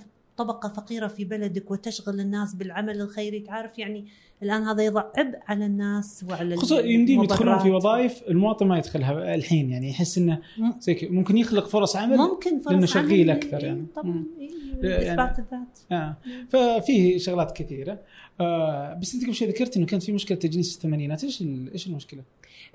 طبقة 0.44 0.70
فقيرة 0.70 1.08
في 1.08 1.26
بلدك 1.26 1.72
وتشغل 1.72 2.20
الناس 2.20 2.54
بالعمل 2.54 3.02
الخيري. 3.02 3.40
تعرف 3.40 3.80
يعني 3.80 4.06
الآن 4.44 4.64
هذا 4.64 4.84
يضع 4.84 5.04
عبء 5.18 5.40
على 5.48 5.66
الناس 5.66 6.26
وعلى 6.30 6.58
خصوصا 6.58 6.80
يمديهم 6.80 7.24
يدخلون 7.24 7.60
في 7.60 7.72
وظائف 7.72 8.24
المواطن 8.28 8.68
ما 8.68 8.78
يدخلها 8.78 9.36
الحين 9.36 9.70
يعني 9.70 9.90
يحس 9.90 10.18
إنه 10.18 10.42
زي 10.80 11.08
ممكن 11.12 11.38
يخلق 11.38 11.68
فرص 11.68 11.96
عمل 11.96 12.18
ممكن 12.18 12.60
فرص 12.60 12.74
لأنه 12.74 12.86
شغيل 12.86 13.30
أكثر 13.30 13.64
يعني. 13.64 13.86
طبعا 13.96 14.24
إيه، 14.84 15.12
إثبات 15.12 15.40
الذات. 15.40 15.80
آه. 15.92 16.18
ففيه 16.50 17.18
شغلات 17.18 17.58
كثيرة. 17.58 18.00
آه 18.40 18.94
بس 18.94 19.14
أنت 19.14 19.24
قبل 19.24 19.34
شوي 19.34 19.48
ذكرت 19.48 19.78
إنه 19.78 19.86
كانت 19.86 20.04
في 20.04 20.12
مشكلة 20.12 20.38
تجنيس 20.38 20.76
الثمانينات. 20.76 21.24
إيش 21.24 21.44
إيش 21.74 21.88
المشكلة؟ 21.88 22.22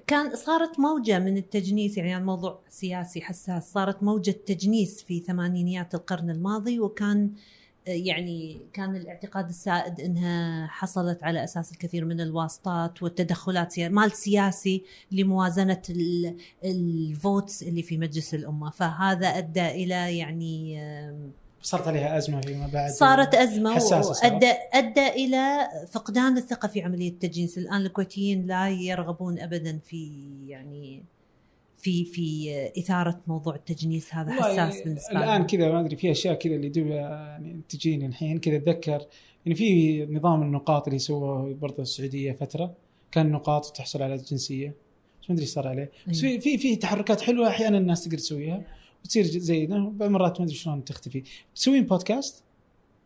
كان 0.07 0.37
صارت 0.37 0.81
موجة 0.81 1.19
من 1.19 1.37
التجنيس 1.37 1.97
يعني 1.97 2.17
الموضوع 2.17 2.59
سياسي 2.69 3.21
حساس. 3.21 3.73
صارت 3.73 4.03
موجة 4.03 4.31
تجنيس 4.47 5.03
في 5.03 5.21
ثمانينيات 5.21 5.95
القرن 5.95 6.31
الماضي 6.31 6.81
وكان 6.81 7.31
يعني 7.87 8.61
كان 8.73 8.97
الاعتقاد 8.97 9.49
السائد 9.49 10.01
إنها 10.01 10.67
حصلت 10.67 11.25
على 11.25 11.45
أساس 11.45 11.73
الكثير 11.73 12.05
من 12.05 12.21
الواسطات 12.21 13.03
والتدخلات 13.03 13.81
مال 13.81 14.13
سياسي 14.13 14.83
لموازنة 15.13 15.83
الفوتس 16.65 17.63
اللي 17.63 17.83
في 17.83 17.99
مجلس 17.99 18.35
الأمة. 18.35 18.71
فهذا 18.71 19.29
أدى 19.29 19.71
إلى 19.71 20.19
يعني 20.19 20.81
صارت 21.63 21.89
عليها 21.89 22.19
أزمة 22.19 22.41
فيما 22.41 22.67
بعد. 22.67 22.91
صارت 22.91 23.35
أزمة 23.35 23.71
وادى 23.73 24.53
أدى 24.73 25.09
إلى 25.09 25.69
فقدان 25.91 26.37
الثقة 26.37 26.69
في 26.69 26.83
عملية 26.83 27.09
التجنيس. 27.09 27.59
الآن 27.59 27.81
الكويتيين 27.81 28.47
لا 28.47 28.69
يرغبون 28.69 29.39
ابدا 29.39 29.79
في 29.79 30.13
يعني 30.47 31.05
في 31.79 32.05
في 32.05 32.51
إثارة 32.79 33.21
موضوع 33.27 33.55
التجنيس 33.55 34.15
هذا 34.15 34.33
حساس 34.33 34.83
بالنسبة 34.83 35.13
الآن 35.13 35.47
كذا 35.47 35.73
ما 35.73 35.81
أدري 35.81 35.97
في 35.97 36.11
أشياء 36.11 36.35
كذا 36.35 36.55
اللي 36.55 36.69
دوب 36.69 36.87
يعني 36.87 37.61
تجيني 37.69 38.07
الحين 38.07 38.39
كذا 38.39 38.57
أتذكر 38.57 39.07
يعني 39.47 39.57
في 39.57 40.07
نظام 40.07 40.43
النقاط 40.43 40.87
اللي 40.87 40.99
سووه 40.99 41.55
برضه 41.55 41.83
السعودية 41.83 42.33
فترة 42.33 42.75
كان 43.13 43.31
نقاط 43.33 43.67
وتحصل 43.67 44.03
على 44.03 44.15
الجنسيه 44.15 44.75
بس 45.23 45.31
ما 45.31 45.35
أدري 45.35 45.47
صار 45.47 45.69
عليه. 45.69 45.91
بس 46.09 46.21
في 46.21 46.41
في 46.41 46.59
في 46.59 46.77
تحركات 46.77 47.21
حلوة 47.21 47.49
أحيانا 47.49 47.79
الناس 47.79 48.05
تقدر 48.05 48.19
تسويها 48.19 48.63
وتصير 49.05 49.25
زي 49.25 49.67
بعض 49.67 50.03
مرات 50.11 50.41
ما 50.41 50.47
أدري 50.47 50.57
شلون 50.57 50.85
تختفي. 50.85 51.23
تسوين 51.55 51.85
بودكاست 51.85 52.45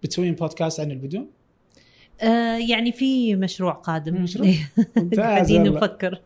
بتسوين 0.03 0.35
بودكاست 0.35 0.81
عن 0.81 0.91
البدون؟ 0.91 1.27
آه 2.23 2.57
يعني 2.57 2.93
في 2.93 3.37
مشروع 3.37 3.73
قادم. 3.73 4.23
مشروع؟ 4.23 4.49
ممتاز 4.97 5.21
قاعدين. 5.21 5.63
نفكر. 5.63 6.21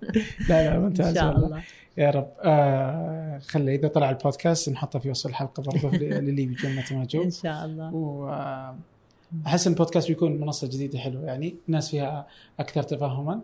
لا 0.48 0.70
لا 0.70 0.78
ممتاز 0.78 1.06
إن 1.06 1.14
شاء. 1.14 1.36
الله. 1.36 1.62
يا 1.98 2.10
رب. 2.10 2.28
آه 2.42 3.38
خلي 3.38 3.74
إذا 3.74 3.88
طلع 3.88 4.10
البودكاست 4.10 4.68
نحطه 4.68 4.98
في 4.98 5.10
وصف 5.10 5.30
الحلقة 5.30 5.62
برضه 5.62 5.96
للي 5.98 6.46
بيجون 6.46 6.76
متى 6.76 6.94
ما 6.94 7.04
جو 7.04 7.22
إن 7.22 7.30
شاء 7.30 7.64
الله. 7.64 7.94
واحس 7.94 9.66
إن 9.66 9.72
البودكاست 9.72 10.08
بيكون 10.08 10.40
منصة 10.40 10.66
جديدة 10.66 10.98
حلوة 10.98 11.24
يعني 11.24 11.54
الناس 11.68 11.90
فيها 11.90 12.26
أكثر 12.60 12.82
تفاهما 12.82 13.40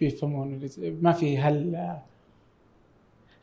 بيفهمون 0.00 0.68
ما 0.78 1.12
في 1.12 1.38
هال 1.38 1.96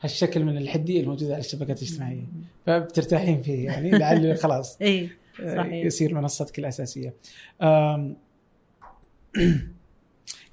هالشكل 0.02 0.44
من 0.44 0.56
الحديه 0.56 1.00
الموجودة 1.00 1.32
على 1.32 1.40
الشبكات 1.40 1.82
الاجتماعية. 1.82 2.24
فبترتاحين 2.66 3.42
فيه 3.42 3.64
يعني 3.64 3.90
لعل 3.90 4.36
خلاص 4.42 4.78
اي 4.82 5.10
آه، 5.40 5.56
صحيح. 5.56 5.84
يصير 5.84 6.14
منصتك 6.14 6.58
الأساسية. 6.58 7.14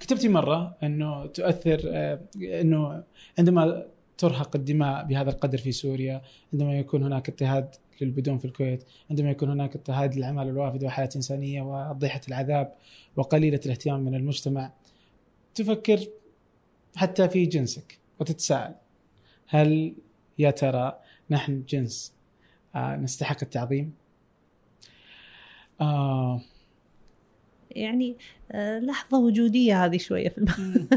كتبتي 0.00 0.28
مرة 0.28 0.76
إنه 0.82 1.26
تؤثر 1.26 1.80
آه، 1.86 2.20
إنه 2.36 3.02
عندما 3.38 3.86
ترهق 4.20 4.56
الدماء 4.56 5.04
بهذا 5.04 5.30
القدر 5.30 5.58
في 5.58 5.72
سوريا، 5.72 6.22
عندما 6.52 6.78
يكون 6.78 7.02
هناك 7.02 7.28
اضطهاد 7.28 7.74
للبدون 8.00 8.38
في 8.38 8.44
الكويت، 8.44 8.84
عندما 9.10 9.30
يكون 9.30 9.50
هناك 9.50 9.76
اضطهاد 9.76 10.14
للاعمال 10.14 10.48
الوافده 10.48 10.86
وحياه 10.86 11.08
إنسانية 11.16 11.62
وضيحة 11.62 12.20
العذاب 12.28 12.74
وقليلة 13.16 13.60
الاهتمام 13.66 14.00
من 14.00 14.14
المجتمع 14.14 14.72
تفكر 15.54 16.06
حتى 16.96 17.28
في 17.28 17.46
جنسك 17.46 17.98
وتتساءل 18.20 18.74
هل 19.46 19.94
يا 20.38 20.50
ترى 20.50 20.98
نحن 21.30 21.64
جنس 21.68 22.12
آه، 22.74 22.96
نستحق 22.96 23.36
التعظيم؟ 23.42 23.92
آه 25.80 26.40
يعني 27.70 28.16
آه، 28.52 28.78
لحظة 28.78 29.18
وجودية 29.18 29.84
هذه 29.84 29.96
شوية 29.96 30.28
في 30.28 30.38
الم- 30.38 30.88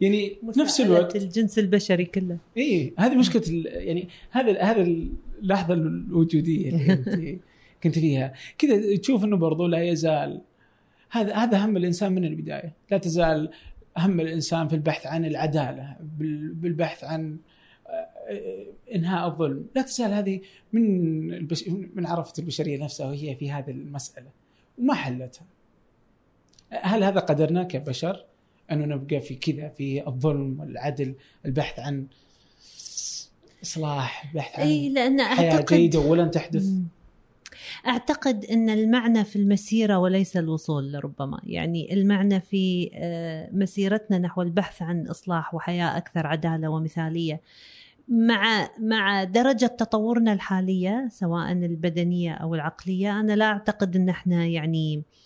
يعني 0.00 0.28
في 0.52 0.60
نفس 0.60 0.80
الوقت 0.80 1.16
الجنس 1.16 1.58
البشري 1.58 2.04
كله. 2.04 2.38
اي 2.56 2.92
هذه 2.98 3.14
مشكلة 3.14 3.42
يعني 3.66 4.08
هذا 4.30 4.60
هذا 4.62 4.82
اللحظة 4.82 5.74
الوجودية 5.74 6.68
اللي 6.68 6.92
أنت 6.92 7.38
كنت 7.82 7.98
فيها. 7.98 8.32
كذا 8.58 8.96
تشوف 8.96 9.24
إنه 9.24 9.36
برضو 9.36 9.66
لا 9.66 9.82
يزال 9.82 10.40
هذا 11.10 11.34
هذا 11.34 11.64
هم 11.64 11.76
الإنسان 11.76 12.12
من 12.12 12.24
البداية. 12.24 12.72
لا 12.90 12.98
تزال 12.98 13.50
هم 13.98 14.20
الإنسان 14.20 14.68
في 14.68 14.74
البحث 14.76 15.06
عن 15.06 15.24
العدالة 15.24 15.96
بال- 16.18 16.54
بالبحث 16.54 17.04
عن 17.04 17.36
آه، 17.88 18.66
إنهاء 18.94 19.28
الظلم. 19.28 19.66
لا 19.76 19.82
تزال 19.82 20.12
هذه 20.12 20.40
من 20.72 20.84
البش... 21.34 21.68
من 21.94 22.06
عرفة 22.06 22.32
البشرية 22.38 22.84
نفسها 22.84 23.06
وهي 23.06 23.34
في 23.36 23.50
هذه 23.50 23.70
المسألة. 23.70 24.26
وما 24.78 24.94
حلتها. 24.94 25.44
هل 26.70 27.04
هذا 27.04 27.20
قدرنا 27.20 27.62
كبشر 27.62 28.24
انه 28.72 28.84
نبقى 28.84 29.20
في 29.20 29.34
كذا 29.34 29.68
في 29.68 30.06
الظلم 30.06 30.60
والعدل 30.60 31.14
البحث 31.46 31.78
عن 31.78 32.06
إصلاح 33.62 34.24
البحث 34.30 34.60
عن 34.60 34.66
إي 34.66 34.88
لأن 34.88 35.22
حياة 35.22 35.52
أعتقد 35.52 35.76
جيدة 35.76 35.98
ولن 35.98 36.30
تحدث. 36.30 36.66
أعتقد 37.86 38.44
أن 38.44 38.70
المعنى 38.70 39.24
في 39.24 39.36
المسيرة 39.36 39.98
وليس 39.98 40.36
الوصول 40.36 40.92
لربما. 40.92 41.40
يعني 41.44 41.94
المعنى 41.94 42.40
في 42.40 42.90
آه، 42.94 43.48
مسيرتنا 43.52 44.18
نحو 44.18 44.42
البحث 44.42 44.82
عن 44.82 45.06
إصلاح 45.06 45.54
وحياة 45.54 45.96
أكثر 45.96 46.26
عدالة 46.26 46.68
ومثالية. 46.68 47.40
مع 48.08 48.70
مع 48.80 49.24
درجة 49.24 49.66
تطورنا 49.66 50.32
الحالية 50.32 51.08
سواء 51.10 51.52
البدنية 51.52 52.32
أو 52.32 52.54
العقلية 52.54 53.20
أنا 53.20 53.36
لا 53.36 53.44
أعتقد 53.44 53.96
أن 53.96 54.08
إحنا 54.08 54.46
يعني 54.46 54.96
آه، 54.96 55.25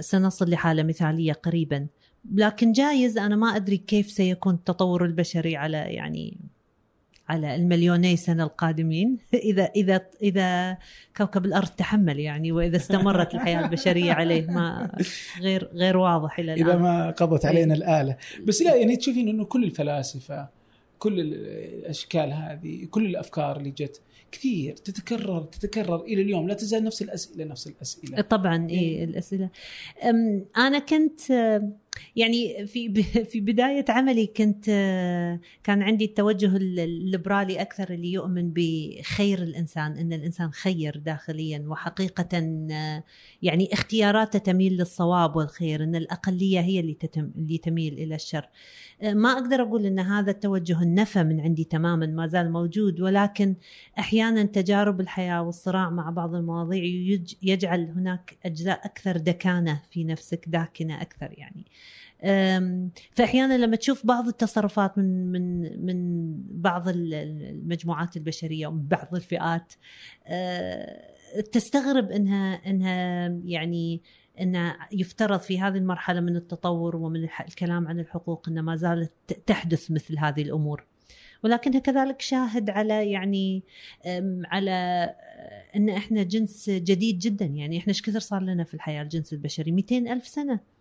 سنصل 0.00 0.50
لحالة 0.50 0.82
مثالية 0.82 1.32
قريبا. 1.32 1.86
لكن 2.34 2.72
جايز 2.72 3.18
أنا 3.18 3.36
ما 3.36 3.56
أدري 3.56 3.76
كيف 3.76 4.10
سيكون 4.10 4.54
التطور 4.54 5.04
البشري 5.04 5.56
على 5.56 5.76
يعني 5.76 6.38
على 7.28 7.54
المليوني 7.54 8.16
سنة 8.16 8.44
القادمين. 8.44 9.18
إذا 9.34 9.64
إذا 9.76 10.00
إذا 10.22 10.78
كوكب 11.16 11.44
الأرض 11.44 11.68
تحمل 11.68 12.20
يعني 12.20 12.52
وإذا 12.52 12.76
استمرت 12.76 13.34
الحياة 13.34 13.64
البشرية 13.64 14.12
عليه 14.12 14.46
ما 14.46 14.90
غير 15.40 15.70
غير 15.74 15.96
واضح 15.96 16.38
إلى 16.38 16.52
إذا 16.52 16.62
الآن. 16.62 16.82
ما 16.82 17.10
قضت 17.10 17.46
علينا 17.46 17.74
الآلة. 17.74 18.16
بس 18.44 18.62
لا 18.62 18.74
يعني 18.74 18.96
تشوفين 18.96 19.28
إنه 19.28 19.44
كل 19.44 19.64
الفلاسفة 19.64 20.48
كل 21.04 21.20
الأشكال 21.20 22.32
هذه 22.32 22.84
كل 22.90 23.06
الأفكار 23.06 23.56
اللي 23.56 23.70
جت 23.70 24.00
كثير 24.32 24.76
تتكرر 24.76 25.42
تتكرر 25.42 26.00
إلى 26.02 26.22
اليوم 26.22 26.48
لا 26.48 26.54
تزال 26.54 26.84
نفس 26.84 27.02
الأسئلة 27.02 27.44
نفس 27.44 27.66
الأسئلة. 27.66 28.20
طبعا 28.20 28.70
اي 28.70 29.04
الأسئلة. 29.04 29.50
أم، 30.02 30.44
أنا 30.56 30.78
كنت 30.78 31.20
يعني 32.16 32.66
في 32.66 33.02
في 33.30 33.40
بداية 33.40 33.84
عملي 33.88 34.26
كنت 34.26 34.64
كان 35.64 35.82
عندي 35.82 36.04
التوجه 36.04 36.56
ال- 36.56 36.80
الليبرالي 36.80 37.60
أكثر 37.60 37.90
اللي 37.90 38.12
يؤمن 38.12 38.52
بخير 38.54 39.42
الإنسان 39.42 39.96
إن 39.98 40.12
الإنسان 40.12 40.50
خير 40.50 40.96
داخليا 40.96 41.64
وحقيقة 41.68 42.28
يعني 43.42 43.72
اختياراته 43.72 44.38
تميل 44.38 44.72
للصواب 44.72 45.36
والخير 45.36 45.84
إن 45.84 45.96
الأقلية 45.96 46.60
هي 46.60 46.80
اللي 46.80 46.94
تتم 46.94 47.30
اللي 47.36 47.58
تميل 47.58 47.92
إلى 47.94 48.14
الشر. 48.14 48.48
ما 49.02 49.32
أقدر 49.32 49.62
أقول 49.62 49.86
إن 49.86 49.98
هذا 49.98 50.30
التوجه 50.30 50.82
النفى 50.82 51.22
من 51.22 51.40
عندي 51.40 51.64
تماما 51.64 52.06
ما 52.06 52.26
زال 52.26 52.52
موجود 52.52 53.00
ولكن 53.00 53.54
أحيانا 53.98 54.42
تجارب 54.42 55.00
الحياة 55.00 55.42
والصراع 55.42 55.90
مع 55.90 56.10
بعض 56.10 56.34
المواضيع 56.34 56.84
يج- 56.84 57.34
يجعل 57.42 57.80
هناك 57.96 58.36
أجزاء 58.46 58.86
أكثر 58.86 59.16
دكانة 59.16 59.82
في 59.90 60.04
نفسك 60.04 60.44
داكنة 60.48 61.02
أكثر 61.02 61.34
يعني. 61.38 61.64
فأحيانا 63.12 63.58
لما 63.58 63.76
تشوف 63.76 64.06
بعض 64.06 64.28
التصرفات 64.28 64.98
من 64.98 65.32
من 65.32 65.60
من 65.86 66.32
بعض 66.50 66.88
ال- 66.88 67.14
المجموعات 67.14 68.16
البشرية 68.16 68.66
ومن 68.66 68.86
بعض 68.86 69.14
الفئات 69.14 69.72
أه، 70.26 71.40
تستغرب 71.52 72.10
إنها 72.10 72.54
إنها 72.70 73.28
يعني 73.44 74.02
ان 74.40 74.72
يفترض 74.92 75.40
في 75.40 75.60
هذه 75.60 75.76
المرحلة 75.76 76.20
من 76.20 76.36
التطور 76.36 76.96
ومن 76.96 77.28
الكلام 77.48 77.88
عن 77.88 78.00
الحقوق 78.00 78.48
ان 78.48 78.60
ما 78.60 78.76
زالت 78.76 79.12
تحدث 79.46 79.90
مثل 79.90 80.18
هذه 80.18 80.42
الأمور. 80.42 80.84
ولكنها 81.44 81.78
كذلك 81.80 82.20
شاهد 82.20 82.70
على 82.70 83.10
يعني 83.10 83.62
على 84.44 84.70
آه، 84.70 85.76
إن 85.76 85.88
إحنا 85.88 86.22
جنس 86.22 86.70
جديد 86.70 87.18
جدا. 87.18 87.44
يعني 87.44 87.78
إحنا 87.78 87.88
إيش 87.90 88.02
كثر 88.02 88.18
صار 88.20 88.42
لنا 88.42 88.64
في 88.64 88.74
الحياة 88.74 89.02
الجنس 89.02 89.32
البشري؟ 89.32 89.72
200 89.72 90.12
ألف 90.12 90.26
سنة. 90.28 90.73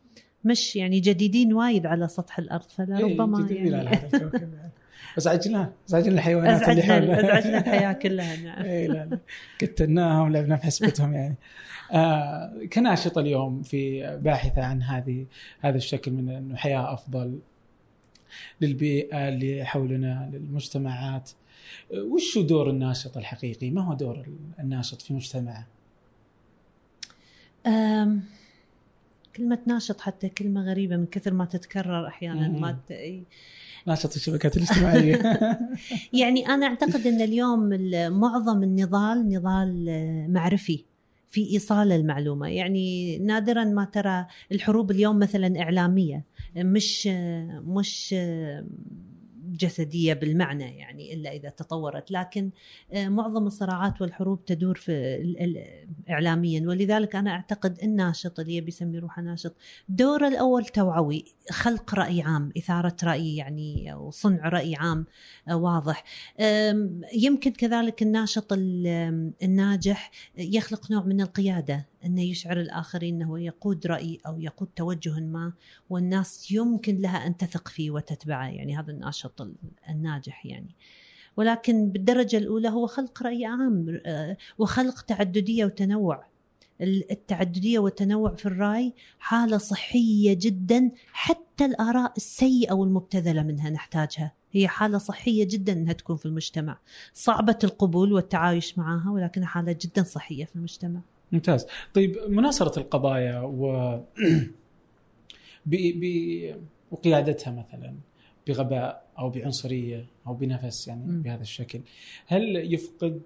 مش 0.43 0.75
يعني 0.75 0.99
جديدين 0.99 1.53
وايد 1.53 1.85
على 1.85 2.07
سطح 2.07 2.39
الأرض 2.39 2.63
فلربما 2.63 3.37
إيه، 3.37 3.45
جديدين 3.45 3.75
على 3.75 3.85
يعني 3.85 3.97
هذا 3.97 4.17
الكوكب 4.17 4.53
يعني. 4.53 4.71
أزعجنا 5.17 5.73
أزعجنا 5.89 6.13
الحيوانات 6.13 6.69
اللي 6.69 6.83
أزعجنا 6.83 6.93
حولنا 6.93 7.19
أزعجنا 7.19 7.57
الحياة 7.57 7.93
كلها 8.03 8.35
نعم 8.35 8.65
اي 8.65 8.87
لا 8.87 9.05
لا 9.05 9.19
قتلناهم 9.61 10.31
لعبنا 10.31 10.55
في 10.55 10.63
حسبتهم 10.63 11.13
يعني 11.13 11.35
آه 11.91 12.65
كناشطة 12.73 13.21
اليوم 13.21 13.61
في 13.61 14.01
باحثة 14.21 14.63
عن 14.63 14.83
هذه 14.83 15.25
هذا 15.59 15.77
الشكل 15.77 16.11
من 16.11 16.29
إنه 16.29 16.55
حياة 16.55 16.93
أفضل 16.93 17.39
للبيئة 18.61 19.29
اللي 19.29 19.65
حولنا 19.65 20.29
للمجتمعات 20.33 21.31
وش 21.93 22.37
دور 22.37 22.69
الناشط 22.69 23.17
الحقيقي؟ 23.17 23.71
ما 23.71 23.81
هو 23.81 23.93
دور 23.93 24.25
الناشط 24.59 25.01
في 25.01 25.13
مجتمعه؟ 25.13 25.67
كلمة 29.35 29.59
ناشط 29.67 30.01
حتى 30.01 30.29
كلمة 30.29 30.61
غريبة 30.69 30.97
من 30.97 31.05
كثر 31.05 31.33
ما 31.33 31.45
تتكرر 31.45 32.07
أحيانا 32.07 32.47
مم. 32.47 32.61
ما 32.61 32.71
ت... 32.89 32.93
ناشط 33.87 34.15
الشبكات 34.15 34.57
الاجتماعية. 34.57 35.15
يعني 36.21 36.47
أنا 36.47 36.65
أعتقد 36.65 37.07
أن 37.07 37.21
اليوم 37.21 37.73
ال- 37.73 38.13
معظم 38.13 38.63
النضال 38.63 39.29
نضال 39.29 39.89
آه، 39.89 40.27
معرفي 40.27 40.83
في 41.29 41.49
إيصال 41.53 41.91
المعلومة. 41.91 42.47
يعني 42.47 43.17
نادرا 43.17 43.63
ما 43.63 43.85
ترى 43.85 44.25
الحروب 44.51 44.91
اليوم 44.91 45.19
مثلا 45.19 45.59
إعلامية 45.61 46.23
مش 46.55 47.07
آه، 47.11 47.63
مش 47.65 48.15
جسدية 49.53 50.13
بالمعنى 50.13 50.77
يعني 50.77 51.13
إلا 51.13 51.31
إذا 51.31 51.49
تطورت. 51.49 52.11
لكن 52.11 52.51
آه، 52.93 53.07
معظم 53.09 53.47
الصراعات 53.47 54.01
والحروب 54.01 54.45
تدور 54.45 54.75
في 54.75 54.93
إعلاميا. 56.09 56.67
ولذلك 56.67 57.15
أنا 57.15 57.31
أعتقد 57.31 57.79
الناشط 57.83 58.39
اللي 58.39 58.55
يبي 58.55 58.67
يسمي 58.67 58.99
روحه 58.99 59.21
ناشط 59.21 59.55
دوره 59.89 60.27
الأول 60.27 60.65
توعوي 60.65 61.25
خلق 61.51 61.95
رأي 61.95 62.21
عام 62.21 62.51
إثارة 62.57 62.95
رأي 63.03 63.35
يعني 63.35 63.93
أو 63.93 64.11
صنع 64.11 64.49
رأي 64.49 64.75
عام 64.75 65.05
آه، 65.49 65.55
واضح. 65.55 66.03
يمكن 67.13 67.51
كذلك 67.51 68.01
الناشط 68.01 68.53
ال- 68.53 69.33
الناجح 69.43 70.11
يخلق 70.37 70.91
نوع 70.91 71.03
من 71.03 71.21
القيادة. 71.21 71.92
أنه 72.05 72.21
يشعر 72.21 72.59
الآخرين 72.59 73.21
أنه 73.21 73.39
يقود 73.39 73.87
رأي 73.87 74.19
أو 74.27 74.39
يقود 74.39 74.69
توجه 74.75 75.19
ما 75.19 75.53
والناس 75.89 76.51
يمكن 76.51 77.01
لها 77.01 77.27
أن 77.27 77.37
تثق 77.37 77.67
فيه 77.67 77.91
وتتبعه 77.91 78.47
يعني 78.47 78.77
هذا 78.77 78.91
الناشط 78.91 79.41
ال- 79.41 79.55
الناجح 79.89 80.45
يعني. 80.45 80.75
ولكن 81.37 81.89
بالدرجة 81.89 82.37
الأولى 82.37 82.69
هو 82.69 82.87
خلق 82.87 83.23
رأي 83.23 83.45
عام 83.45 84.01
آه، 84.05 84.37
وخلق 84.57 85.01
تعددية 85.01 85.65
وتنوع. 85.65 86.25
التعددية 86.81 87.79
والتنوع 87.79 88.35
في 88.35 88.45
الرأي 88.45 88.93
حالة 89.19 89.57
صحية 89.57 90.33
جدا 90.41 90.91
حتى 91.11 91.65
الآراء 91.65 92.13
السيئة 92.17 92.73
والمبتذلة 92.73 93.43
منها 93.43 93.69
نحتاجها. 93.69 94.31
هي 94.51 94.67
حالة 94.67 94.97
صحية 94.97 95.47
جدا 95.47 95.73
إنها 95.73 95.93
تكون 95.93 96.15
في 96.15 96.25
المجتمع. 96.25 96.77
صعبة 97.13 97.59
القبول 97.63 98.13
والتعايش 98.13 98.77
معها 98.77 99.11
ولكنها 99.11 99.47
حالة 99.47 99.77
جدا 99.81 100.03
صحية 100.03 100.45
في 100.45 100.55
المجتمع. 100.55 100.99
ممتاز. 101.33 101.67
طيب 101.93 102.17
مناصرة 102.27 102.79
القضايا 102.79 103.39
و 103.39 103.67
ب... 105.65 105.75
ب... 105.75 106.03
وقيادتها 106.91 107.51
مثلا 107.51 107.95
بغباء 108.47 109.03
أو 109.19 109.29
بعنصرية 109.29 110.05
أو 110.27 110.33
بنفس 110.33 110.87
يعني 110.87 111.05
م. 111.05 111.21
بهذا 111.21 111.41
الشكل 111.41 111.81
هل 112.27 112.73
يفقد 112.73 113.21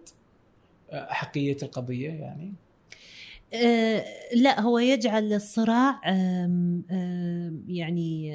احقيه 0.93 1.57
القضية 1.63 2.09
يعني؟ 2.09 2.53
أه 3.53 4.05
لا 4.35 4.61
هو 4.61 4.79
يجعل 4.79 5.33
الصراع 5.33 6.01
آه 6.05 6.81
آه 6.91 7.53
يعني 7.67 8.31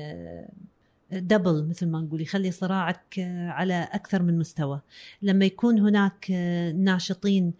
دبل 1.12 1.66
مثل 1.68 1.89
ما 1.89 2.01
نقول 2.01 2.20
يخلي 2.20 2.51
صراعك 2.51 3.14
على 3.49 3.89
أكثر 3.93 4.23
من 4.23 4.39
مستوى. 4.39 4.81
لما 5.23 5.45
يكون 5.45 5.79
هناك 5.79 6.31
ناشطين 6.77 7.53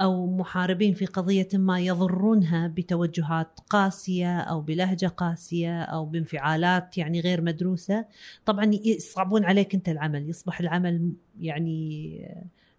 أو 0.00 0.26
محاربين 0.26 0.94
في 0.94 1.06
قضية 1.06 1.48
ما 1.54 1.80
يضرونها 1.80 2.68
بتوجهات 2.68 3.60
قاسية 3.70 4.40
أو 4.40 4.60
بلهجة 4.60 5.06
قاسية 5.06 5.82
أو 5.82 6.04
بانفعالات 6.04 6.98
يعني 6.98 7.20
غير 7.20 7.40
مدروسة. 7.40 8.04
طبعا 8.44 8.70
يصعبون 8.84 9.44
عليك 9.44 9.74
أنت 9.74 9.88
العمل 9.88 10.28
يصبح 10.28 10.60
العمل 10.60 11.12
يعني 11.40 12.20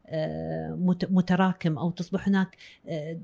آه، 0.08 0.78
متراكم 1.10 1.78
أو 1.78 1.92
تصبح 1.92 2.28
هناك 2.28 2.58
آه، 2.88 3.18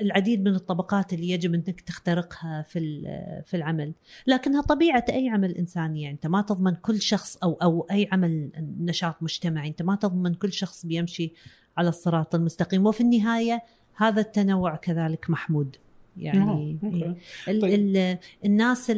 العديد 0.00 0.44
من 0.44 0.54
الطبقات 0.54 1.12
اللي 1.12 1.30
يجب 1.30 1.54
أنك 1.54 1.80
تخترقها 1.80 2.62
في 2.62 3.00
في 3.46 3.56
العمل، 3.56 3.92
لكنها 4.26 4.62
طبيعة 4.62 5.04
أي 5.08 5.28
عمل 5.28 5.56
إنساني 5.56 6.02
يعني 6.02 6.14
أنت 6.14 6.26
ما 6.26 6.42
تضمن 6.42 6.74
كل 6.74 7.00
شخص 7.00 7.36
أو 7.36 7.52
أو 7.52 7.86
أي 7.90 8.08
عمل 8.12 8.50
نشاط 8.80 9.22
مجتمعي، 9.22 9.68
أنت 9.68 9.82
ما 9.82 9.96
تضمن 9.96 10.34
كل 10.34 10.52
شخص 10.52 10.86
بيمشي 10.86 11.32
على 11.76 11.88
الصراط 11.88 12.34
المستقيم. 12.34 12.86
وفي 12.86 13.00
النهاية 13.00 13.62
هذا 13.96 14.20
التنوع 14.20 14.76
كذلك 14.76 15.30
محمود. 15.30 15.76
يعني 16.16 16.78
طيب. 16.82 17.16
ال 17.48 17.64
ال 17.64 18.18
الناس 18.44 18.92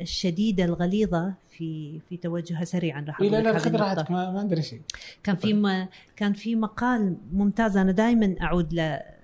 الشديدة 0.00 0.64
الغليظة 0.64 1.34
في 1.50 2.00
في 2.08 2.16
توجهها 2.16 2.64
سريعا 2.64 3.04
راح 3.08 3.20
لا 3.20 3.40
لا 3.40 3.58
خذ 3.58 3.76
راحتك 3.76 4.10
ما, 4.10 4.30
ما 4.30 4.40
عندنا 4.40 4.60
شيء. 4.60 4.80
كان 5.22 5.36
في 5.36 5.52
ما 5.52 5.88
كان 6.16 6.32
في 6.32 6.56
مقال 6.56 7.16
ممتاز 7.32 7.76
أنا 7.76 7.92
دائما 7.92 8.34
أعود 8.40 8.72
له 8.72 9.17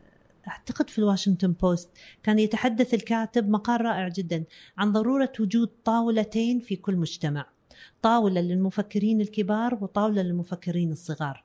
أعتقد 0.49 0.91
في 0.91 0.99
الواشنطن 0.99 1.53
بوست 1.53 1.91
كان 2.23 2.39
يتحدث 2.39 2.95
الكاتب 2.95 3.49
مقال 3.49 3.81
رائع 3.81 4.09
جدا 4.09 4.45
عن 4.79 4.93
ضرورة 4.93 5.33
وجود 5.41 5.71
طاولتين 5.85 6.61
في 6.61 6.77
كل 6.77 6.97
مجتمع 6.97 7.47
طاولة 8.03 8.41
للمفكرين 8.41 9.21
الكبار 9.21 9.79
وطاولة 9.81 10.23
للمفكرين 10.23 10.93
الصغار. 10.93 11.45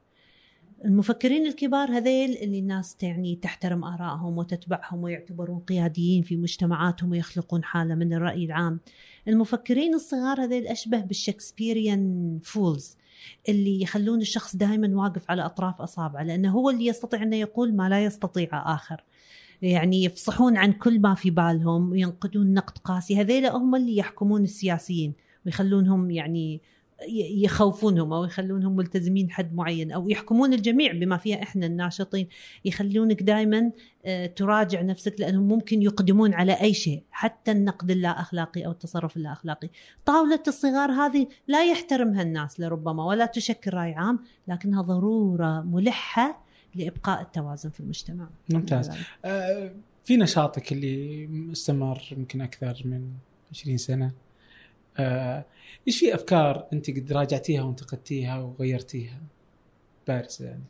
المفكرين 0.85 1.47
الكبار 1.47 1.91
هذيل 1.91 2.37
اللي 2.37 2.59
الناس 2.59 2.97
يعني 3.01 3.35
تحترم 3.35 3.83
آرائهم 3.83 4.37
وتتبعهم 4.37 5.03
ويعتبرون 5.03 5.59
قياديين 5.59 6.23
في 6.23 6.37
مجتمعاتهم 6.37 7.11
ويخلقون 7.11 7.63
حالة 7.63 7.95
من 7.95 8.13
الرأي 8.13 8.45
العام. 8.45 8.79
المفكرين 9.27 9.93
الصغار 9.93 10.43
هذيل 10.43 10.67
أشبه 10.67 10.99
بال 11.01 11.20
Shakespearean 11.20 12.39
fools 12.43 12.97
اللي 13.49 13.81
يخلون 13.81 14.21
الشخص 14.21 14.55
دائما 14.55 15.01
واقف 15.03 15.31
على 15.31 15.45
أطراف 15.45 15.81
أصابعه 15.81 16.23
لأنه 16.23 16.51
هو 16.51 16.69
اللي 16.69 16.85
يستطيع 16.85 17.23
أنه 17.23 17.35
يقول 17.35 17.75
ما 17.75 17.89
لا 17.89 18.03
يستطيع 18.03 18.73
آخر. 18.73 19.03
يعني 19.61 20.03
يفصحون 20.03 20.57
عن 20.57 20.71
كل 20.71 21.01
ما 21.01 21.15
في 21.15 21.29
بالهم 21.29 21.91
وينقدون 21.91 22.53
نقد 22.53 22.77
قاسي. 22.77 23.21
هذيل 23.21 23.45
هم 23.45 23.75
اللي 23.75 23.97
يحكمون 23.97 24.43
السياسيين 24.43 25.13
ويخلونهم 25.45 26.11
يعني 26.11 26.61
يخوفونهم 27.43 28.13
أو 28.13 28.23
يخلونهم 28.23 28.75
ملتزمين 28.75 29.31
حد 29.31 29.53
معين 29.53 29.91
أو 29.91 30.09
يحكمون 30.09 30.53
الجميع 30.53 30.91
بما 30.93 31.17
فيها 31.17 31.43
إحنا 31.43 31.65
الناشطين. 31.65 32.27
يخلونك 32.65 33.23
دائما 33.23 33.71
آه، 34.05 34.25
تراجع 34.25 34.81
نفسك 34.81 35.15
لأنهم 35.19 35.47
ممكن 35.47 35.81
يقدمون 35.81 36.33
على 36.33 36.53
أي 36.61 36.73
شيء 36.73 37.03
حتى 37.11 37.51
النقد 37.51 37.91
اللا 37.91 38.21
اخلاقي 38.21 38.65
أو 38.65 38.71
التصرف 38.71 39.17
اللا 39.17 39.31
اخلاقي 39.31 39.69
طاولة 40.05 40.43
الصغار 40.47 40.91
هذه 40.91 41.27
لا 41.47 41.71
يحترمها 41.71 42.21
الناس 42.21 42.59
لربما 42.59 43.05
ولا 43.05 43.25
تشكل 43.25 43.73
رأي 43.73 43.93
عام 43.93 44.19
لكنها 44.47 44.81
ضرورة 44.81 45.61
ملحة 45.61 46.43
لإبقاء 46.75 47.21
التوازن 47.21 47.69
في 47.69 47.79
المجتمع. 47.79 48.29
ممتاز. 48.49 48.91
آه 49.25 49.71
في 50.03 50.17
نشاطك 50.17 50.71
اللي 50.71 51.29
استمر 51.51 52.01
يمكن 52.11 52.41
أكثر 52.41 52.81
من 52.85 53.11
20 53.51 53.77
سنة؟ 53.77 54.11
إيش 55.87 55.99
في 55.99 56.15
أفكار 56.15 56.67
أنت 56.73 56.89
قد 56.89 57.11
راجعتيها 57.11 57.63
وانتقدتيها 57.63 58.37
وغيرتيها؟ 58.39 59.21
بارزه 60.07 60.45
يعني. 60.45 60.63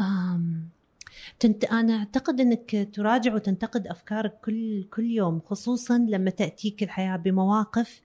أم 0.00 0.68
تنت 1.40 1.64
أنا 1.64 1.98
أعتقد 1.98 2.40
إنك 2.40 2.88
تراجع 2.94 3.34
وتنتقد 3.34 3.86
أفكارك 3.86 4.40
كل 4.44 4.84
كل 4.84 5.04
يوم 5.04 5.40
خصوصا 5.40 5.98
لما 5.98 6.30
تأتيك 6.30 6.82
الحياة 6.82 7.16
بمواقف 7.16 8.02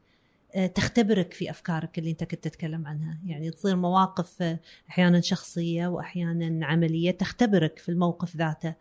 آه، 0.55 0.67
تختبرك 0.67 1.33
في 1.33 1.49
أفكارك 1.49 1.99
اللي 1.99 2.11
أنت 2.11 2.23
كنت 2.23 2.43
تتكلم 2.43 2.87
عنها. 2.87 3.19
يعني 3.25 3.51
تصير 3.51 3.75
مواقف 3.75 4.41
آه، 4.41 4.59
أحيانا 4.89 5.21
شخصية 5.21 5.87
واحيانا 5.87 6.65
عملية 6.65 7.11
تختبرك 7.11 7.79
في 7.79 7.89
الموقف 7.89 8.35
ذاته. 8.35 8.69
آه، 8.69 8.75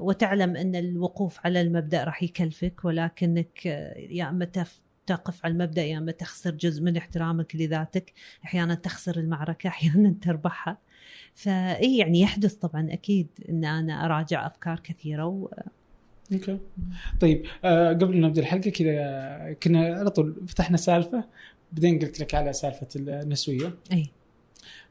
وتعلم 0.00 0.56
أن 0.56 0.76
الوقوف 0.76 1.40
على 1.44 1.60
المبدأ 1.60 2.04
راح 2.04 2.22
يكلفك 2.22 2.84
ولكنك 2.84 3.66
يا 4.10 4.28
أما 4.28 4.44
تقف 5.08 5.44
على 5.44 5.52
المبدأ 5.52 5.82
يا 5.82 5.98
أما 5.98 6.12
تخسر 6.12 6.50
جزء 6.50 6.82
من 6.82 6.96
احترامك 6.96 7.56
لذاتك 7.56 8.12
أحيانا 8.44 8.74
تخسر 8.74 9.16
المعركة 9.16 9.68
أحيانا 9.74 10.14
تربحها. 10.22 10.78
فاي 11.34 11.96
يعني 11.96 12.20
يحدث 12.20 12.54
طبعا 12.54 12.92
أكيد 12.92 13.26
أن 13.48 13.64
أنا 13.64 14.04
أراجع 14.04 14.46
أفكار 14.46 14.80
كثيرة 14.80 15.26
و... 15.26 15.48
Okay. 16.32 16.58
طيب 17.20 17.46
آه 17.64 17.88
قبل 17.92 18.20
ما 18.20 18.26
نبدأ 18.26 18.40
الحلقة 18.40 18.70
كذا 18.70 19.52
كنا 19.62 19.80
على 19.80 20.10
طول 20.10 20.36
فتحنا 20.48 20.76
سالفة 20.76 21.24
بعدين 21.72 21.98
قلت 21.98 22.20
لك 22.20 22.34
على 22.34 22.52
سالفة 22.52 22.88
النسوية. 22.96 23.74
إي. 23.92 24.06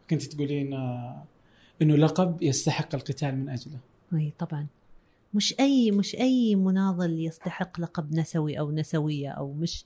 كنت 0.09 0.23
تقولين 0.23 0.73
آه 0.73 1.23
إنه 1.81 1.95
لقب 1.95 2.43
يستحق 2.43 2.95
القتال 2.95 3.37
من 3.37 3.49
أجله. 3.49 3.79
إي 4.13 4.33
طبعا. 4.39 4.67
مش 5.33 5.55
أي 5.59 5.91
مش 5.91 6.15
أي 6.15 6.55
مناضل 6.55 7.19
يستحق 7.19 7.79
لقب 7.79 8.13
نسوي 8.13 8.59
أو 8.59 8.71
نسوية 8.71 9.29
أو 9.29 9.53
مش 9.53 9.85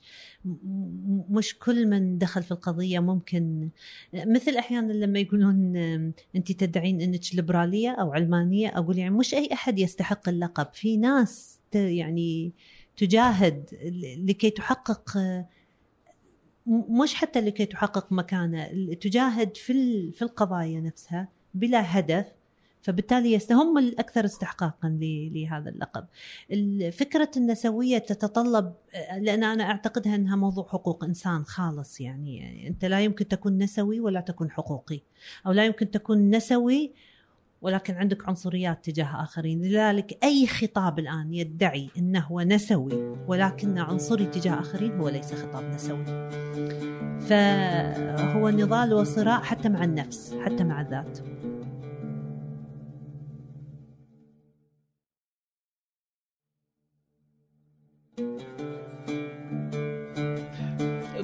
مش 1.30 1.58
كل 1.58 1.86
من 1.86 2.18
دخل 2.18 2.42
في 2.42 2.52
القضية 2.52 3.00
ممكن. 3.00 3.68
مثل 4.14 4.56
أحيانا 4.56 4.92
لما 4.92 5.18
يقولون 5.18 5.76
أنت 6.36 6.52
تدعين 6.52 7.00
إنك 7.00 7.20
ليبرالية 7.34 7.90
أو 7.90 8.12
علمانية 8.12 8.68
أقول 8.78 8.98
يعني 8.98 9.14
مش 9.14 9.34
أي 9.34 9.48
أحد 9.52 9.78
يستحق 9.78 10.28
اللقب. 10.28 10.66
في 10.72 10.96
ناس 10.96 11.60
يعني 11.74 12.52
تجاهد 12.96 13.64
لكي 14.28 14.50
تحقق 14.50 15.18
مش 16.66 17.14
حتى 17.14 17.40
لكي 17.40 17.66
تحقق 17.66 18.12
مكانه 18.12 18.94
تجاهد 18.94 19.56
في 19.56 19.72
في 20.12 20.22
القضايا 20.22 20.80
نفسها 20.80 21.28
بلا 21.54 21.98
هدف 21.98 22.26
فبالتالي 22.82 23.38
هم 23.50 23.78
الأكثر 23.78 24.24
استحقاقا 24.24 24.98
لهذا 25.32 25.70
اللقب. 25.70 26.04
فكرة 26.92 27.30
النسوية 27.36 27.98
تتطلب 27.98 28.72
لأن 29.18 29.44
أنا 29.44 29.64
أعتقدها 29.64 30.14
أنها 30.14 30.36
موضوع 30.36 30.68
حقوق 30.68 31.04
إنسان 31.04 31.44
خالص 31.44 32.00
يعني, 32.00 32.68
أنت 32.68 32.84
لا 32.84 33.00
يمكن 33.00 33.28
تكون 33.28 33.58
نسوي 33.58 34.00
ولا 34.00 34.20
تكون 34.20 34.50
حقوقي 34.50 35.00
أو 35.46 35.52
لا 35.52 35.64
يمكن 35.64 35.90
تكون 35.90 36.30
نسوي 36.30 36.92
ولكن 37.62 37.94
عندك 37.94 38.28
عنصريات 38.28 38.84
تجاه 38.84 39.22
آخرين. 39.22 39.62
لذلك 39.62 40.18
أي 40.24 40.46
خطاب 40.46 40.98
الآن 40.98 41.34
يدعي 41.34 41.90
أنه 41.98 42.20
هو 42.20 42.40
نسوي 42.40 43.16
ولكنه 43.28 43.82
عنصري 43.82 44.26
تجاه 44.26 44.60
آخرين 44.60 44.92
هو 44.92 45.08
ليس 45.08 45.34
خطاب 45.34 45.64
نسوي. 45.64 46.04
فهو 47.20 48.50
نضال 48.50 48.94
وصراع 48.94 49.40
حتى 49.42 49.68
مع 49.68 49.84
النفس 49.84 50.34
حتى 50.44 50.64
مع 50.64 50.80
الذات. 50.80 51.18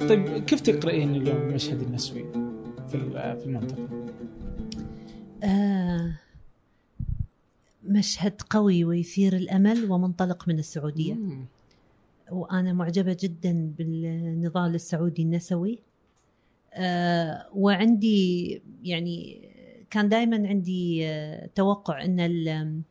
طيب 0.09 0.45
كيف 0.45 0.61
تقرأين 0.61 1.15
اليوم 1.15 1.37
المشهد 1.37 1.81
النسوي 1.81 2.25
في 2.87 3.09
في 3.39 3.45
المنطقة؟ 3.45 4.05
آه 5.43 6.19
مشهد 7.83 8.41
قوي 8.49 8.83
ويثير 8.83 9.35
الأمل 9.35 9.91
ومنطلق 9.91 10.47
من 10.47 10.59
السعودية 10.59 11.13
مم. 11.13 11.45
وأنا 12.31 12.73
معجبة 12.73 13.17
جدا 13.19 13.73
بالنضال 13.77 14.75
السعودي 14.75 15.21
النسوي 15.21 15.79
آه 16.73 17.45
وعندي 17.53 18.61
يعني 18.83 19.48
كان 19.91 20.09
دائما 20.09 20.47
عندي 20.47 21.07
توقع 21.55 22.05
إن 22.05 22.83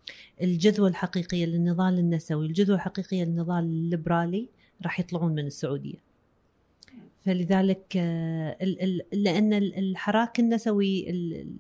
الجذوه 0.43 0.89
الحقيقيه 0.89 1.47
للنضال 1.47 1.99
النسوي 1.99 2.47
الجذوه 2.47 2.77
الحقيقيه 2.77 3.25
للنضال 3.25 3.65
الليبرالي 3.65 4.49
راح 4.83 5.01
يطلعون 5.01 5.33
من 5.35 5.47
السعودية. 5.47 6.09
فلذلك 7.25 7.97
لأن 9.13 9.53
الحراك 9.53 10.41
النسوي 10.41 11.11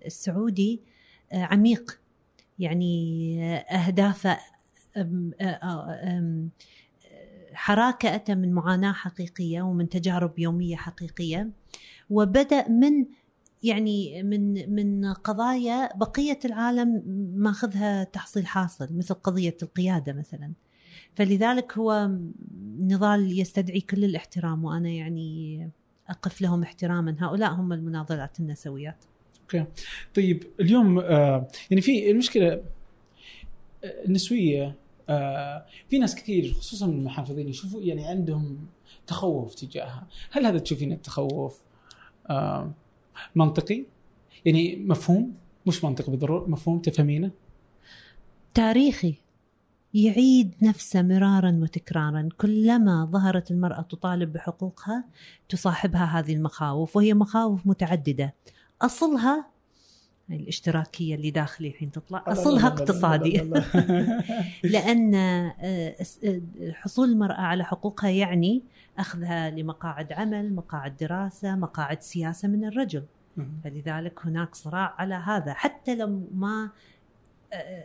السعودي 0.06 0.80
عميق. 1.32 2.00
يعني 2.58 3.44
اهدافه 3.54 4.38
حراكة 7.52 8.14
أتى 8.14 8.34
من 8.34 8.52
معاناة 8.52 8.92
حقيقية 8.92 9.62
ومن 9.62 9.88
تجارب 9.88 10.38
يومية 10.38 10.76
حقيقية. 10.76 11.50
وبدأ 12.10 12.68
من 12.68 13.06
يعني 13.62 14.22
من 14.22 14.74
من 14.74 15.12
قضايا 15.12 15.96
بقية 15.96 16.38
العالم 16.44 17.02
ماخذها 17.34 18.04
تحصيل 18.04 18.46
حاصل 18.46 18.88
مثل 18.96 19.14
قضية 19.14 19.56
القيادة 19.62 20.12
مثلا. 20.12 20.52
فلذلك 21.14 21.78
هو 21.78 22.10
نضال 22.80 23.40
يستدعي 23.40 23.80
كل 23.80 24.04
الاحترام 24.04 24.64
وأنا 24.64 24.88
يعني 24.88 25.70
أقف 26.08 26.40
لهم 26.42 26.62
احتراما. 26.62 27.16
هؤلاء 27.18 27.52
هم 27.52 27.72
المناضلات 27.72 28.40
النسويات. 28.40 29.04
أوكي. 29.42 29.64
طيب 30.14 30.44
اليوم 30.60 30.98
آه 30.98 31.48
يعني 31.70 31.80
في 31.80 32.10
المشكلة 32.10 32.52
آه، 33.84 34.04
النسوية 34.04 34.74
آه 35.08 35.66
في 35.90 35.98
ناس 35.98 36.14
كثير 36.14 36.52
خصوصا 36.52 36.86
من 36.86 36.98
المحافظين 36.98 37.48
يشوفوا 37.48 37.80
يعني 37.82 38.06
عندهم 38.06 38.66
تخوف 39.06 39.54
تجاهها. 39.54 40.06
هل 40.30 40.46
هذا 40.46 40.58
تشوفين 40.58 40.92
التخوف؟ 40.92 41.62
آه 42.30 42.72
منطقي؟ 43.34 43.84
يعني 44.44 44.76
مفهوم؟ 44.76 45.34
مش 45.66 45.84
منطقي 45.84 46.10
بالضرورة 46.10 46.48
مفهوم؟ 46.48 46.78
تفهمينه؟ 46.78 47.30
تاريخي. 48.54 49.14
يعيد 49.94 50.54
نفسه 50.62 51.02
مرارا 51.02 51.58
وتكرارا. 51.62 52.28
كلما 52.38 53.08
ظهرت 53.12 53.50
المرأة 53.50 53.82
تطالب 53.82 54.32
بحقوقها 54.32 55.04
تصاحبها 55.48 56.04
هذه 56.04 56.34
المخاوف 56.34 56.96
وهي 56.96 57.14
مخاوف 57.14 57.66
متعددة. 57.66 58.34
أصلها 58.82 59.46
الاشتراكيه 60.30 61.14
اللي 61.14 61.30
داخلي 61.30 61.68
الحين 61.68 61.92
تطلع 61.92 62.24
اصلها 62.26 62.66
اقتصادي 62.66 63.50
لأن 64.64 65.14
آه، 65.14 65.54
آه، 65.60 66.40
حصول 66.72 67.08
المراه 67.08 67.40
على 67.40 67.64
حقوقها 67.64 68.10
يعني 68.10 68.62
اخذها 68.98 69.50
لمقاعد 69.50 70.12
عمل 70.12 70.54
مقاعد 70.54 70.96
دراسه 70.96 71.56
مقاعد 71.56 72.02
سياسه 72.02 72.48
من 72.48 72.64
الرجل 72.64 73.04
فلذلك 73.64 74.26
هناك 74.26 74.54
صراع 74.54 74.94
على 74.98 75.14
هذا 75.14 75.52
حتى 75.54 75.94
لو 75.94 76.28
ما 76.34 76.70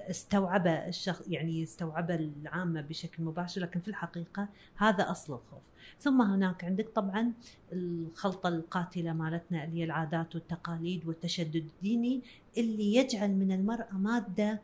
استوعب 0.10 0.68
الشخص 0.68 1.28
يعني 1.28 1.64
استوعب 1.64 2.12
العامة 2.12 2.82
بشكل 2.82 3.24
مباشر 3.24 3.62
لكن 3.62 3.80
في 3.80 3.88
الحقيقة 3.88 4.48
هذا 4.76 5.12
أصل 5.12 5.34
الخوف. 5.34 5.62
ثم 6.00 6.22
هناك 6.22 6.64
عندك 6.64 6.90
طبعا 6.90 7.34
الخلطة 7.74 8.50
القاتلة 8.50 9.14
مالتنا 9.14 9.64
اللي 9.64 9.80
هي 9.80 9.84
العادات 9.84 10.36
والتقاليد 10.36 11.06
والتشدد 11.06 11.56
الديني 11.76 12.22
اللي 12.58 12.96
يجعل 12.96 13.32
من 13.32 13.52
المرأة 13.52 13.94
مادة 13.94 14.62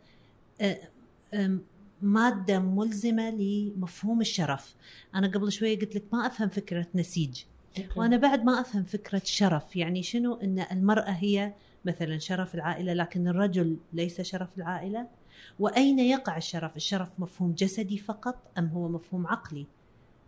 مادة 2.01 2.59
ملزمة 2.59 3.29
لمفهوم 3.29 4.21
الشرف. 4.21 4.75
أنا 5.15 5.27
قبل 5.27 5.51
شوية 5.51 5.79
قلت 5.79 5.95
لك 5.95 6.03
ما 6.13 6.27
أفهم 6.27 6.49
فكرة 6.49 6.87
نسيج 6.95 7.43
وأنا 7.95 8.17
بعد 8.17 8.43
ما 8.43 8.61
أفهم 8.61 8.83
فكرة 8.83 9.21
شرف 9.25 9.75
يعني 9.75 10.03
شنو؟ 10.03 10.33
إن 10.33 10.65
المرأة 10.71 11.11
هي 11.11 11.53
مثلا 11.85 12.17
شرف 12.17 12.55
العائلة 12.55 12.93
لكن 12.93 13.27
الرجل 13.27 13.77
ليس 13.93 14.21
شرف 14.21 14.49
العائلة؟ 14.57 15.07
وأين 15.59 15.99
يقع 15.99 16.37
الشرف؟ 16.37 16.75
الشرف 16.75 17.09
مفهوم 17.19 17.53
جسدي 17.53 17.97
فقط 17.97 18.35
أم 18.57 18.67
هو 18.67 18.87
مفهوم 18.89 19.27
عقلي؟ 19.27 19.65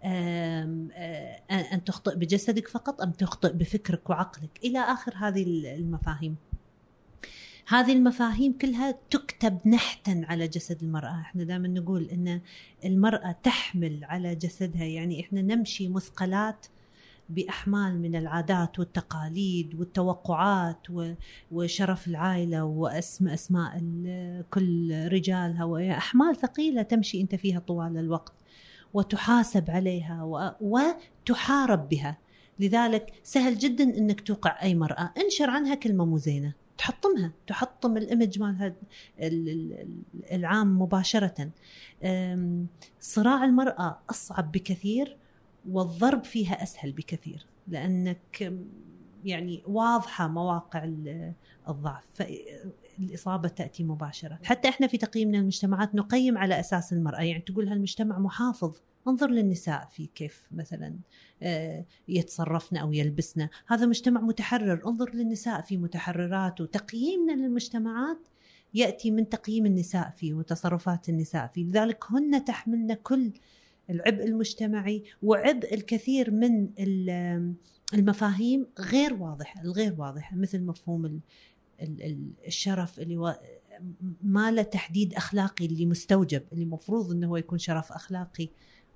أن 0.04 1.82
تخطئ 1.86 2.16
بجسدك 2.16 2.68
فقط 2.68 3.02
أم 3.02 3.12
تخطئ 3.12 3.54
بفكرك 3.54 4.10
وعقلك؟ 4.10 4.50
إلى 4.64 4.80
آخر 4.80 5.14
هذه 5.16 5.44
المفاهيم. 5.76 6.36
هذه 7.68 7.94
المفاهيم 7.94 8.58
كلها 8.58 8.96
تكتب 9.10 9.60
نحتا 9.68 10.22
على 10.28 10.48
جسد 10.48 10.84
المرأة. 10.84 11.22
إحنا 11.22 11.44
دائما 11.44 11.68
نقول 11.68 12.04
إن 12.04 12.42
المرأة 12.86 13.36
تحمل 13.44 14.04
على 14.04 14.36
جسدها 14.36 14.84
يعني 14.86 15.22
إحنا 15.22 15.42
نمشي 15.42 15.90
مثقلات 15.90 16.66
بأحمال 17.36 18.02
من 18.02 18.16
العادات 18.16 18.80
والتقاليد 18.80 19.76
والتوقعات 19.76 20.88
وشرف 21.52 22.08
العائلة 22.08 22.64
واسماء 22.64 23.34
أسماء 23.34 23.80
كل 24.52 25.08
رجالها. 25.08 25.64
وأحمال 25.64 26.36
ثقيلة 26.36 26.82
تمشي 26.82 27.22
أنت 27.22 27.36
فيها 27.36 27.60
طوال 27.60 27.98
الوقت 27.98 28.34
وتحاسب 28.94 29.72
عليها 29.72 30.24
وتحارب 30.62 31.90
بها. 31.90 32.18
لذلك 32.60 33.14
سهل 33.24 33.58
جدا 33.58 33.84
إنك 33.84 34.22
توقع 34.22 34.62
أي 34.62 34.76
مرأة. 34.76 35.14
انشر 35.18 35.50
عنها 35.50 35.76
كلمة 35.76 36.06
مو 36.06 36.18
زينة. 36.18 36.54
تحطمها. 36.78 37.32
تحطم 37.48 37.98
الإيمج 37.98 38.40
مالها 38.40 38.74
العام 40.32 40.82
مباشرة. 40.82 41.50
صراع 43.00 43.46
المرأة 43.46 44.00
أصعب 44.10 44.52
بكثير. 44.52 45.18
والضرب 45.70 46.24
فيها 46.24 46.64
أسهل 46.64 46.92
بكثير 46.92 47.46
لأنك 47.68 48.54
يعني 49.26 49.64
واضحة 49.68 50.28
مواقع 50.28 50.84
الضعف 51.70 52.04
فالاصابه 52.14 53.50
تأتي 53.50 53.84
مباشرة. 53.84 54.40
حتى 54.44 54.70
إحنا 54.70 54.88
في 54.88 54.98
تقييمنا 54.98 55.38
المجتمعات 55.38 55.96
نقيم 55.96 56.38
على 56.38 56.60
أساس 56.60 56.94
المرأة 56.94 57.22
يعني 57.22 57.42
تقول 57.42 57.68
هالمجتمع 57.68 58.20
محافظ 58.20 58.78
انظر 59.08 59.30
للنساء 59.30 59.88
في 59.92 60.06
كيف 60.16 60.48
مثلا 60.52 61.00
آه، 61.42 61.86
يتصرفن 62.08 62.78
أو 62.78 62.94
يلبسن. 62.94 63.48
هذا 63.68 63.86
مجتمع 63.86 64.22
متحرر 64.22 64.82
انظر 64.88 65.16
للنساء 65.16 65.62
في 65.62 65.78
متحررات. 65.78 66.62
وتقييمنا 66.62 67.32
للمجتمعات 67.32 68.28
يأتي 68.74 69.12
من 69.12 69.30
تقييم 69.30 69.66
النساء 69.66 70.10
فيه 70.10 70.34
وتصرفات 70.34 71.10
النساء 71.10 71.48
فيه 71.48 71.66
لذلك 71.66 72.04
هن 72.12 72.46
تحملن 72.46 72.94
كل 72.94 73.34
العبء 73.92 74.26
المجتمعي 74.26 75.04
وعبء 75.24 75.74
الكثير 75.74 76.32
من 76.32 76.70
المفاهيم 77.94 78.68
غير 78.80 79.14
واضحة 79.14 79.62
الغير 79.62 79.96
واضحة 79.98 80.36
مثل 80.36 80.64
مفهوم 80.64 81.20
الشرف 82.48 83.00
اللي 83.00 83.36
ما 84.24 84.52
له 84.52 84.62
تحديد 84.62 85.14
أخلاقي 85.14 85.66
اللي 85.66 85.86
مستوجب 85.86 86.42
اللي 86.52 86.64
المفروض 86.64 87.12
إنه 87.12 87.28
هو 87.28 87.38
يكون 87.38 87.58
شرف 87.58 87.92
أخلاقي 87.92 88.50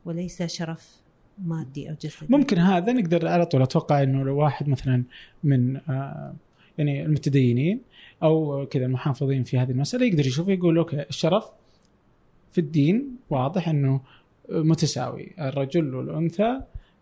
وليس 0.05 0.43
شرف 0.43 1.01
مادي 1.43 1.89
أو 1.89 1.95
جسدي. 2.01 2.25
ممكن 2.29 2.57
هذا 2.57 2.93
نقدر 2.93 3.27
على 3.27 3.45
طول 3.45 3.61
أتوقع 3.61 4.03
إنه 4.03 4.23
لو 4.23 4.37
واحد 4.37 4.69
مثلا 4.69 5.03
من 5.43 5.77
آه 5.77 6.35
يعني 6.77 7.05
المتدينين 7.05 7.81
أو 8.23 8.65
كذا 8.65 8.85
المحافظين 8.85 9.43
في 9.43 9.57
هذه 9.57 9.71
المسألة 9.71 10.05
يقدر 10.05 10.27
يشوف 10.27 10.47
يقول 10.47 10.77
أوكي 10.77 11.05
الشرف 11.09 11.45
في 12.51 12.61
الدين 12.61 13.15
واضح 13.29 13.69
إنه 13.69 14.01
متساوي. 14.49 15.31
الرجل 15.39 15.95
والأنثى 15.95 16.61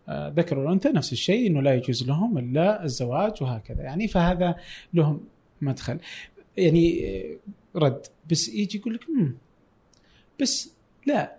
آه، 0.10 0.30
ذكر 0.30 0.60
والأنثى 0.60 0.89
نفس 0.89 1.14
الشيء 1.14 1.48
إنه 1.48 1.62
لا 1.62 1.74
يجوز 1.74 2.08
لهم 2.08 2.38
إلا 2.38 2.84
الزواج 2.84 3.44
وهكذا. 3.44 3.84
يعني 3.84 4.08
فهذا 4.08 4.56
لهم 4.94 5.22
مدخل. 5.62 6.00
يعني 6.58 7.08
آه، 7.18 7.36
رد. 7.76 8.02
بس 8.32 8.50
يجي 8.50 8.78
يقول 8.78 8.94
لك 8.94 9.08
بس 10.41 10.74
لا. 11.06 11.36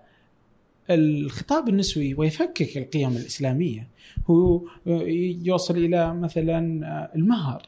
الخطاب 0.90 1.68
النسوي 1.68 2.14
ويفكك 2.14 2.76
القيم 2.76 3.16
الإسلامية. 3.16 3.88
هو 4.30 4.56
آه، 4.86 5.02
يوصل 5.42 5.76
إلى 5.76 6.14
مثلا 6.14 6.58
المهر. 7.14 7.62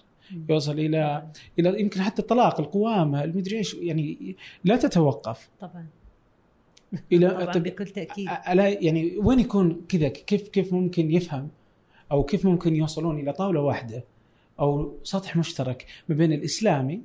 يوصل 0.48 0.78
إلى 0.78 1.28
إلى 1.58 1.80
يمكن 1.80 2.02
حتى 2.02 2.22
الطلاق 2.22 2.60
القوامة 2.60 3.24
المدري 3.24 3.58
إيش. 3.58 3.74
يعني 3.74 4.36
لا 4.64 4.76
تتوقف. 4.76 5.48
طبعا. 5.60 5.86
إلى 7.12 7.30
طبعا 7.30 7.44
طب 7.44 7.62
بكل 7.62 7.86
تأكيد. 7.86 8.28
ألا 8.48 8.68
يعني 8.68 9.16
وين 9.16 9.40
يكون 9.40 9.84
كذا؟ 9.88 10.08
كيف 10.08 10.48
كيف 10.48 10.72
ممكن 10.72 11.10
يفهم؟ 11.10 11.48
أو 12.12 12.24
كيف 12.24 12.46
ممكن 12.46 12.76
يوصلون 12.76 13.20
إلى 13.20 13.32
طاولة 13.32 13.60
واحدة؟ 13.60 14.04
أو 14.60 14.94
سطح 15.02 15.36
مشترك 15.36 15.86
ما 16.08 16.14
بين 16.14 16.32
الإسلامي 16.32 17.00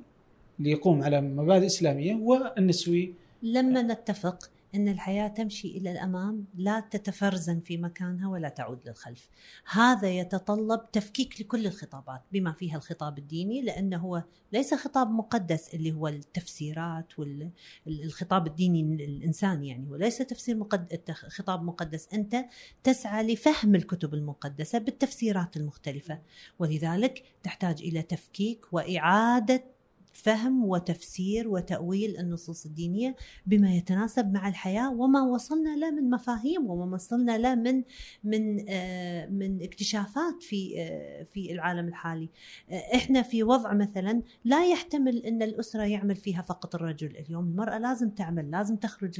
اللي 0.58 0.70
يقوم 0.70 1.02
على 1.02 1.20
مبادئ 1.20 1.66
إسلامية 1.66 2.14
والنسوي. 2.14 3.14
لما 3.42 3.82
نتفق 3.82 4.50
إن 4.74 4.88
الحياة 4.88 5.28
تمشي 5.28 5.68
إلى 5.68 5.92
الأمام 5.92 6.44
لا 6.54 6.80
تتفرزن 6.80 7.60
في 7.60 7.76
مكانها 7.76 8.28
ولا 8.28 8.48
تعود 8.48 8.88
للخلف. 8.88 9.28
هذا 9.72 10.08
يتطلب 10.08 10.90
تفكيك 10.92 11.40
لكل 11.40 11.66
الخطابات 11.66 12.22
بما 12.32 12.52
فيها 12.52 12.76
الخطاب 12.76 13.18
الديني 13.18 13.62
لأنه 13.62 13.96
هو 13.96 14.22
ليس 14.52 14.74
خطاب 14.74 15.10
مقدس 15.10 15.74
اللي 15.74 15.92
هو 15.92 16.08
التفسيرات 16.08 17.06
والخطاب 17.18 18.46
الديني 18.46 19.04
الانساني 19.04 19.68
يعني 19.68 19.88
وليس 19.90 20.18
تفسير 20.18 20.56
مقدس 20.56 21.10
خطاب 21.10 21.62
مقدس 21.62 22.08
أنت 22.14 22.44
تسعى 22.82 23.32
لفهم 23.32 23.74
الكتب 23.74 24.14
المقدسة 24.14 24.78
بالتفسيرات 24.78 25.56
المختلفة 25.56 26.18
ولذلك 26.58 27.24
تحتاج 27.42 27.82
إلى 27.82 28.02
تفكيك 28.02 28.66
وإعادة 28.72 29.64
فهم 30.12 30.64
وتفسير 30.64 31.48
وتأويل 31.48 32.18
النصوص 32.18 32.66
الدينية 32.66 33.16
بما 33.46 33.74
يتناسب 33.76 34.32
مع 34.32 34.48
الحياة 34.48 34.92
وما 34.92 35.22
وصلنا 35.22 35.76
له 35.76 35.90
من 35.90 36.10
مفاهيم 36.10 36.70
وما 36.70 36.94
وصلنا 36.94 37.38
له 37.38 37.54
من 37.54 37.82
من 38.24 38.64
آه، 38.68 39.26
من 39.26 39.62
اكتشافات 39.62 40.42
في 40.42 40.74
آه، 40.78 41.22
في 41.22 41.52
العالم 41.52 41.88
الحالي. 41.88 42.28
آه، 42.70 42.96
إحنا 42.96 43.22
في 43.22 43.42
وضع 43.42 43.72
مثلا 43.72 44.22
لا 44.44 44.66
يحتمل 44.66 45.26
إن 45.26 45.42
الأسرة 45.42 45.82
يعمل 45.82 46.16
فيها 46.16 46.42
فقط 46.42 46.74
الرجل 46.74 47.16
اليوم. 47.16 47.44
المرأة 47.44 47.78
لازم 47.78 48.10
تعمل 48.10 48.50
لازم 48.50 48.76
تخرج 48.76 49.18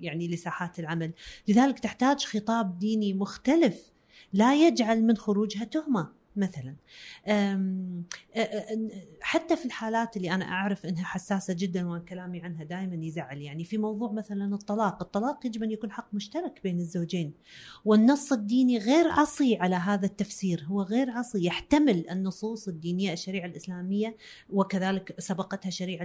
يعني 0.00 0.28
لساحات 0.28 0.78
العمل. 0.78 1.12
لذلك 1.48 1.78
تحتاج 1.78 2.24
خطاب 2.24 2.78
ديني 2.78 3.14
مختلف 3.14 3.92
لا 4.32 4.66
يجعل 4.66 5.02
من 5.04 5.16
خروجها 5.16 5.64
تهمة. 5.64 6.19
مثلا. 6.36 6.74
حتى 9.20 9.56
في 9.56 9.64
الحالات 9.64 10.16
اللي 10.16 10.34
أنا 10.34 10.44
أعرف 10.44 10.86
إنها 10.86 11.04
حساسة 11.04 11.54
جدا 11.54 11.88
وكلامي 11.88 12.40
عنها 12.40 12.64
دائما 12.64 13.04
يزعل. 13.04 13.42
يعني 13.42 13.64
في 13.64 13.78
موضوع 13.78 14.12
مثلا 14.12 14.54
الطلاق، 14.54 15.02
الطلاق 15.02 15.46
يجب 15.46 15.62
أن 15.62 15.70
يكون 15.70 15.92
حق 15.92 16.14
مشترك 16.14 16.60
بين 16.64 16.80
الزوجين. 16.80 17.32
والنص 17.84 18.32
الديني 18.32 18.78
غير 18.78 19.08
عصي 19.08 19.56
على 19.56 19.76
هذا 19.76 20.06
التفسير، 20.06 20.64
هو 20.66 20.82
غير 20.82 21.10
عصي 21.10 21.44
يحتمل 21.44 22.10
النصوص 22.10 22.68
الدينية 22.68 23.12
الشريعة 23.12 23.46
الإسلامية 23.46 24.16
وكذلك 24.50 25.14
سبقتها 25.18 25.68
الشريعه 25.68 26.02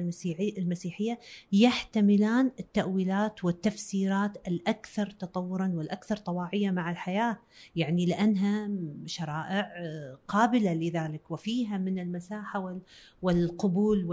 المسيحية 0.58 1.20
يحتملان 1.52 2.52
التأويلات 2.60 3.44
والتفسيرات 3.44 4.48
الأكثر 4.48 5.10
تطورا 5.10 5.72
والأكثر 5.76 6.18
طواعية 6.18 6.72
مع 6.72 6.92
الحياة، 6.92 7.40
يعني 7.76 8.06
لأنها 8.06 8.70
شرائع 9.06 9.72
قابلة 10.28 10.74
لذلك 10.74 11.32
وفيها 11.32 11.78
من 11.78 12.00
المساحة 12.00 12.80
والقبول 13.22 14.06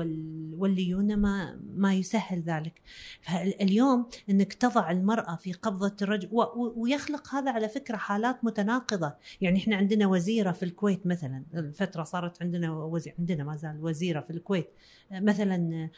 والليونة 0.58 1.16
ما 1.16 1.60
ما 1.74 1.94
يسهل 1.94 2.42
ذلك. 2.42 2.80
فاليوم 3.20 4.06
إنك 4.30 4.52
تضع 4.52 4.90
المرأة 4.90 5.36
في 5.36 5.52
قبضة 5.52 5.96
الرجل 6.02 6.28
ويخلق 6.76 7.34
هذا 7.34 7.50
على 7.50 7.68
فكرة 7.68 7.96
حالات 7.96 8.44
متناقضة. 8.44 9.14
يعني 9.40 9.58
إحنا 9.58 9.76
عندنا 9.76 10.06
وزيرة 10.06 10.52
في 10.52 10.62
الكويت 10.62 11.06
مثلا 11.06 11.44
الفترة 11.54 12.02
صارت 12.02 12.42
عندنا 12.42 12.72
وزير 12.72 13.14
عندنا 13.18 13.44
ما 13.44 13.56
زال 13.56 13.84
وزيرة 13.84 14.20
في 14.20 14.30
الكويت. 14.30 14.68
مثلا 15.10 15.88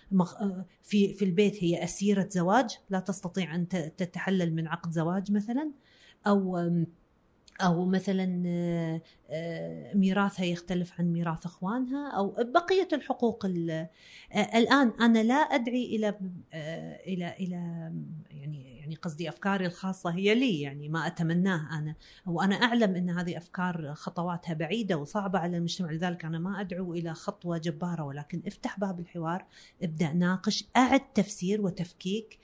في 0.82 1.14
في 1.14 1.24
البيت 1.24 1.64
هي 1.64 1.84
أسيرة 1.84 2.28
زواج 2.30 2.78
لا 2.90 3.00
تستطيع 3.00 3.54
أن 3.54 3.68
تتحلل 3.68 4.54
من 4.54 4.68
عقد 4.68 4.92
زواج 4.92 5.32
مثلا 5.32 5.70
أو 6.26 6.70
أو 7.60 7.84
مثلا 7.86 8.42
آه، 8.46 9.02
آه، 9.30 9.94
ميراثها 9.94 10.44
يختلف 10.44 11.00
عن 11.00 11.12
ميراث 11.12 11.46
إخوانها 11.46 12.10
أو 12.10 12.36
بقية 12.38 12.88
الحقوق 12.92 13.46
آه، 13.46 13.88
الآن 14.34 14.92
أنا 15.00 15.22
لا 15.22 15.34
أدعي 15.34 15.96
إلى 15.96 16.14
إلى 17.06 17.34
إلى 17.40 17.92
يعني 18.30 18.74
يعني 18.84 18.94
قصدي 18.94 19.28
أفكاري 19.28 19.66
الخاصة 19.66 20.10
هي 20.10 20.34
لي 20.34 20.60
يعني 20.60 20.88
ما 20.88 21.06
أتمناه 21.06 21.78
أنا. 21.78 21.94
وأنا 22.26 22.54
أعلم 22.54 22.96
أن 22.96 23.10
هذه 23.10 23.36
أفكار 23.36 23.94
خطواتها 23.94 24.54
بعيدة 24.54 24.96
وصعبة 24.96 25.38
على 25.38 25.56
المجتمع 25.56 25.90
لذلك 25.90 26.24
أنا 26.24 26.38
ما 26.38 26.60
أدعو 26.60 26.94
إلى 26.94 27.14
خطوة 27.14 27.58
جبارة 27.58 28.04
ولكن 28.04 28.42
افتح 28.46 28.80
باب 28.80 29.00
الحوار 29.00 29.46
ابدأ 29.82 30.12
ناقش 30.12 30.64
أعد 30.76 31.12
تفسير 31.14 31.62
وتفكيك 31.62 32.38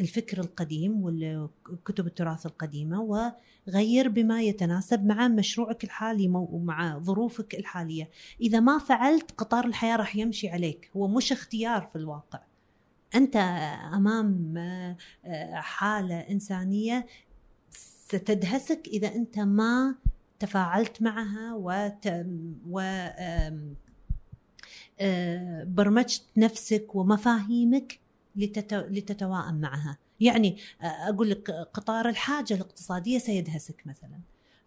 الفكر 0.00 0.40
القديم 0.40 1.02
والكتب 1.02 2.06
التراث 2.06 2.46
القديمة 2.46 3.00
وغير 3.68 4.08
بما 4.08 4.42
يتناسب 4.42 5.04
مع 5.06 5.28
مشروعك 5.28 5.84
الحالي 5.84 6.28
ومع 6.28 6.98
ظروفك 6.98 7.54
الحالية. 7.54 8.10
إذا 8.40 8.60
ما 8.60 8.78
فعلت 8.78 9.30
قطار 9.30 9.66
الحياة 9.66 9.96
راح 9.96 10.16
يمشي 10.16 10.48
عليك. 10.48 10.90
هو 10.96 11.08
مش 11.08 11.32
اختيار 11.32 11.88
في 11.92 11.98
الواقع. 11.98 12.40
أنت 13.14 13.36
أمام 13.94 14.54
حالة 15.52 16.18
إنسانية 16.20 17.06
ستدهسك 17.70 18.88
إذا 18.88 19.14
أنت 19.14 19.38
ما 19.38 19.94
تفاعلت 20.38 21.02
معها 21.02 21.54
وت... 21.54 22.08
و 22.70 23.06
برمجت 25.64 26.24
نفسك 26.36 26.94
ومفاهيمك 26.94 28.01
لتتواءم 28.36 29.54
معها. 29.54 29.98
يعني 30.20 30.56
أقول 30.82 31.30
لك 31.30 31.50
قطار 31.50 32.08
الحاجة 32.08 32.54
الاقتصادية 32.54 33.18
سيدهسك 33.18 33.82
مثلا. 33.86 34.20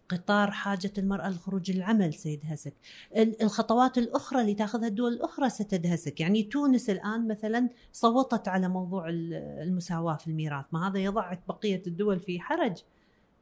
قطار 0.08 0.50
حاجة 0.50 0.92
المرأة 0.98 1.28
للخروج 1.28 1.70
للعمل 1.70 2.14
سيدهسك 2.14 2.74
الخطوات 3.16 3.98
الأخرى 3.98 4.40
اللي 4.40 4.54
تأخذها 4.54 4.88
الدول 4.88 5.12
الأخرى 5.12 5.50
ستدهسك 5.50 6.20
يعني 6.20 6.42
تونس 6.42 6.90
الآن 6.90 7.28
مثلا 7.28 7.68
صوتت 7.92 8.48
على 8.48 8.68
موضوع 8.68 9.08
المساواة 9.08 10.16
في 10.16 10.28
الميراث. 10.28 10.64
ما 10.72 10.88
هذا 10.88 10.98
يضعك 10.98 11.40
بقية 11.48 11.82
الدول 11.86 12.20
في 12.20 12.40
حرج. 12.40 12.76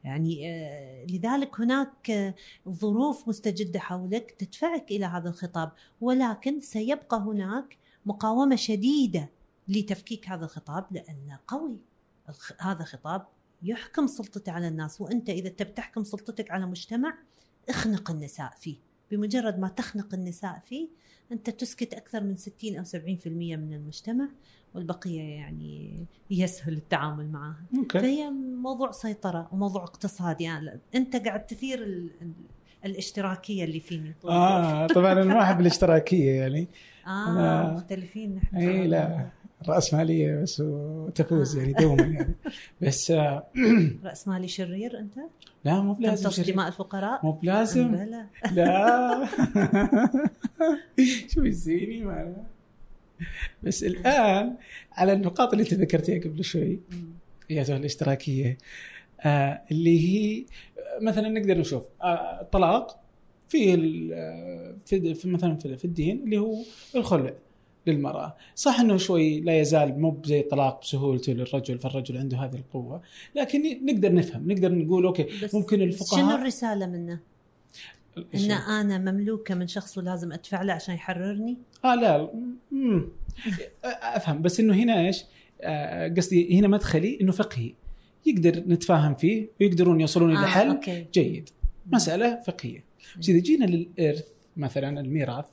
يعني 0.03 0.41
لذلك 1.09 1.59
هناك 1.59 2.35
ظروف 2.69 3.27
مستجدة 3.27 3.79
حولك 3.79 4.31
تدفعك 4.31 4.91
إلى 4.91 5.05
هذا 5.05 5.29
الخطاب. 5.29 5.71
ولكن 6.01 6.61
سيبقى 6.61 7.17
هناك 7.17 7.77
مقاومة 8.05 8.55
شديدة 8.55 9.29
لتفكيك 9.67 10.29
هذا 10.29 10.45
الخطاب 10.45 10.85
لأنه 10.91 11.39
قوي. 11.47 11.77
هذا 12.59 12.83
خطاب 12.83 13.27
يحكم 13.63 14.07
سلطته 14.07 14.51
على 14.51 14.67
الناس 14.67 15.01
وأنت 15.01 15.29
إذا 15.29 15.49
تبي 15.49 15.71
تحكم 15.71 16.03
سلطتك 16.03 16.51
على 16.51 16.65
مجتمع 16.65 17.17
اخنق 17.69 18.11
النساء 18.11 18.53
فيه. 18.57 18.77
بمجرد 19.11 19.59
ما 19.59 19.67
تخنق 19.67 20.13
النساء 20.13 20.61
فيه 20.65 20.87
أنت 21.31 21.49
تسكت 21.49 21.93
أكثر 21.93 22.23
من 22.23 22.35
60 22.35 22.75
أو 22.77 22.83
70% 22.83 23.27
من 23.27 23.73
المجتمع 23.73 24.27
والبقية 24.75 25.21
يعني 25.21 26.05
يسهل 26.31 26.73
التعامل 26.73 27.31
معها. 27.31 27.63
okay. 27.73 27.99
فهي 27.99 28.29
موضوع 28.61 28.91
سيطرة 28.91 29.49
وموضوع 29.51 29.83
اقتصادي. 29.83 30.43
يعني 30.43 30.79
أنت 30.95 31.15
قاعد 31.15 31.45
تثير 31.45 31.83
ال... 31.83 32.09
الاشتراكية 32.85 33.63
اللي 33.63 33.79
فيني 33.79 34.15
آه 34.25 34.87
طبعا 34.87 35.11
أنا 35.11 35.23
ما 35.23 35.41
أحب 35.41 35.61
الاشتراكية 35.61 36.31
يعني. 36.31 36.67
آه 37.07 37.31
أنا... 37.31 37.73
مختلفين 37.73 38.35
نحن 38.35 38.57
اي 38.57 38.87
لا. 38.87 39.29
رأسمالية 39.69 40.41
بس 40.41 40.59
وتفوز 40.59 41.57
آه. 41.57 41.59
يعني 41.59 41.73
دوما 41.73 42.03
يعني. 42.03 42.35
بس 42.81 43.11
آه، 43.11 43.47
رأسمالي 44.05 44.47
شرير 44.47 44.99
أنت؟ 44.99 45.15
لا 45.65 45.81
مو 45.81 45.93
بلازم 45.93 46.23
تمتص 46.23 46.39
دماء 46.39 46.67
الفقراء؟ 46.67 47.25
مو 47.25 47.31
بلازم. 47.31 48.07
لا. 48.51 49.27
شو 51.33 51.43
يزيني 51.43 52.05
ما 52.05 52.35
بس 53.63 53.83
الآن 53.83 54.55
على 54.91 55.13
النقاط 55.13 55.51
اللي 55.51 55.63
أنت 55.63 55.73
ذكرتيها 55.73 56.19
قبل 56.23 56.43
شوي 56.43 56.79
هي 57.49 57.61
الاشتراكية 57.61 58.57
آه 59.21 59.61
اللي 59.71 59.99
هي 59.99 60.45
مثلا 61.01 61.29
نقدر 61.29 61.57
نشوف 61.57 61.83
آه 62.01 62.41
الطلاق 62.41 62.99
في 63.49 63.75
في 64.85 65.27
مثلا 65.27 65.55
في 65.55 65.85
الدين 65.85 66.23
اللي 66.23 66.37
هو 66.37 66.55
الخلع. 66.95 67.33
للمرأة، 67.87 68.35
صح 68.55 68.79
إنه 68.79 68.97
شوي 68.97 69.39
لا 69.41 69.59
يزال 69.59 69.99
مو 69.99 70.21
زي 70.25 70.39
الطلاق 70.39 70.81
بسهولته 70.81 71.33
للرجل 71.33 71.79
فالرجل 71.79 72.17
عنده 72.17 72.37
هذه 72.37 72.55
القوة، 72.55 73.01
لكن 73.35 73.85
نقدر 73.85 74.13
نفهم، 74.13 74.51
نقدر 74.51 74.71
نقول 74.71 75.05
أوكي 75.05 75.25
ممكن 75.53 75.81
الفقهاء 75.81 76.25
شنو 76.25 76.35
الرسالة 76.35 76.85
منه؟ 76.85 77.19
إن 78.35 78.51
أنا 78.51 79.11
مملوكة 79.11 79.55
من 79.55 79.67
شخص 79.67 79.97
ولازم 79.97 80.31
أدفع 80.31 80.61
له 80.61 80.73
عشان 80.73 80.95
يحررني؟ 80.95 81.57
آه 81.85 81.95
لا 81.95 82.29
مم. 82.71 83.07
أفهم 83.83 84.41
بس 84.41 84.59
إنه 84.59 84.73
هنا 84.73 84.99
إيش؟ 85.07 85.23
آه 85.61 86.07
قصدي 86.07 86.59
هنا 86.59 86.67
مدخلي 86.67 87.17
إنه 87.21 87.31
فقهي 87.31 87.73
يقدر 88.25 88.63
نتفاهم 88.67 89.15
فيه 89.15 89.49
ويقدرون 89.61 90.01
يوصلون 90.01 90.31
إلى 90.31 90.45
آه 90.45 90.47
حل 90.47 90.67
okay. 90.67 91.05
جيد 91.13 91.49
مسألة 91.85 92.41
فقهية 92.41 92.83
بس 93.19 93.29
إذا 93.29 93.39
جينا 93.39 93.65
للإرث 93.65 94.27
مثلا 94.57 94.99
الميراث 94.99 95.45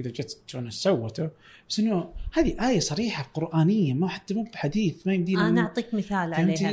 إذا 0.00 0.10
جت 0.10 0.38
تونس 0.48 0.74
سوته 0.74 1.30
بس 1.68 1.78
إنه 1.78 2.10
هذه 2.32 2.68
آية 2.68 2.80
صريحة 2.80 3.30
قرآنية 3.34 3.94
ما 3.94 4.08
حتى 4.08 4.34
مو 4.34 4.42
بحديث 4.42 5.06
ما 5.06 5.14
يمدينا 5.14 5.48
أنا 5.48 5.60
أعطيك 5.60 5.94
مثال 5.94 6.34
عليها 6.34 6.70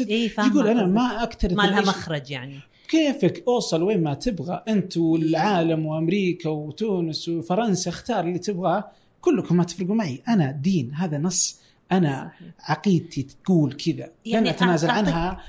إيه 0.00 0.30
يقول 0.38 0.68
أنا 0.68 0.86
ما 0.86 1.22
أكتر 1.22 1.54
ما 1.54 1.62
لها 1.62 1.80
مخرج 1.80 2.30
يعني. 2.30 2.60
كيفك؟ 2.88 3.44
أوصل 3.48 3.82
وين 3.82 4.02
ما 4.02 4.14
تبغى 4.14 4.62
أنت 4.68 4.96
والعالم 4.96 5.86
وأمريكا 5.86 6.50
وتونس 6.50 7.28
وفرنسا 7.28 7.90
اختار 7.90 8.24
اللي 8.24 8.38
تبغاه. 8.38 8.90
كلكم 9.20 9.56
ما 9.56 9.64
تفرقوا 9.64 9.94
معي. 9.94 10.22
أنا 10.28 10.50
دين 10.50 10.94
هذا 10.94 11.18
نص. 11.18 11.60
أنا. 11.92 12.32
عقيدتي 12.60 13.22
تقول 13.22 13.72
كذا. 13.72 14.10
يعني 14.26 14.44
لن 14.44 14.54
أتنازل 14.54 14.90
عنها 14.90 15.40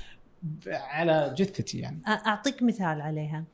على 0.66 1.34
جثتي 1.38 1.78
يعني. 1.78 2.00
أعطيك 2.06 2.62
مثال 2.62 3.00
عليها. 3.00 3.44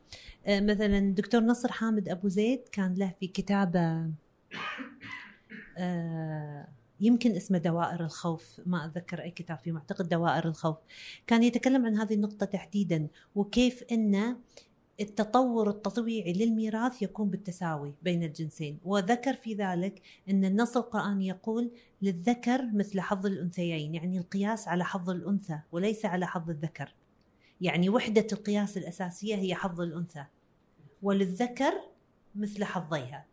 مثلا 0.47 1.13
دكتور 1.13 1.41
نصر 1.41 1.71
حامد 1.71 2.09
أبو 2.09 2.27
زيد 2.27 2.61
كان 2.71 2.93
له 2.93 3.13
في 3.19 3.27
كتابة 3.27 4.09
آه، 5.77 6.67
يمكن 6.99 7.35
اسمه 7.35 7.57
دوائر 7.57 8.03
الخوف 8.03 8.61
ما 8.65 8.85
أتذكر 8.85 9.21
أي 9.21 9.31
كتاب 9.31 9.57
فيه 9.57 9.71
معتقد 9.71 10.09
دوائر 10.09 10.47
الخوف. 10.47 10.77
كان 11.27 11.43
يتكلم 11.43 11.85
عن 11.85 11.97
هذه 11.97 12.13
النقطة 12.13 12.45
تحديدا 12.45 13.07
وكيف 13.35 13.83
ان 13.91 14.37
التطور 14.99 15.69
التطويعي 15.69 16.33
للميراث 16.33 17.01
يكون 17.01 17.29
بالتساوي 17.29 17.93
بين 18.03 18.23
الجنسين. 18.23 18.79
وذكر 18.83 19.33
في 19.33 19.53
ذلك 19.53 20.01
أن 20.29 20.45
النص 20.45 20.77
القرآني 20.77 21.27
يقول 21.27 21.71
للذكر 22.01 22.69
مثل 22.73 23.01
حظ 23.01 23.25
الأنثيين 23.25 23.95
يعني 23.95 24.17
القياس 24.17 24.67
على 24.67 24.85
حظ 24.85 25.09
الأنثى 25.09 25.59
وليس 25.71 26.05
على 26.05 26.27
حظ 26.27 26.49
الذكر. 26.49 26.95
يعني 27.61 27.89
وحدة 27.89 28.27
القياس 28.31 28.77
الأساسية 28.77 29.35
هي 29.35 29.55
حظ 29.55 29.81
الأنثى. 29.81 30.25
وللذكر 31.03 31.73
مثل 32.35 32.63
حظيها. 32.63 33.25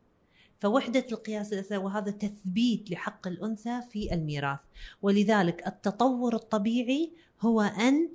فوحدة 0.58 1.06
القياس 1.12 1.52
الأساسية 1.52 1.78
وهذا 1.78 2.10
تثبيت 2.10 2.90
لحق 2.90 3.28
الأنثى 3.28 3.80
في 3.90 4.14
الميراث. 4.14 4.58
ولذلك 5.02 5.66
التطور 5.66 6.34
الطبيعي 6.34 7.12
هو 7.40 7.60
أن 7.60 8.08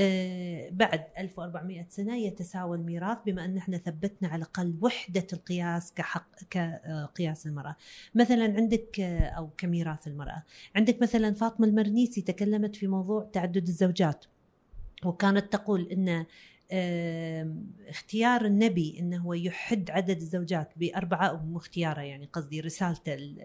آه، 0.00 0.68
بعد 0.70 1.04
1400 1.18 1.86
سنة 1.88 2.16
يتساوى 2.16 2.76
الميراث 2.76 3.18
بما 3.26 3.44
أن 3.44 3.56
إحنا 3.56 3.78
ثبتنا 3.78 4.28
على 4.28 4.36
الأقل 4.36 4.74
وحدة 4.82 5.26
القياس 5.32 5.92
كحق 5.92 6.44
كقياس 6.50 7.46
المرأة. 7.46 7.76
مثلا 8.14 8.44
عندك 8.44 9.00
آه، 9.00 9.28
أو 9.28 9.50
كميراث 9.58 10.08
المرأة. 10.08 10.42
عندك 10.76 11.02
مثلا 11.02 11.34
فاطمة 11.34 11.66
المرنيسي 11.66 12.20
تكلمت 12.20 12.76
في 12.76 12.86
موضوع 12.86 13.30
تعدد 13.32 13.68
الزوجات. 13.68 14.24
وكانت 15.04 15.52
تقول 15.52 15.88
أن 15.92 16.26
اختيار 17.88 18.44
النبي 18.44 18.96
إنه 19.00 19.18
هو 19.18 19.34
يحد 19.34 19.90
عدد 19.90 20.16
الزوجات 20.16 20.72
بأربعة 20.76 21.44
مختياره 21.46 22.00
يعني 22.00 22.28
قصدي 22.32 22.60
رسالته 22.60 23.36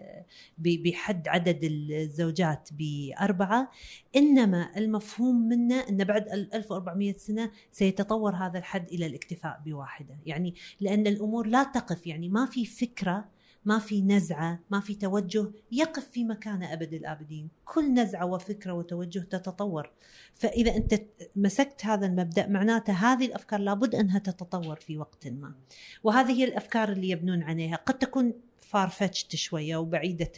بحد 0.58 1.28
عدد 1.28 1.58
الزوجات 1.62 2.68
بأربعة. 2.72 3.70
إنما 4.16 4.70
المفهوم 4.76 5.48
منه 5.48 5.88
إن 5.88 6.04
بعد 6.04 6.28
1400 6.28 7.14
سنة 7.16 7.50
سيتطور 7.72 8.34
هذا 8.36 8.58
الحد 8.58 8.92
إلى 8.92 9.06
الاكتفاء 9.06 9.62
بواحدة. 9.64 10.18
يعني 10.26 10.54
لأن 10.80 11.06
الأمور 11.06 11.46
لا 11.46 11.62
تقف 11.62 12.06
يعني 12.06 12.28
ما 12.28 12.46
في 12.46 12.66
فكرة 12.66 13.33
ما 13.64 13.78
في 13.78 14.02
نزعة 14.02 14.60
ما 14.70 14.80
في 14.80 14.94
توجه 14.94 15.50
يقف 15.72 16.08
في 16.10 16.24
مكانه 16.24 16.72
أبد 16.72 16.94
الآبدين. 16.94 17.48
كل 17.64 17.94
نزعة 17.94 18.26
وفكرة 18.26 18.72
وتوجه 18.72 19.18
تتطور. 19.18 19.90
فإذا 20.34 20.76
أنت 20.76 21.02
مسكت 21.36 21.84
هذا 21.86 22.06
المبدأ 22.06 22.46
معناته 22.46 22.92
هذه 22.92 23.26
الأفكار 23.26 23.60
لابد 23.60 23.94
أنها 23.94 24.18
تتطور 24.18 24.76
في 24.76 24.98
وقت 24.98 25.26
ما. 25.28 25.54
وهذه 26.02 26.32
هي 26.32 26.44
الأفكار 26.44 26.92
اللي 26.92 27.10
يبنون 27.10 27.42
عليها. 27.42 27.76
قد 27.76 27.98
تكون 27.98 28.32
فارفتشت 28.60 29.36
شوية 29.36 29.76
وبعيدة 29.76 30.32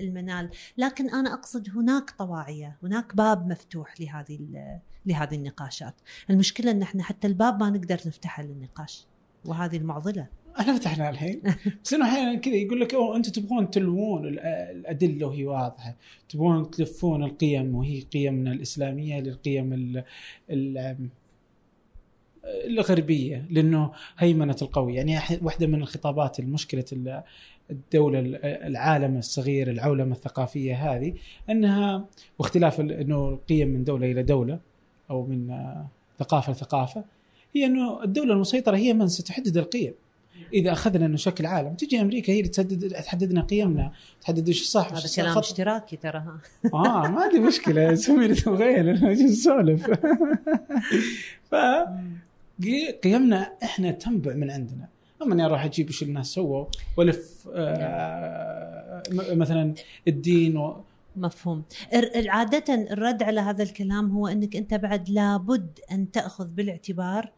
المنال 0.00 0.50
لكن 0.78 1.10
أنا 1.10 1.34
أقصد 1.34 1.68
هناك 1.70 2.10
طواعية 2.10 2.78
هناك 2.82 3.16
باب 3.16 3.46
مفتوح 3.46 4.00
لهذه 4.00 4.38
لهذه 5.06 5.34
النقاشات. 5.34 5.94
المشكلة 6.30 6.70
أن 6.70 6.82
إحنا 6.82 7.02
حتى 7.02 7.26
الباب 7.26 7.60
ما 7.60 7.70
نقدر 7.70 8.00
نفتحه 8.06 8.42
للنقاش. 8.42 9.06
وهذه 9.44 9.76
المعضلة. 9.76 10.26
إحنا 10.60 10.74
فتحنا 10.74 11.10
الحين. 11.10 11.42
بس 11.84 11.94
إنه 11.94 12.04
أحيانا 12.04 12.34
كذا 12.34 12.54
يقول 12.54 12.80
لك 12.80 12.94
أوه 12.94 13.16
أنتم 13.16 13.32
تبغون 13.32 13.70
تلوون 13.70 14.26
الأدلة 14.26 15.26
وهي 15.26 15.46
واضحة. 15.46 15.96
تبغون 16.28 16.70
تلفون 16.70 17.24
القيم 17.24 17.74
وهي 17.74 18.00
قيمنا 18.00 18.52
الإسلامية 18.52 19.20
للقيم 19.20 19.72
ال 19.72 20.04
ال 20.50 20.96
الغربية 22.44 23.46
لأنه 23.50 23.92
هيمنة 24.18 24.56
القوي. 24.62 24.94
يعني 24.94 25.18
واحدة 25.42 25.66
من 25.66 25.82
الخطابات 25.82 26.40
المشكلة 26.40 26.84
الدولة 27.70 28.20
العالم 28.44 29.16
الصغير 29.16 29.70
العولمة 29.70 30.12
الثقافية 30.12 30.74
هذه 30.74 31.14
أنها 31.50 32.04
واختلاف 32.38 32.80
إنه 32.80 33.28
القيم 33.28 33.68
من 33.68 33.84
دولة 33.84 34.10
إلى 34.12 34.22
دولة 34.22 34.58
أو 35.10 35.26
من 35.26 35.54
ثقافة 36.18 36.52
لثقافة 36.52 37.04
هي 37.54 37.66
إنه 37.66 38.02
الدولة 38.02 38.32
المسيطرة 38.32 38.76
هي 38.76 38.92
من 38.92 39.08
ستحدد 39.08 39.56
القيم. 39.56 39.94
إذا 40.52 40.72
أخذنا 40.72 41.06
انه 41.06 41.16
شكل 41.16 41.46
عالم 41.46 41.74
تجي 41.74 42.00
أمريكا 42.00 42.32
هي 42.32 42.38
اللي 42.40 42.48
تحدد 42.48 42.90
تحدد 42.90 43.32
لنا 43.32 43.40
قيمنا. 43.40 43.92
تحدد 44.20 44.48
إيش 44.48 44.62
الصح 44.62 44.92
هذا 44.92 45.08
كلام. 45.16 45.38
اشتراكي 45.38 45.96
ترى. 45.96 46.24
آه 46.74 47.08
ما 47.08 47.20
عندي 47.22 47.40
مشكلة. 47.40 47.94
سوي 48.04 48.24
اللي 48.24 48.34
تبغيه 48.34 48.82
نسولف. 48.82 49.90
ف 51.50 51.54
قيمنا 53.04 53.52
إحنا 53.62 53.90
تنبع 53.90 54.34
من 54.34 54.50
عندنا. 54.50 54.88
أما 55.22 55.34
اني 55.34 55.44
أروح 55.44 55.64
أجيب 55.64 55.86
إيش 55.86 56.02
الناس 56.02 56.26
سووا 56.26 56.66
والف 56.96 57.48
آه 57.54 59.02
مثلا 59.12 59.74
الدين 60.08 60.56
و 60.56 60.84
مفهوم. 61.20 61.64
عادة 62.28 62.74
الرد 62.74 63.22
على 63.22 63.40
هذا 63.40 63.62
الكلام 63.62 64.10
هو 64.10 64.26
أنك 64.26 64.56
أنت 64.56 64.74
بعد 64.74 65.10
لابد 65.10 65.78
أن 65.92 66.10
تأخذ 66.10 66.48
بالاعتبار 66.48 67.32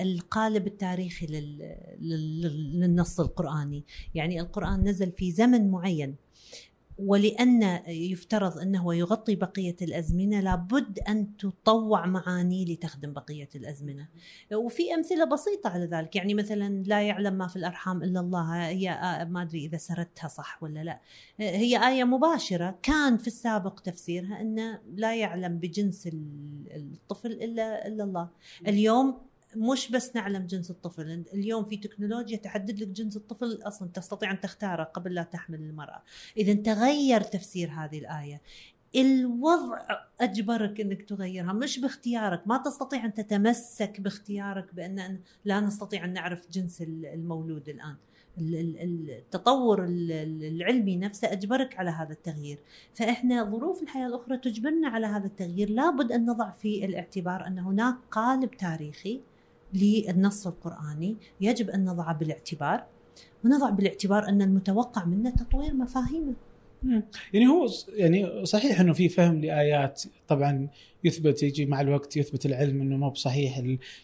القالب 0.00 0.66
التاريخي 0.66 1.26
للنص 2.00 3.20
القرآني. 3.20 3.84
يعني 4.14 4.40
القرآن 4.40 4.88
نزل 4.88 5.12
في 5.12 5.32
زمن 5.32 5.70
معين. 5.70 6.25
ولأن 6.98 7.80
يفترض 7.86 8.58
أنه 8.58 8.94
يغطي 8.94 9.34
بقية 9.34 9.76
الأزمنة 9.82 10.40
لابد 10.40 10.98
أن 10.98 11.36
تطوع 11.36 12.06
معاني 12.06 12.64
لتخدم 12.64 13.12
بقية 13.12 13.48
الأزمنة. 13.54 14.08
وفي 14.52 14.94
أمثلة 14.94 15.24
بسيطة 15.24 15.70
على 15.70 15.84
ذلك 15.84 16.16
يعني 16.16 16.34
مثلا 16.34 16.82
لا 16.86 17.02
يعلم 17.02 17.34
ما 17.34 17.46
في 17.46 17.56
الأرحام 17.56 18.02
إلا 18.02 18.20
الله 18.20 18.68
هي 18.68 18.90
آه، 18.90 19.24
ما 19.24 19.42
أدري 19.42 19.64
إذا 19.64 19.76
سردتها 19.76 20.28
صح 20.28 20.62
ولا 20.62 20.84
لا. 20.84 21.00
هي 21.38 21.88
آية 21.88 22.04
مباشرة 22.04 22.78
كان 22.82 23.16
في 23.16 23.26
السابق 23.26 23.80
تفسيرها 23.80 24.40
أن 24.40 24.78
لا 24.94 25.16
يعلم 25.16 25.58
بجنس 25.58 26.08
الطفل 26.70 27.32
إلا, 27.32 27.86
إلا 27.86 28.04
الله. 28.04 28.28
اليوم 28.66 29.25
مش 29.54 29.90
بس 29.90 30.16
نعلم 30.16 30.46
جنس 30.46 30.70
الطفل 30.70 31.24
اليوم 31.34 31.64
في 31.64 31.76
تكنولوجيا 31.76 32.36
تحدد 32.36 32.80
لك 32.80 32.88
جنس 32.88 33.16
الطفل 33.16 33.60
أصلا 33.62 33.88
تستطيع 33.94 34.30
أن 34.30 34.40
تختاره 34.40 34.82
قبل 34.84 35.14
لا 35.14 35.22
تحمل 35.22 35.60
المرأة. 35.60 36.02
إذا 36.36 36.54
تغير 36.54 37.20
تفسير 37.20 37.70
هذه 37.70 37.98
الآية. 37.98 38.40
الوضع 38.96 39.78
أجبرك 40.20 40.80
إنك 40.80 41.02
تغيرها 41.02 41.52
مش 41.52 41.78
باختيارك. 41.78 42.48
ما 42.48 42.58
تستطيع 42.58 43.04
أن 43.04 43.14
تتمسك 43.14 44.00
باختيارك 44.00 44.74
بأن 44.74 45.18
لا 45.44 45.60
نستطيع 45.60 46.04
أن 46.04 46.12
نعرف 46.12 46.50
جنس 46.50 46.82
المولود 46.82 47.68
الآن. 47.68 47.96
التطور 48.38 49.84
العلمي 49.88 50.96
نفسه 50.96 51.32
أجبرك 51.32 51.78
على 51.78 51.90
هذا 51.90 52.12
التغيير. 52.12 52.58
فإحنا 52.94 53.44
ظروف 53.44 53.82
الحياة 53.82 54.06
الأخرى 54.06 54.38
تجبرنا 54.38 54.88
على 54.88 55.06
هذا 55.06 55.26
التغيير. 55.26 55.70
لابد 55.70 56.12
أن 56.12 56.26
نضع 56.26 56.50
في 56.50 56.84
الاعتبار 56.84 57.46
أن 57.46 57.58
هناك 57.58 57.96
قالب 58.10 58.50
تاريخي 58.50 59.20
للنص 59.76 60.46
القرآني. 60.46 61.16
يجب 61.40 61.70
أن 61.70 61.84
نضعه 61.84 62.14
بالاعتبار 62.14 62.84
ونضع 63.44 63.70
بالاعتبار 63.70 64.28
أن 64.28 64.42
المتوقع 64.42 65.04
منا 65.04 65.30
تطوير 65.30 65.74
مفاهيمه. 65.74 66.34
يعني 67.32 67.46
هو 67.46 67.68
يعني 67.88 68.46
صحيح 68.46 68.80
إنه 68.80 68.92
في 68.92 69.08
فهم 69.08 69.40
لآيات 69.40 70.02
طبعا 70.28 70.68
يثبت 71.04 71.42
يجي 71.42 71.66
مع 71.66 71.80
الوقت 71.80 72.16
يثبت 72.16 72.46
العلم 72.46 72.80
إنه 72.80 72.96
مو 72.96 73.10
بصحيح 73.10 73.58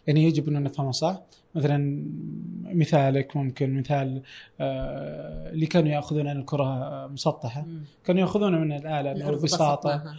يعني 0.06 0.24
يجب 0.24 0.48
إنه 0.48 0.58
نفهمه 0.58 0.90
صح؟ 0.90 1.22
مثلا 1.54 2.06
مثالك 2.64 3.36
ممكن 3.36 3.78
مثال 3.78 4.22
آه 4.60 5.50
اللي 5.52 5.66
كانوا 5.66 5.88
يأخذون 5.88 6.28
عن 6.28 6.38
الكرة 6.38 7.06
مسطحة. 7.06 7.66
كانوا 8.04 8.20
ياخذونها 8.20 8.58
من 8.58 8.72
الآلة 8.72 9.28
البساطه 9.30 10.16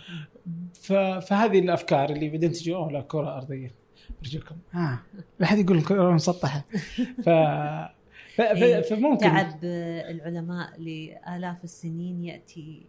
فهذه 1.19 1.59
الأفكار 1.59 2.09
اللي 2.09 2.29
بعدين 2.29 2.51
تجي 2.51 2.75
أوه 2.75 2.91
لا 2.91 3.01
كرة 3.01 3.37
أرضية. 3.37 3.82
ارجوكم 4.23 4.55
ها 4.71 5.03
لا 5.39 5.45
حد 5.45 5.57
يقول 5.57 5.77
الكره 5.77 6.11
مسطحة. 6.11 6.65
ف 7.23 7.29
إيه، 8.39 8.81
فممكن. 8.81 9.25
تعب 9.25 9.59
العلماء 9.63 10.79
لآلاف 10.79 11.63
السنين 11.63 12.23
يأتي 12.23 12.85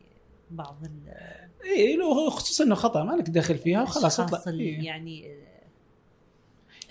بعض 0.51 0.79
ال 0.85 1.15
اي 1.65 1.99
خصوصا 2.31 2.65
إنه 2.65 2.75
خطأ 2.75 3.05
ما 3.05 3.13
لك 3.13 3.31
دخل 3.31 3.59
فيها 3.59 3.83
وخلاص 3.83 4.21
اطلع. 4.21 4.53
إيه. 4.53 4.85
يعني 4.85 5.35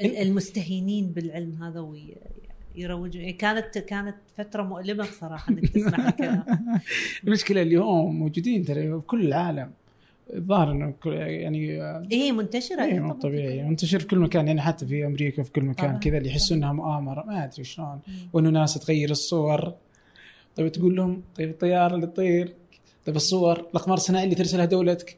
المستهينين 0.01 1.11
بالعلم 1.11 1.63
هذا 1.63 1.79
ويروجون 1.79 3.21
يعني 3.21 3.33
كانت 3.33 3.77
كانت 3.77 4.15
فترة 4.37 4.63
مؤلمة 4.63 5.03
بصراحة 5.03 5.51
إنك 5.51 5.69
تسمع 5.69 6.09
الكلام 6.09 6.43
المشكلة 7.23 7.61
اليوم 7.61 8.19
موجودين 8.19 8.65
ترى 8.65 8.99
في 8.99 9.05
كل 9.07 9.25
العالم. 9.25 9.71
الظاهر 10.33 10.71
إنه 10.71 10.93
يعني 11.05 11.81
إيه 12.11 12.31
منتشرة 12.31 12.83
إيه 12.83 12.99
مو 12.99 13.13
طبيعي. 13.13 13.63
منتشر 13.63 13.99
في 13.99 14.07
كل 14.07 14.19
مكان 14.19 14.47
يعني 14.47 14.61
حتى 14.61 14.85
في 14.85 15.05
أمريكا 15.05 15.43
في 15.43 15.51
كل 15.51 15.61
مكان 15.63 15.99
كذا 15.99 16.17
اللي 16.17 16.29
يحسوا 16.29 16.57
إنها 16.57 16.73
مؤامرة 16.73 17.23
ما 17.27 17.43
أدري 17.43 17.63
شلون. 17.63 17.99
وإنه 18.33 18.49
ناس 18.49 18.73
تغير 18.73 19.11
الصور. 19.11 19.73
طيب 20.55 20.71
تقول 20.71 20.95
لهم 20.95 21.23
طيب 21.35 21.49
الطياره 21.49 21.95
اللي 21.95 22.07
تطير 22.07 22.53
طيب 23.05 23.15
الصور 23.15 23.59
الأقمار 23.59 23.97
الصناعية 23.97 24.23
اللي 24.23 24.35
ترسلها 24.35 24.65
دولتك. 24.65 25.17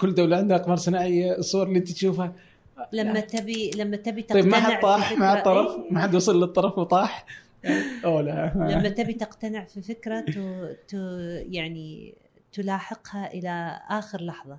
كل 0.00 0.14
دولة 0.14 0.36
عندها 0.36 0.56
أقمار 0.56 0.76
صناعية 0.76 1.38
الصور 1.38 1.66
اللي 1.66 1.78
أنت 1.78 1.92
تشوفها. 1.92 2.32
لما 2.92 3.20
تبي 3.20 3.70
لما 3.76 3.96
تبي 3.96 4.22
تقتنع 4.22 4.42
طيب 4.42 4.50
ما 4.50 4.60
حد 4.60 4.82
طاح 4.82 5.18
مع 5.18 5.38
الطرف 5.38 5.70
إيه؟ 5.70 5.92
ما 5.92 6.00
حد 6.00 6.14
وصل 6.14 6.40
للطرف 6.40 6.78
وطاح. 6.78 7.26
أو 8.04 8.20
لا. 8.20 8.52
لما 8.56 8.88
تبي 8.88 9.12
تقتنع 9.12 9.64
في 9.64 9.82
فكرة 9.82 10.20
تو, 10.20 10.66
تو 10.88 10.96
يعني 11.50 12.14
تلاحقها 12.52 13.32
إلى 13.34 13.80
آخر 13.88 14.22
لحظة. 14.24 14.58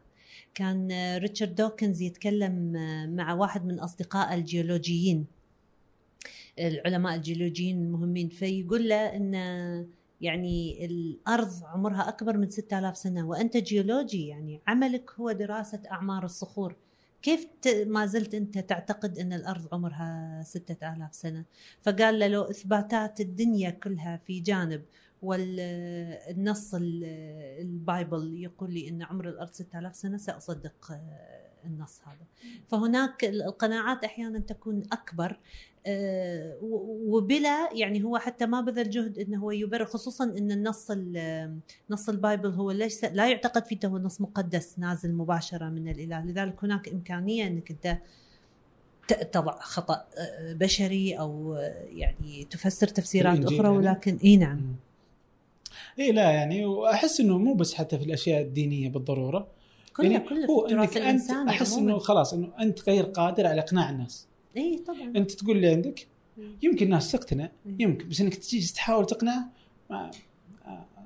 كان 0.54 0.92
ريتشارد 1.18 1.56
دوكنز 1.56 2.02
يتكلم 2.02 2.74
مع 3.16 3.34
واحد 3.34 3.66
من 3.66 3.80
أصدقاء 3.80 4.34
الجيولوجيين 4.34 5.26
العلماء 6.60 7.16
الجيولوجيين 7.16 7.82
المهمين 7.82 8.30
فيقول 8.30 8.90
له 8.90 9.16
إن 9.16 9.34
يعني 10.22 10.86
الأرض 10.86 11.64
عمرها 11.64 12.10
أكبر 12.10 12.38
من 12.38 12.50
6000 12.50 12.98
سنة 12.98 13.28
وأنت 13.28 13.58
جيولوجي 13.58 14.28
يعني 14.28 14.62
عملك 14.68 15.12
هو 15.12 15.32
دراسة 15.32 15.82
أعمار 15.92 16.26
الصخور. 16.26 16.76
كيف 17.22 17.48
ما 17.86 18.06
زلت 18.06 18.36
أنت 18.36 18.58
تعتقد 18.58 19.18
إن 19.20 19.34
الأرض 19.34 19.68
عمرها 19.72 20.42
6000 20.46 21.16
سنة؟ 21.16 21.46
فقال 21.82 22.20
له 22.20 22.28
لو 22.28 22.42
إثباتات 22.42 23.22
الدنيا 23.22 23.70
كلها 23.70 24.22
في 24.26 24.40
جانب 24.40 24.82
والنص 25.22 26.76
ال 27.62 27.74
Bible 27.74 28.38
يقول 28.38 28.74
لي 28.74 28.90
إن 28.90 29.04
عمر 29.04 29.30
الأرض 29.30 29.52
6000 29.52 29.96
سنة 29.96 30.18
سأصدق 30.18 31.00
النص 31.66 32.02
هذا. 32.06 32.26
فهناك 32.68 33.24
القناعات 33.26 34.04
أحيانا 34.04 34.40
تكون 34.40 34.84
أكبر 34.92 35.40
آه، 35.86 36.58
وبلا 37.08 37.70
يعني 37.74 38.04
هو 38.04 38.18
حتى 38.18 38.46
ما 38.46 38.62
بذل 38.62 38.90
جهد 38.90 39.20
إنه 39.20 39.40
هو 39.40 39.52
يبرر 39.52 39.86
خصوصا 39.86 40.24
إن 40.24 40.52
النص 40.52 40.92
نص 41.90 42.10
ال 42.10 42.16
Bible 42.16 42.50
هو 42.50 42.72
ليس 42.72 43.04
لا 43.06 43.30
يعتقد 43.30 43.66
فيه 43.66 43.78
هو 43.86 43.98
نص 43.98 44.22
مقدس 44.22 44.80
نازل 44.80 45.14
مباشرة 45.14 45.70
من 45.70 45.88
الإله. 45.88 46.26
لذلك 46.26 46.64
هناك 46.64 46.90
إمكانية 46.90 47.48
إنك 47.48 47.72
أنت 47.72 47.98
تضع 49.32 49.60
خطأ 49.60 50.06
آه، 50.18 50.54
بشري 50.54 51.14
أو 51.14 51.56
آه، 51.56 51.86
يعني 51.90 52.48
تفسر 52.50 52.88
تفسيرات 52.88 53.46
أخرى 53.46 53.58
يعني. 53.58 53.70
ولكن 53.70 54.18
إي 54.24 54.38
نعم. 54.38 54.76
إي 56.00 56.12
لا 56.12 56.32
يعني 56.32 56.66
واحس 56.66 57.20
إنه 57.20 57.38
مو 57.38 57.54
بس 57.54 57.74
حتى 57.74 57.98
في 57.98 58.06
الأشياء 58.06 58.42
الدينية 58.42 58.90
بالضرورة. 58.90 59.48
كلها 59.96 60.12
يعني 60.12 60.30
كلها 60.30 60.48
هو 60.48 60.66
إنك 60.68 60.98
أنت 60.98 61.32
أحس 61.32 61.78
إنه 61.78 61.98
خلاص 61.98 62.34
إنه 62.34 62.52
أنت 62.60 62.90
غير 62.90 63.04
قادر 63.04 63.48
على 63.48 63.62
إقناع 63.62 63.90
الناس. 63.90 64.28
إي 64.58 64.84
طبعا. 64.88 65.14
أنت 65.16 65.32
تقول 65.32 65.56
اللي 65.56 65.68
عندك. 65.68 66.08
يمكن 66.62 66.86
الناس 66.86 67.12
تقتنع 67.12 67.50
يمكن 67.80 68.10
بس 68.10 68.22
إنك 68.22 68.36
تجي 68.36 68.74
تحاول 68.74 69.06
تقنع 69.06 69.46
ما 69.90 70.12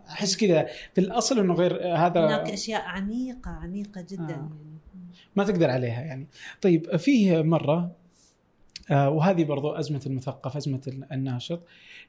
أحس 0.09 0.37
كذا. 0.37 0.67
في 0.93 1.01
الأصل 1.01 1.39
إنه 1.39 1.53
غير 1.53 1.95
هذا 1.95 2.25
هناك 2.25 2.49
أشياء 2.49 2.81
عميقة 2.81 3.51
عميقة 3.51 4.01
جدا 4.01 4.23
آه. 4.23 4.29
يعني. 4.29 4.49
ما 5.35 5.43
تقدر 5.43 5.69
عليها 5.69 6.01
يعني. 6.01 6.27
طيب 6.61 6.95
فيه 6.95 7.41
مرة 7.41 7.91
وهذه 8.91 9.43
برضو 9.43 9.71
أزمة 9.71 10.01
المثقف 10.05 10.57
أزمة 10.57 11.05
الناشط. 11.11 11.61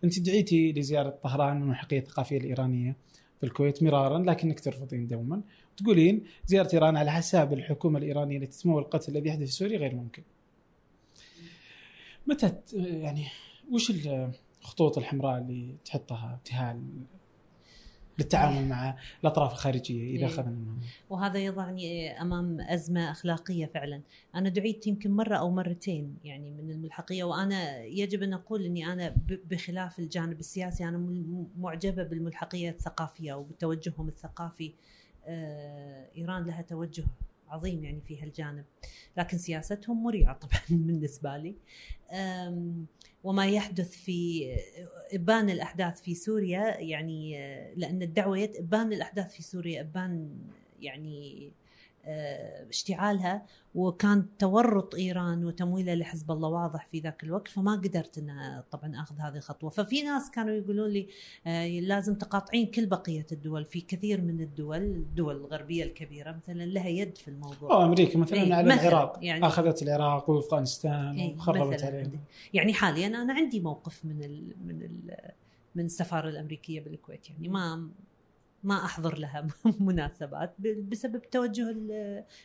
أنت 0.05 0.21
دعيتي 0.21 0.73
لزيارة 0.73 1.19
طهران 1.23 1.63
الملحقية 1.63 1.99
الثقافية 1.99 2.39
الإيرانية 2.39 2.97
في 3.41 3.47
الكويت 3.47 3.83
مرارا 3.83 4.19
لكنك 4.19 4.61
ترفضين 4.61 5.07
دوما. 5.07 5.43
تقولين 5.77 6.25
زيارة 6.47 6.69
إيران 6.75 6.97
على 6.97 7.13
حساب 7.13 7.53
الحكومة 7.53 7.99
الإيرانية 7.99 8.39
التي 8.39 8.63
تمول 8.63 8.83
القتل 8.83 9.17
الذي 9.17 9.29
يحدث 9.29 9.47
في 9.47 9.53
سوريا 9.53 9.79
غير 9.79 9.95
ممكن. 9.95 10.23
متى 12.27 12.53
يعني 12.77 13.27
وش 13.73 13.93
الخطوط 14.61 14.99
الحمراء 14.99 15.39
اللي 15.39 15.75
تحطها 15.85 16.35
ابتهال؟ 16.35 16.83
للتعامل 18.19 18.69
مع 18.69 18.97
الأطراف 19.21 19.53
الخارجية 19.53 20.17
إذا 20.17 20.27
إيه. 20.27 20.35
أخذنا 20.35 20.77
وهذا 21.11 21.39
يضعني 21.39 22.21
أمام 22.21 22.61
أزمة 22.61 23.11
أخلاقية 23.11 23.67
فعلا. 23.67 24.01
أنا 24.35 24.49
دعيت 24.49 24.87
يمكن 24.87 25.11
مرة 25.11 25.37
أو 25.37 25.51
مرتين 25.51 26.17
يعني 26.25 26.51
من 26.51 26.71
الملحقية 26.71 27.25
وأنا 27.25 27.85
يجب 27.85 28.23
أن 28.23 28.33
أقول 28.33 28.65
إني 28.65 28.93
أنا 28.93 29.15
بخلاف 29.29 29.99
الجانب 29.99 30.41
السياسي 30.41 30.85
أنا 30.85 30.99
معجبة 31.59 32.03
بالملحقية 32.03 32.71
الثقافية 32.71 33.33
وبتوجههم 33.33 34.09
الثقافي. 34.09 34.73
آه، 35.27 36.09
إيران 36.17 36.45
لها 36.45 36.63
توجه 36.63 37.05
عظيم 37.49 37.85
يعني 37.85 38.01
في 38.01 38.23
هالجانب 38.23 38.65
لكن 39.17 39.39
سياستهم 39.39 40.03
مريعة 40.03 40.39
طبعا 40.39 40.61
بالنسبة 40.87 41.37
لي. 41.37 41.55
وما 43.25 43.47
يحدث 43.47 43.91
في 43.91 44.51
إبان 45.13 45.51
الأحداث 45.51 46.01
في 46.01 46.15
سوريا 46.15 46.81
يعني 46.81 47.39
لأن 47.77 48.03
الدعوة 48.03 48.51
إبان 48.59 48.93
الأحداث 48.93 49.33
في 49.35 49.43
سوريا 49.43 49.81
إبان 49.81 50.39
يعني 50.81 51.51
اشتعالها 52.69 53.47
وكان 53.75 54.27
تورط 54.39 54.95
إيران 54.95 55.45
وتمويلها 55.45 55.95
لحزب 55.95 56.31
الله 56.31 56.49
واضح 56.49 56.89
في 56.93 57.01
ذاك 57.01 57.25
الوقت 57.25 57.49
فما 57.49 57.73
قدرت 57.73 58.19
ان 58.19 58.63
طبعا 58.71 59.01
أخذ 59.03 59.15
هذه 59.19 59.37
الخطوة. 59.37 59.71
ففي 59.71 60.03
ناس 60.03 60.31
كانوا 60.31 60.55
يقولون 60.55 60.91
لي 60.91 61.09
آه، 61.47 61.69
لازم 61.69 62.15
تقاطعين 62.15 62.67
كل 62.67 62.87
بقية 62.87 63.27
الدول 63.33 63.65
في 63.65 63.81
كثير 63.81 64.21
من 64.21 64.41
الدول 64.41 64.83
الدول 64.83 65.37
الغربية 65.37 65.85
الكبيرة 65.85 66.33
مثلا 66.33 66.65
لها 66.65 66.89
يد 66.89 67.19
في 67.19 67.29
الموضوع. 67.29 67.73
أو 67.73 67.85
أمريكا 67.85 68.19
مثلا 68.19 68.43
إيه 68.43 68.55
على 68.55 68.75
العراق 68.75 69.19
يعني 69.23 69.47
أخذت 69.47 69.83
العراق 69.83 70.31
وأفغانستان 70.31 71.19
إيه 71.19 71.35
وخربت 71.35 72.11
يعني 72.55 72.73
حاليا 72.73 73.07
أنا 73.07 73.33
عندي 73.33 73.61
موقف 73.61 74.05
من 74.05 74.23
ال 74.23 74.55
من 74.67 74.83
ال 74.83 75.17
من 75.75 75.85
السفارة 75.85 76.29
الأمريكية 76.29 76.81
بالكويت 76.81 77.31
يعني 77.31 77.49
ما 77.49 77.89
ما 78.65 78.85
أحضر 78.85 79.19
لها 79.19 79.47
مناسبات 79.81 80.55
بسبب 80.61 81.23
توجه 81.31 81.77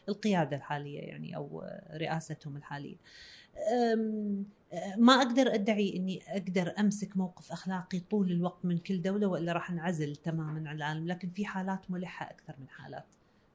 القيادة 0.09 0.57
الحالية 0.57 0.99
يعني 0.99 1.35
أو 1.35 1.63
رئاستهم 1.93 2.57
الحالية. 2.57 2.97
ما 4.97 5.13
أقدر 5.13 5.53
أدعي 5.53 5.95
إني 5.95 6.21
أقدر 6.27 6.73
أمسك 6.79 7.17
موقف 7.17 7.51
أخلاقي 7.51 7.99
طول 7.99 8.31
الوقت 8.31 8.65
من 8.65 8.77
كل 8.77 9.01
دولة 9.01 9.27
وإلا 9.27 9.53
راح 9.53 9.71
انعزل 9.71 10.15
تماما 10.15 10.69
عن 10.69 10.75
العالم، 10.75 11.07
لكن 11.07 11.29
في 11.29 11.45
حالات 11.45 11.91
ملحة 11.91 12.25
أكثر 12.25 12.55
من 12.59 12.69
حالات 12.69 13.05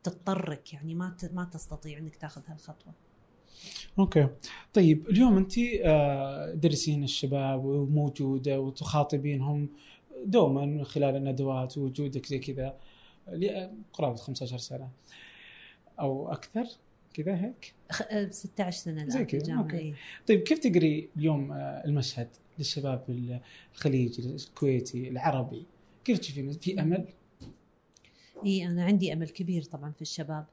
تضطرك 0.02 0.72
يعني 0.72 0.94
ما 0.94 1.16
ما 1.32 1.44
تستطيع 1.44 1.98
إنك 1.98 2.16
تاخذ 2.16 2.42
هالخطوة. 2.46 2.94
أوكي 3.98 4.28
طيب 4.74 5.08
اليوم 5.08 5.36
انت 5.36 5.52
آه، 5.84 6.54
درسين 6.54 7.04
الشباب 7.04 7.64
وموجودة 7.64 8.60
وتخاطبينهم 8.60 9.68
دوما 10.24 10.66
من 10.66 10.84
خلال 10.84 11.16
الندوات 11.16 11.78
ووجودك 11.78 12.26
زي 12.26 12.38
كذا. 12.38 12.76
قرابة 13.92 14.16
15 14.16 14.58
سنة. 14.58 14.88
أو 16.00 16.32
أكثر. 16.32 16.64
كذا 17.14 17.34
هيك. 17.44 17.74
16 18.30 18.78
سنة 18.78 18.94
الآن 18.94 19.10
زي 19.10 19.24
كذا 19.24 19.54
أوكي. 19.54 19.94
طيب 20.28 20.40
كيف 20.40 20.58
تقري 20.58 21.08
اليوم 21.16 21.52
آه، 21.52 21.84
المشهد 21.84 22.28
للشباب 22.58 23.04
الخليجي 23.74 24.34
الكويتي 24.34 25.08
العربي؟ 25.08 25.66
كيف 26.04 26.18
تشوفين؟ 26.18 26.52
في 26.52 26.80
أمل؟ 26.80 27.06
اي 28.46 28.66
أنا 28.66 28.84
عندي 28.84 29.12
أمل 29.12 29.28
كبير 29.28 29.62
طبعا 29.62 29.92
في 29.92 30.02
الشباب. 30.02 30.46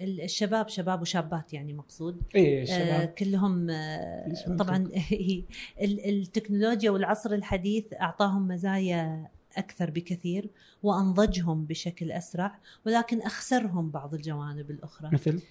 الشباب 0.00 0.68
شباب 0.68 1.02
وشابات 1.02 1.52
يعني 1.52 1.72
مقصود. 1.72 2.22
شباب. 2.32 3.00
آه 3.00 3.04
كلهم 3.04 3.70
آه 3.70 4.56
طبعا 4.58 4.90
التكنولوجيا 5.80 6.90
والعصر 6.90 7.32
الحديث 7.32 7.84
أعطاهم 8.00 8.48
مزايا 8.48 9.28
أكثر 9.56 9.90
بكثير 9.90 10.50
وأنضجهم 10.82 11.64
بشكل 11.64 12.12
أسرع 12.12 12.58
ولكن 12.86 13.22
أخسرهم 13.22 13.90
بعض 13.90 14.14
الجوانب 14.14 14.70
الأخرى. 14.70 15.10
مثل؟ 15.12 15.42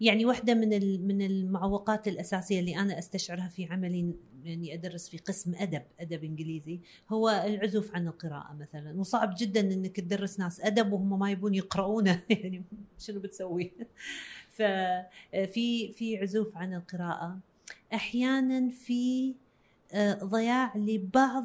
يعني 0.00 0.24
واحدة 0.24 0.54
من 0.54 0.68
من 1.06 1.22
المعوقات 1.22 2.08
الأساسية 2.08 2.60
اللي 2.60 2.76
أنا 2.76 2.98
أستشعرها 2.98 3.48
في 3.48 3.64
عملي 3.64 4.14
يعني 4.44 4.74
أدرس 4.74 5.08
في 5.08 5.18
قسم 5.18 5.54
أدب 5.54 5.82
أدب 6.00 6.24
إنجليزي 6.24 6.80
هو 7.10 7.28
العزوف 7.46 7.94
عن 7.94 8.06
القراءة 8.06 8.56
مثلا. 8.60 9.00
وصعب 9.00 9.34
جدا 9.38 9.60
أنك 9.60 9.96
تدرس 9.96 10.40
ناس 10.40 10.60
أدب 10.60 10.92
وهم 10.92 11.18
ما 11.18 11.30
يبون 11.30 11.54
يقرؤونه. 11.54 12.22
يعني 12.30 12.62
شنو 12.98 13.20
بتسوي؟ 13.20 13.72
ففي 14.50 15.92
في 15.92 16.18
عزوف 16.18 16.56
عن 16.56 16.74
القراءة. 16.74 17.38
أحيانا 17.94 18.68
في 18.68 19.34
ضياع 20.24 20.76
لبعض 20.76 21.44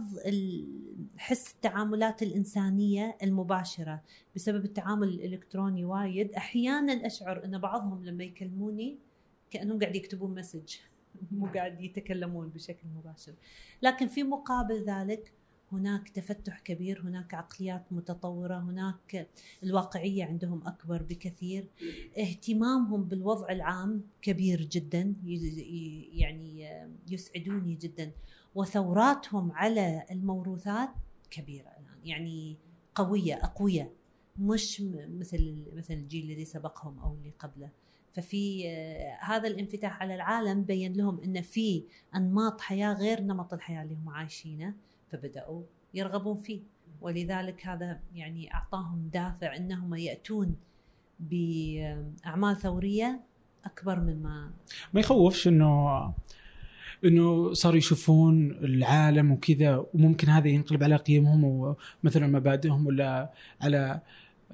حس 1.17 1.51
التعاملات 1.51 2.23
الإنسانية 2.23 3.17
المباشرة 3.23 4.01
بسبب 4.35 4.65
التعامل 4.65 5.07
الإلكتروني 5.07 5.85
وايد. 5.85 6.33
أحيانا 6.33 7.07
أشعر 7.07 7.45
أن 7.45 7.57
بعضهم 7.57 8.05
لما 8.05 8.23
يكلموني 8.23 8.97
كأنهم 9.51 9.79
قاعد 9.79 9.95
يكتبون 9.95 10.35
مسج 10.35 10.75
مو 11.31 11.45
قاعد 11.45 11.81
يتكلمون 11.81 12.49
بشكل 12.49 12.87
مباشر. 12.95 13.33
لكن 13.81 14.07
في 14.07 14.23
مقابل 14.23 14.83
ذلك 14.83 15.31
هناك 15.71 16.09
تفتح 16.09 16.59
كبير 16.59 17.01
هناك 17.01 17.33
عقليات 17.33 17.83
متطورة 17.91 18.59
هناك 18.59 19.27
الواقعية 19.63 20.25
عندهم 20.25 20.67
أكبر 20.67 21.03
بكثير. 21.03 21.67
اهتمامهم 22.17 23.03
بالوضع 23.03 23.49
العام 23.49 24.01
كبير 24.21 24.61
جدا 24.61 25.13
يعني 26.13 26.69
يسعدوني 27.09 27.75
جدا. 27.75 28.11
وثوراتهم 28.55 29.51
على 29.51 30.05
الموروثات 30.11 30.89
الآن. 31.37 31.85
يعني 32.03 32.57
قوية 32.95 33.43
أقوياء 33.43 33.91
مش 34.39 34.81
مثل 35.07 35.65
مثل 35.73 35.93
الجيل 35.93 36.31
الذي 36.31 36.45
سبقهم 36.45 36.99
أو 36.99 37.13
اللي 37.13 37.33
قبله. 37.39 37.69
ففي 38.13 38.69
هذا 39.19 39.47
الانفتاح 39.47 40.01
على 40.01 40.15
العالم 40.15 40.63
بين 40.63 40.93
لهم 40.93 41.19
إن 41.23 41.41
في 41.41 41.83
أنماط 42.15 42.61
حياة 42.61 42.93
غير 42.93 43.21
نمط 43.21 43.53
الحياة 43.53 43.83
اللي 43.83 43.95
هم 43.95 44.09
عايشينه 44.09 44.73
فبدأوا 45.11 45.63
يرغبون 45.93 46.35
فيه. 46.35 46.61
ولذلك 47.01 47.67
هذا 47.67 47.99
يعني 48.13 48.53
أعطاهم 48.53 49.09
دافع 49.13 49.55
إنهم 49.55 49.95
يأتون 49.95 50.55
بأعمال 51.19 52.57
ثورية 52.57 53.21
أكبر 53.65 53.99
مما 53.99 54.53
ما 54.93 54.99
يخوفش 54.99 55.47
إنه 55.47 56.13
إنه 57.05 57.53
صاروا 57.53 57.77
يشوفون 57.77 58.51
العالم 58.51 59.31
وكذا 59.31 59.85
وممكن 59.93 60.29
هذا 60.29 60.47
ينقلب 60.47 60.83
على 60.83 60.95
قيمهم 60.95 61.43
ومثلا 61.43 62.27
مبادئهم 62.27 62.87
ولا 62.87 63.31
على 63.61 64.01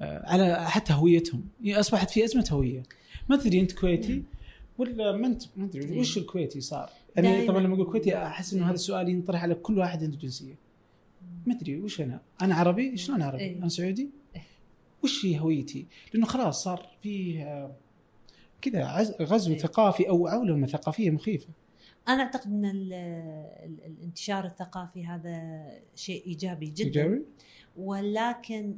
على 0.00 0.70
حتى 0.70 0.92
هويتهم. 0.92 1.44
أصبحت 1.66 2.10
في 2.10 2.24
أزمة 2.24 2.48
هوية. 2.52 2.82
ما 3.28 3.36
تدري 3.36 3.60
أنت 3.60 3.72
كويتي 3.72 4.22
ولا 4.78 5.16
ما 5.16 5.26
أنت 5.26 5.42
ما 5.56 5.64
أدري 5.64 6.00
وش 6.00 6.18
الكويتي 6.18 6.60
صار؟ 6.60 6.90
يعني 7.16 7.46
طبعا 7.46 7.60
لما 7.60 7.74
أقول 7.74 7.86
كويتي 7.86 8.16
أحس 8.16 8.54
إنه 8.54 8.66
هذا 8.66 8.74
السؤال 8.74 9.08
ينطرح 9.08 9.42
على 9.42 9.54
كل 9.54 9.78
واحد 9.78 10.04
عنده 10.04 10.16
جنسية. 10.16 10.54
ما 11.46 11.54
أدري 11.54 11.76
وش 11.76 12.00
أنا؟ 12.00 12.20
أنا 12.42 12.54
عربي؟ 12.54 12.96
شلون 12.96 13.22
عربي؟ 13.22 13.56
أنا 13.58 13.68
سعودي؟ 13.68 14.10
وش 15.02 15.26
هي 15.26 15.40
هويتي؟ 15.40 15.86
لأنه 16.14 16.26
خلاص 16.26 16.64
صار 16.64 16.86
في 17.02 17.44
كذا 18.62 19.14
غزو 19.22 19.54
ثقافي 19.54 20.08
أو 20.08 20.26
عولمة 20.26 20.66
ثقافية 20.66 21.10
مخيفة. 21.10 21.48
أنا 22.08 22.22
أعتقد 22.22 22.46
إن 22.46 22.64
الانتشار 23.84 24.44
الثقافي 24.44 25.06
هذا 25.06 25.66
شيء 25.94 26.26
إيجابي 26.26 26.66
جدا. 26.66 27.02
إيجابي؟ 27.02 27.22
ولكن 27.76 28.76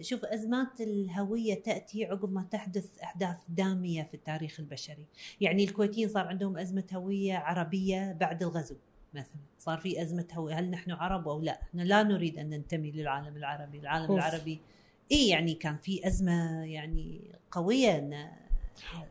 شوف 0.00 0.24
أزمات 0.24 0.80
الهوية 0.80 1.54
تأتي 1.54 2.04
عقب 2.04 2.32
ما 2.32 2.46
تحدث 2.50 2.98
أحداث 3.02 3.36
دامية 3.48 4.02
في 4.02 4.14
التاريخ 4.14 4.60
البشري، 4.60 5.06
يعني 5.40 5.64
الكويتيين 5.64 6.08
صار 6.08 6.26
عندهم 6.26 6.58
أزمة 6.58 6.84
هوية 6.94 7.36
عربية 7.36 8.12
بعد 8.12 8.42
الغزو 8.42 8.76
مثلا، 9.14 9.40
صار 9.58 9.78
في 9.78 10.02
أزمة 10.02 10.26
هوية 10.32 10.54
هل 10.54 10.70
نحن 10.70 10.90
عرب 10.90 11.28
أو 11.28 11.40
لا؟ 11.40 11.62
إحنا 11.62 11.82
لا 11.82 12.02
نريد 12.02 12.38
أن 12.38 12.50
ننتمي 12.50 12.90
للعالم 12.90 13.36
العربي، 13.36 13.78
العالم 13.78 14.06
أوف. 14.06 14.18
العربي 14.18 14.60
اي 15.12 15.28
يعني 15.28 15.54
كان 15.54 15.76
في 15.76 16.06
أزمة 16.06 16.64
يعني 16.64 17.20
قوية 17.50 17.98
إن 17.98 18.28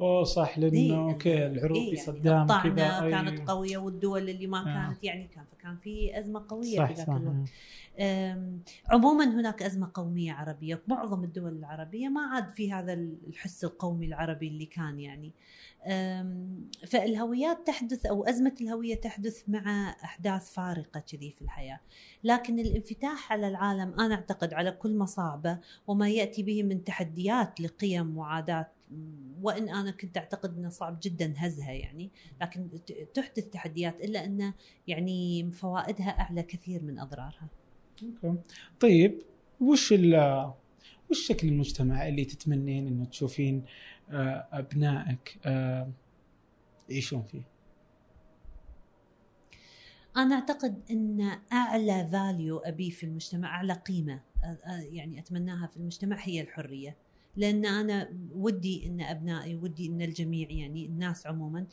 أوه 0.01 0.23
صح 0.23 0.59
لأنه 0.59 0.73
إيه 0.77 0.95
أوكي 0.95 1.45
العروق 1.45 1.77
إيه 1.77 1.95
صدام 1.95 2.47
يعني 2.49 2.69
كذا 2.69 3.09
كانت 3.09 3.49
قوية 3.49 3.77
والدول 3.77 4.29
اللي 4.29 4.47
ما 4.47 4.59
آه. 4.61 4.63
كانت 4.63 5.03
يعني 5.03 5.27
كان 5.27 5.45
فكان 5.51 5.77
في 5.77 6.19
أزمة 6.19 6.45
قوية 6.49 6.77
صح 6.77 6.87
في 6.87 6.93
ذاك 6.93 7.09
الوقت. 7.09 7.49
عموما 8.89 9.25
هناك 9.25 9.63
أزمة 9.63 9.91
قومية 9.93 10.33
عربية. 10.33 10.81
معظم 10.87 11.23
الدول 11.23 11.57
العربية 11.57 12.07
ما 12.07 12.21
عاد 12.21 12.49
في 12.49 12.73
هذا 12.73 12.93
الحس 12.93 13.63
القومي 13.63 14.05
العربي 14.05 14.47
اللي 14.47 14.65
كان 14.65 14.99
يعني. 14.99 15.31
فالهويات 16.87 17.67
تحدث 17.67 18.05
أو 18.05 18.23
أزمة 18.23 18.55
الهوية 18.61 18.95
تحدث 18.95 19.43
مع 19.47 19.95
أحداث 20.03 20.53
فارقة 20.53 20.99
كذي 20.99 21.31
في 21.31 21.41
الحياة. 21.41 21.79
لكن 22.23 22.59
الانفتاح 22.59 23.31
على 23.31 23.47
العالم 23.47 23.99
أنا 23.99 24.15
أعتقد 24.15 24.53
على 24.53 24.71
كل 24.71 24.97
مصاعبه 24.97 25.59
وما 25.87 26.09
يأتي 26.09 26.43
به 26.43 26.63
من 26.63 26.83
تحديات 26.83 27.61
لقيم 27.61 28.17
وعادات 28.17 28.71
وإن 29.41 29.69
أنا 29.69 29.91
كنت 29.91 30.17
أعتقد 30.17 30.57
إنه 30.57 30.69
صعب 30.69 30.99
جدا 31.01 31.33
هزها 31.37 31.71
يعني 31.71 32.11
لكن 32.41 32.69
تحدث 33.13 33.49
تحديات 33.49 34.01
إلا 34.01 34.25
أن 34.25 34.53
يعني 34.87 35.51
فوائدها 35.51 36.09
أعلى 36.09 36.43
كثير 36.43 36.83
من 36.83 36.99
أضرارها. 36.99 37.47
أوكي. 38.03 38.41
طيب 38.79 39.21
وش 39.61 39.93
وش 41.09 41.27
شكل 41.27 41.47
المجتمع 41.47 42.07
اللي 42.07 42.25
تتمنين 42.25 42.87
إنه 42.87 43.05
تشوفين 43.05 43.65
آه، 44.09 44.47
أبنائك 44.51 45.39
آه، 45.45 45.91
يعيشون 46.89 47.23
فيه؟ 47.23 47.41
أنا 50.17 50.35
أعتقد 50.35 50.81
إن 50.91 51.39
أعلى 51.53 52.07
فاليو 52.11 52.57
أبي 52.57 52.91
في 52.91 53.05
المجتمع 53.05 53.47
أعلى 53.47 53.73
قيمة 53.73 54.21
آه، 54.43 54.79
يعني 54.91 55.19
أتمناها 55.19 55.67
في 55.67 55.77
المجتمع 55.77 56.17
هي 56.19 56.41
الحرية 56.41 56.95
لأن 57.37 57.65
أنا 57.65 58.09
ودي 58.35 58.87
إن 58.87 59.01
أبنائي 59.01 59.55
ودي 59.55 59.87
إن 59.87 60.01
الجميع 60.01 60.51
يعني 60.51 60.85
الناس 60.85 61.27
عموما 61.27 61.65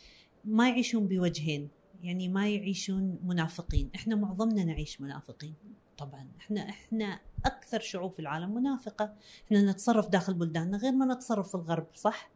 ما 0.45 0.69
يعيشون 0.69 1.07
بوجهين 1.07 1.69
يعني 2.03 2.29
ما 2.29 2.49
يعيشون 2.49 3.19
منافقين. 3.25 3.91
إحنا 3.95 4.17
معظمنا 4.17 4.65
نعيش 4.65 5.01
منافقين 5.01 5.55
طبعا. 5.99 6.29
إحنا 6.41 6.69
إحنا 6.69 7.21
أكثر 7.45 7.81
شعوب 7.81 8.13
في 8.13 8.19
العالم 8.19 8.55
منافقة. 8.55 9.15
إحنا 9.47 9.71
نتصرف 9.71 10.09
داخل 10.09 10.35
بلداننا 10.35 10.77
غير 10.77 10.93
ما 10.93 11.15
نتصرف 11.15 11.49
في 11.49 11.55
الغرب 11.55 11.87
صح؟ 11.95 12.31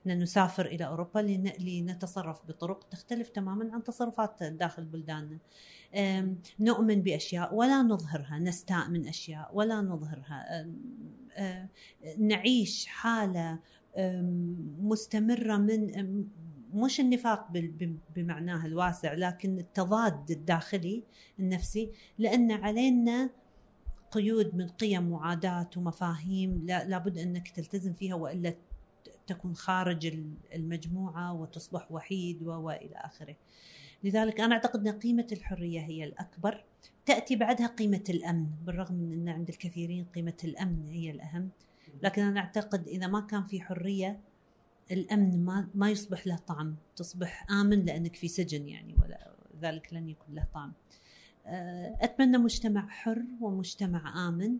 إحنا 0.00 0.14
نسافر 0.14 0.66
إلى 0.66 0.86
أوروبا 0.86 1.18
لنتصرف 1.60 2.46
بطرق 2.48 2.88
تختلف 2.88 3.28
تماما 3.28 3.74
عن 3.74 3.84
تصرفات 3.84 4.42
داخل 4.42 4.84
بلداننا. 4.84 5.38
نؤمن 6.60 7.02
بأشياء 7.02 7.54
ولا 7.54 7.82
نظهرها 7.82 8.38
نستاء 8.38 8.88
من 8.88 9.06
أشياء 9.06 9.50
ولا 9.54 9.80
نظهرها. 9.80 10.66
نعيش 12.18 12.86
حالة 12.86 13.58
مستمرة 14.80 15.56
من 15.56 16.26
مش 16.74 17.00
النفاق 17.00 17.48
بمعناه 18.16 18.66
الواسع 18.66 19.12
لكن 19.12 19.58
التضاد 19.58 20.30
الداخلي 20.30 21.02
النفسي 21.38 21.90
لأن 22.18 22.50
علينا 22.50 23.30
قيود 24.10 24.54
من 24.54 24.68
قيم 24.68 25.12
وعادات 25.12 25.76
ومفاهيم 25.76 26.66
لابد 26.66 27.18
أنك 27.18 27.48
تلتزم 27.48 27.92
فيها 27.92 28.14
وإلا 28.14 28.54
تكون 29.26 29.54
خارج 29.54 30.06
المجموعة 30.54 31.32
وتصبح 31.32 31.92
وحيد 31.92 32.42
وإلى 32.42 32.96
آخره. 32.96 33.36
لذلك 34.04 34.40
أنا 34.40 34.54
أعتقد 34.54 34.86
إن 34.88 34.98
قيمة 34.98 35.26
الحرية 35.32 35.80
هي 35.80 36.04
الأكبر. 36.04 36.64
تأتي 37.06 37.36
بعدها 37.36 37.66
قيمة 37.66 38.04
الأمن 38.10 38.46
بالرغم 38.66 38.94
من 38.94 39.12
إن 39.12 39.28
عند 39.28 39.48
الكثيرين 39.48 40.04
قيمة 40.14 40.36
الأمن 40.44 40.88
هي 40.90 41.10
الأهم. 41.10 41.48
لكن 42.02 42.22
أنا 42.22 42.40
أعتقد 42.40 42.88
إذا 42.88 43.06
ما 43.06 43.20
كان 43.20 43.44
في 43.44 43.60
حرية 43.60 44.20
الأمن 44.92 45.44
ما 45.44 45.68
ما 45.74 45.90
يصبح 45.90 46.26
له 46.26 46.36
طعم 46.36 46.76
تصبح 46.96 47.50
آمن 47.50 47.84
لأنك 47.84 48.16
في 48.16 48.28
سجن 48.28 48.68
يعني 48.68 48.94
ولا 48.94 49.30
ذلك 49.62 49.94
لن 49.94 50.08
يكون 50.08 50.34
له 50.34 50.46
طعم. 50.54 50.72
آه، 51.46 51.96
أتمنى 52.00 52.38
مجتمع 52.38 52.88
حر 52.88 53.22
ومجتمع 53.40 54.28
آمن 54.28 54.56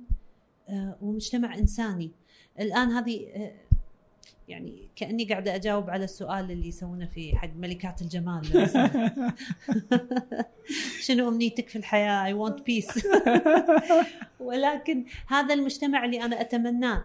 آه، 0.69 0.97
ومجتمع 1.03 1.55
إنساني. 1.55 2.11
الآن 2.61 2.89
هذه 2.89 3.27
آه، 3.27 3.53
يعني 4.49 4.89
كأني 4.97 5.25
قاعدة 5.25 5.55
أجاوب 5.55 5.91
على 5.91 6.05
السؤال 6.05 6.51
اللي 6.51 6.69
يسوونه 6.69 7.07
في 7.07 7.37
حق 7.37 7.51
ملكات 7.57 8.03
الجمال. 8.03 8.47
شنو 11.07 11.29
أمنيتك 11.29 11.69
في 11.69 11.77
الحياة؟ 11.77 12.25
اي 12.25 12.33
ونت 12.33 12.63
بيس 12.63 13.07
ولكن 14.41 15.05
هذا 15.27 15.55
المجتمع 15.55 16.05
اللي 16.05 16.23
أنا 16.23 16.41
أتمناه 16.41 17.05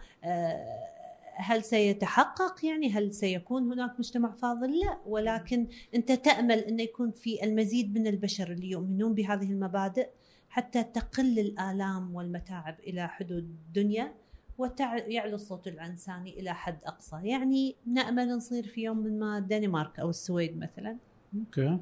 هل 1.36 1.64
سيتحقق؟ 1.64 2.66
يعني 2.66 2.92
هل 2.92 3.14
سيكون 3.14 3.72
هناك 3.72 4.00
مجتمع 4.00 4.32
فاضل؟ 4.32 4.80
لا. 4.80 4.98
ولكن 5.06 5.68
أنت 5.96 6.12
تأمل 6.12 6.60
انه 6.60 6.84
يكون 6.84 7.12
في 7.12 7.44
المزيد 7.44 7.98
من 7.98 8.08
البشر 8.08 8.52
اللي 8.52 8.70
يؤمنون 8.70 9.14
بهذه 9.14 9.52
المبادئ 9.52 10.10
حتى 10.50 10.84
تقل 10.84 11.40
الآلام 11.40 12.16
والمتاعب 12.16 12.80
إلى 12.80 13.08
حدود 13.08 13.44
الدنيا. 13.44 14.14
ويعلو 14.58 15.36
الصوت 15.36 15.68
الانساني 15.68 16.40
إلى 16.40 16.54
حد 16.54 16.78
أقصى. 16.86 17.20
يعني 17.24 17.76
نامل 17.86 18.30
نصير 18.30 18.68
في 18.68 18.82
يوم 18.84 18.98
من 18.98 19.20
ما 19.20 19.38
الدنمارك 19.38 20.00
أو 20.00 20.10
السويد 20.10 20.58
مثلا. 20.58 20.98
Okay. 21.40 21.80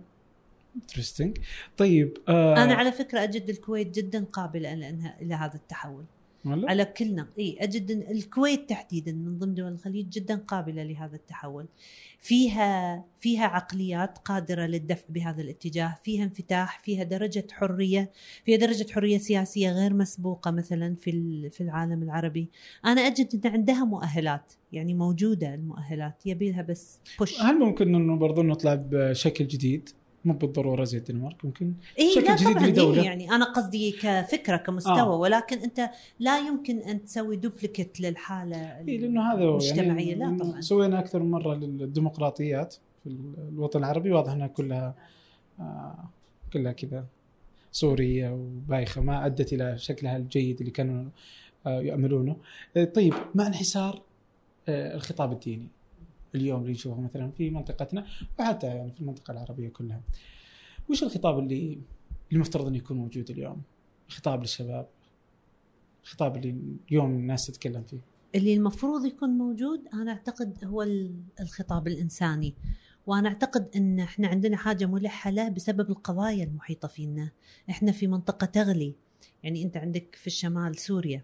Interesting 0.76 1.38
طيب 1.78 2.18
آه 2.28 2.64
أنا 2.64 2.74
على 2.74 2.92
فكرة 2.92 3.24
أجد 3.24 3.50
الكويت 3.50 3.96
جدا 3.96 4.26
قابلة 4.26 4.74
لأنها 4.74 5.22
إلى 5.22 5.34
هذا 5.34 5.56
التحول؟ 5.56 6.06
على 6.46 6.86
كلنا 6.86 7.28
إي 7.40 7.58
أجد 7.60 7.92
الكويت 7.92 8.70
تحديدا 8.70 9.12
من 9.12 9.40
ضمن 9.40 9.54
دول 9.54 9.72
الخليج 9.72 10.10
جدا 10.10 10.36
قابلة 10.36 10.84
لهذا 10.84 11.16
التحول. 11.16 11.66
فيها 12.20 13.04
فيها 13.20 13.46
عقليات 13.46 14.18
قادرة 14.18 14.66
للدفع 14.66 15.06
بهذا 15.10 15.42
الاتجاه. 15.42 15.98
فيها 16.04 16.24
انفتاح 16.24 16.80
فيها 16.84 17.04
درجة 17.04 17.48
حرية 17.52 18.12
فيها 18.46 18.58
درجة 18.58 18.92
حرية 18.92 19.18
سياسية 19.18 19.72
غير 19.72 19.94
مسبوقة 19.94 20.52
مثلا 20.52 20.96
في 20.96 21.50
في 21.50 21.62
العالم 21.62 22.04
العربي. 22.04 22.50
أنا 22.86 23.02
أجد 23.02 23.46
إن 23.46 23.52
عندها 23.52 23.86
مؤهلات 23.86 24.54
يعني 24.72 24.94
موجودة 24.94 25.54
المؤهلات. 25.54 26.26
يبي 26.26 26.52
لها 26.52 26.62
بس 26.62 27.00
push 27.20 27.42
هل 27.42 27.60
ممكن 27.60 27.96
إنه 27.96 28.16
برضو 28.16 28.44
نطلع 28.44 28.76
بشكل 28.76 29.48
جديد؟ 29.48 29.90
مو 30.26 30.34
بالضرورة 30.34 30.84
زي 30.84 30.98
الدنمارك 30.98 31.46
ممكن 31.46 31.74
إيه 32.00 32.16
شكل 32.16 32.36
جديد 32.36 32.58
لدولة. 32.58 33.00
إيه 33.00 33.06
يعني 33.06 33.32
أنا 33.32 33.46
قصدي 33.46 33.92
كفكرة 33.92 34.58
كمستوى 34.58 35.00
آه. 35.00 35.16
ولكن 35.16 35.58
أنت 35.60 35.90
لا 36.20 36.40
يمكن 36.40 36.78
أن 36.80 37.06
تسوي 37.06 37.36
duplicate 37.36 38.02
للحالة 38.02 38.58
إيه 38.58 38.98
لأنه 39.00 39.34
هذا 39.34 39.44
المجتمعية 39.44 40.16
يعني 40.18 40.36
لا 40.36 40.44
طبعا. 40.44 40.62
سوينا 40.62 41.00
أكثر 41.00 41.20
من 41.24 41.32
مرة 41.32 41.56
للديمقراطيات 41.56 42.76
في 43.04 43.10
الوطن 43.50 43.80
العربي 43.80 44.12
واضح 44.12 44.32
انها 44.32 44.48
كلها 44.48 44.96
آه 45.60 46.10
كلها 46.54 46.72
كذا 46.72 47.06
سورية 47.72 48.30
وبايخة 48.30 49.02
ما 49.02 49.26
أدت 49.26 49.54
إلى 49.54 49.78
شكلها 49.78 50.18
الجيد 50.18 50.60
اللي 50.60 50.72
كانوا 50.72 51.10
آه 51.68 51.82
ياملونه 51.82 52.36
آه، 52.78 52.84
طيب 52.84 53.14
مع 53.36 53.48
انحسار 53.48 54.02
آه 54.68 54.96
الخطاب 54.96 55.32
الديني 55.32 55.68
اليوم 56.36 56.62
اللي 56.62 56.72
نشوفه 56.72 57.02
مثلا 57.02 57.32
في 57.32 57.50
منطقتنا 57.50 58.06
وحتى 58.40 58.68
يعني 58.68 58.92
في 58.92 59.02
المنطقة 59.02 59.32
العربية 59.32 59.70
كلها. 59.70 60.02
وش 60.90 61.04
الخطاب 61.04 61.40
اللي 61.40 61.78
المفترض 62.32 62.68
إنه 62.68 62.78
يكون 62.78 62.98
موجود 62.98 63.30
اليوم؟ 63.30 63.62
خطاب 64.08 64.42
للشباب. 64.42 64.88
الخطاب 66.04 66.36
اللي 66.38 66.56
اليوم 66.90 67.12
الناس 67.12 67.48
تتكلم 67.48 67.84
فيه. 67.84 68.00
اللي 68.36 68.54
المفروض 68.54 69.06
يكون 69.06 69.30
موجود 69.30 69.88
أنا 69.94 70.12
أعتقد 70.12 70.66
هو 70.66 70.88
الخطاب 71.40 71.88
الإنساني 71.88 72.54
وأنا 73.08 73.30
أعتقد 73.30 73.70
إن 73.76 74.00
إحنا 74.00 74.28
عندنا 74.28 74.58
حاجة 74.58 74.86
ملحة 74.86 75.30
له 75.30 75.50
بسبب 75.50 75.90
القضايا 75.90 76.44
المحيطة 76.44 76.88
فينا 76.88 77.32
إحنا 77.70 77.92
في 77.92 78.08
منطقة 78.08 78.46
تغلي 78.46 78.96
يعني 79.44 79.64
أنت 79.64 79.78
عندك 79.78 80.16
في 80.16 80.28
الشمال 80.28 80.80
سوريا 80.80 81.24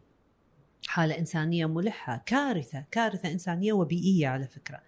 حالة 0.89 1.17
إنسانية 1.19 1.65
ملحة 1.65 2.23
كارثة 2.25 2.85
كارثة 2.91 3.31
إنسانية 3.31 3.73
وبيئية 3.73 4.27
على 4.27 4.47
فكرة. 4.47 4.81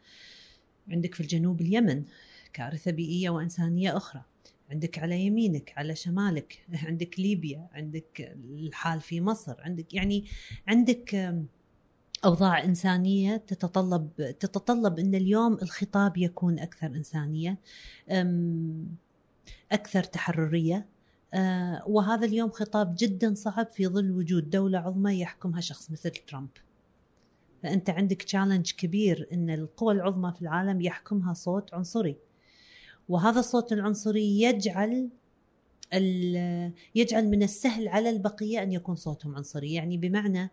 عندك 0.89 1.15
في 1.15 1.21
الجنوب 1.21 1.61
اليمن 1.61 2.03
كارثة 2.53 2.91
بيئية 2.91 3.29
وإنسانية 3.29 3.97
أخرى. 3.97 4.23
عندك 4.71 4.99
على 4.99 5.21
يمينك 5.25 5.73
على 5.77 5.95
شمالك 5.95 6.65
عندك 6.87 7.19
ليبيا 7.19 7.67
عندك 7.73 8.35
الحال 8.49 9.01
في 9.01 9.21
مصر 9.21 9.55
عندك 9.59 9.93
يعني 9.93 10.25
عندك 10.67 11.35
أوضاع 12.25 12.63
إنسانية 12.63 13.37
تتطلب 13.37 14.09
تتطلب 14.39 14.99
إن 14.99 15.15
اليوم 15.15 15.53
الخطاب 15.53 16.17
يكون 16.17 16.59
أكثر 16.59 16.87
إنسانية 16.87 17.57
أكثر 19.71 20.03
تحررية. 20.03 20.75
أه، 20.75 21.00
وهذا 21.87 22.25
اليوم 22.25 22.49
خطاب 22.49 22.95
جدا 22.97 23.33
صعب 23.33 23.67
في 23.67 23.87
ظل 23.87 24.11
وجود 24.11 24.49
دولة 24.49 24.79
عظمى 24.79 25.19
يحكمها 25.19 25.61
شخص 25.61 25.91
مثل 25.91 26.09
ترامب. 26.09 26.49
فأنت 27.63 27.89
عندك 27.89 28.21
تشالنج 28.21 28.71
كبير 28.71 29.27
إن 29.33 29.49
القوى 29.49 29.93
العظمى 29.93 30.33
في 30.35 30.41
العالم 30.41 30.81
يحكمها 30.81 31.33
صوت 31.33 31.73
عنصري. 31.73 32.15
وهذا 33.09 33.39
الصوت 33.39 33.73
العنصري 33.73 34.41
يجعل 34.41 35.09
يجعل 36.95 37.27
من 37.27 37.43
السهل 37.43 37.87
على 37.87 38.09
البقية 38.09 38.63
أن 38.63 38.71
يكون 38.71 38.95
صوتهم 38.95 39.35
عنصري. 39.35 39.73
يعني 39.73 39.97
بمعنى 39.97 40.51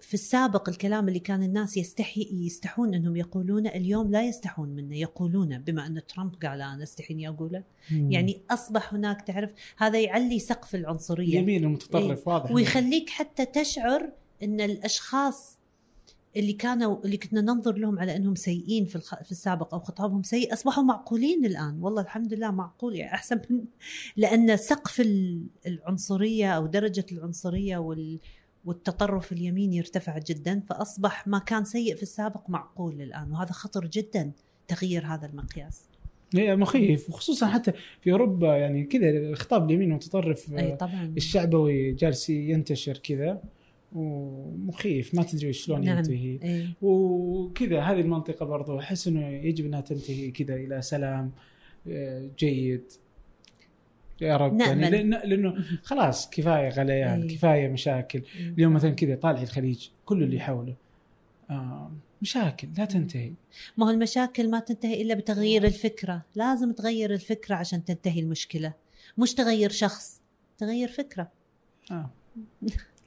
في 0.00 0.14
السابق 0.14 0.68
الكلام 0.68 1.08
اللي 1.08 1.18
كان 1.18 1.42
الناس 1.42 1.76
يستحي 1.76 2.28
يستحون 2.32 2.94
إنهم 2.94 3.16
يقولونه 3.16 3.68
اليوم 3.68 4.10
لا 4.10 4.22
يستحون 4.22 4.68
منه 4.68 4.96
يقولونه 4.96 5.58
بما 5.58 5.86
أن 5.86 6.02
ترامب 6.08 6.34
قال 6.34 6.62
أنا 6.62 6.82
أستحي 6.82 7.14
إني 7.14 7.28
أقوله 7.28 7.64
مم. 7.90 8.12
يعني 8.12 8.42
أصبح 8.50 8.94
هناك 8.94 9.22
تعرف 9.22 9.50
هذا 9.76 10.00
يعلي 10.00 10.38
سقف 10.38 10.74
العنصرية 10.74 11.38
يمين 11.38 11.64
المتطرف 11.64 12.18
إيه؟ 12.18 12.34
واضح 12.34 12.50
ويخليك 12.50 13.10
حتى 13.10 13.46
تشعر 13.46 14.12
إن 14.42 14.60
الأشخاص 14.60 15.58
اللي 16.36 16.52
كانوا 16.52 17.04
اللي 17.04 17.16
كنا 17.16 17.40
ننظر 17.40 17.76
لهم 17.76 17.98
على 17.98 18.16
إنهم 18.16 18.34
سيئين 18.34 18.86
في 18.86 18.96
الخ... 18.96 19.22
في 19.22 19.30
السابق 19.30 19.74
أو 19.74 19.80
خطابهم 19.80 20.22
سيء 20.22 20.52
أصبحوا 20.52 20.84
معقولين 20.84 21.44
الآن 21.44 21.78
والله 21.82 22.02
الحمد 22.02 22.34
لله 22.34 22.50
معقول 22.50 22.96
يعني 22.96 23.14
أحسن 23.14 23.40
من 23.50 23.64
لأن 24.16 24.56
سقف 24.56 25.02
العنصرية 25.66 26.52
أو 26.52 26.66
درجة 26.66 27.06
العنصرية 27.12 27.78
وال 27.78 28.18
والتطرف 28.64 29.32
اليميني 29.32 29.80
ارتفع 29.80 30.18
جدا 30.18 30.60
فأصبح 30.68 31.26
ما 31.26 31.38
كان 31.38 31.64
سيء 31.64 31.96
في 31.96 32.02
السابق 32.02 32.50
معقول 32.50 33.02
الآن 33.02 33.32
وهذا 33.32 33.52
خطر 33.52 33.86
جدا 33.86 34.32
تغيير 34.68 35.06
هذا 35.06 35.26
المقياس. 35.26 35.88
هي 36.34 36.56
مخيف 36.56 37.10
وخصوصا 37.10 37.46
حتى 37.46 37.72
في 38.00 38.12
أوروبا 38.12 38.56
يعني 38.56 38.84
كذا 38.84 39.10
الخطاب 39.10 39.70
اليمين 39.70 39.90
المتطرف 39.90 40.52
اي 40.58 40.76
طبعا 40.76 41.14
الشعبوي 41.16 41.92
جالس 41.92 42.30
ينتشر 42.30 42.96
كذا 42.96 43.42
ومخيف 43.92 45.14
ما 45.14 45.22
تدري 45.22 45.52
شلون 45.52 45.84
نعم. 45.84 45.98
ينتهي 45.98 46.38
أي. 46.42 46.68
وكذا 46.82 47.80
هذه 47.80 48.00
المنطقة 48.00 48.46
برضو 48.46 48.78
أحس 48.78 49.08
إنه 49.08 49.28
يجب 49.28 49.66
إنها 49.66 49.80
تنتهي 49.80 50.30
كذا 50.30 50.54
إلى 50.54 50.82
سلام 50.82 51.32
آه، 51.88 52.30
جيد 52.38 52.92
يا 54.20 54.36
رب 54.36 54.54
نأمل. 54.54 54.94
يعني 54.94 55.08
لأنه 55.08 55.54
خلاص 55.82 56.30
كفاية 56.30 56.68
غليان 56.68 57.22
أي. 57.22 57.28
كفاية 57.28 57.68
مشاكل. 57.68 58.22
اليوم 58.38 58.72
مثلا 58.72 58.90
كذا 58.90 59.14
طالع 59.14 59.42
الخليج 59.42 59.88
كل 60.04 60.22
اللي 60.22 60.40
حوله. 60.40 60.74
آه 61.50 61.92
مشاكل 62.22 62.68
لا 62.78 62.84
تنتهي. 62.84 63.32
ما 63.76 63.86
هو 63.86 63.90
المشاكل 63.90 64.50
ما 64.50 64.60
تنتهي 64.60 65.02
إلا 65.02 65.14
بتغيير 65.14 65.64
الفكرة. 65.64 66.22
لازم 66.34 66.72
تغير 66.72 67.10
الفكرة 67.14 67.54
عشان 67.54 67.84
تنتهي 67.84 68.20
المشكلة. 68.20 68.72
مش 69.18 69.34
تغير 69.34 69.70
شخص 69.70 70.20
تغير 70.58 70.88
فكرة. 70.88 71.28
آه. 71.90 72.10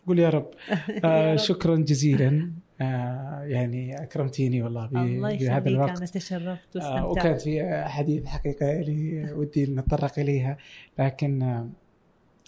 قول 0.07 0.19
يا 0.19 0.29
رب, 0.29 0.51
آه 1.05 1.35
شكرا 1.35 1.75
جزيلا. 1.75 2.51
آه 2.81 3.43
يعني 3.43 4.03
أكرمتيني 4.03 4.63
والله 4.63 4.85
بهذا 4.87 5.69
الوقت 5.69 5.97
أنا 5.97 6.05
تشرفت 6.05 6.77
آه 6.77 7.07
وكانت 7.07 7.41
في 7.41 7.83
حديث 7.85 8.25
حقيقة 8.25 8.65
يعني 8.65 9.33
ودي 9.33 9.65
نتطرق 9.65 10.19
إليها 10.19 10.57
لكن 10.99 11.41
آه 11.41 11.69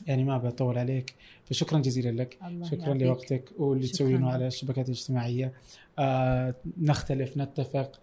يعني 0.08 0.24
ما 0.24 0.38
بطول 0.38 0.78
عليك. 0.78 1.14
فشكرا 1.46 1.80
جزيلا 1.80 2.22
لك. 2.22 2.38
شكرا 2.64 2.94
لوقتك 2.94 3.50
واللي 3.58 3.88
تسوينه 3.88 4.32
على 4.32 4.48
الشبكات 4.48 4.86
الاجتماعية. 4.86 5.54
آه 6.00 6.56
نختلف 6.82 7.38
نتفق. 7.38 8.00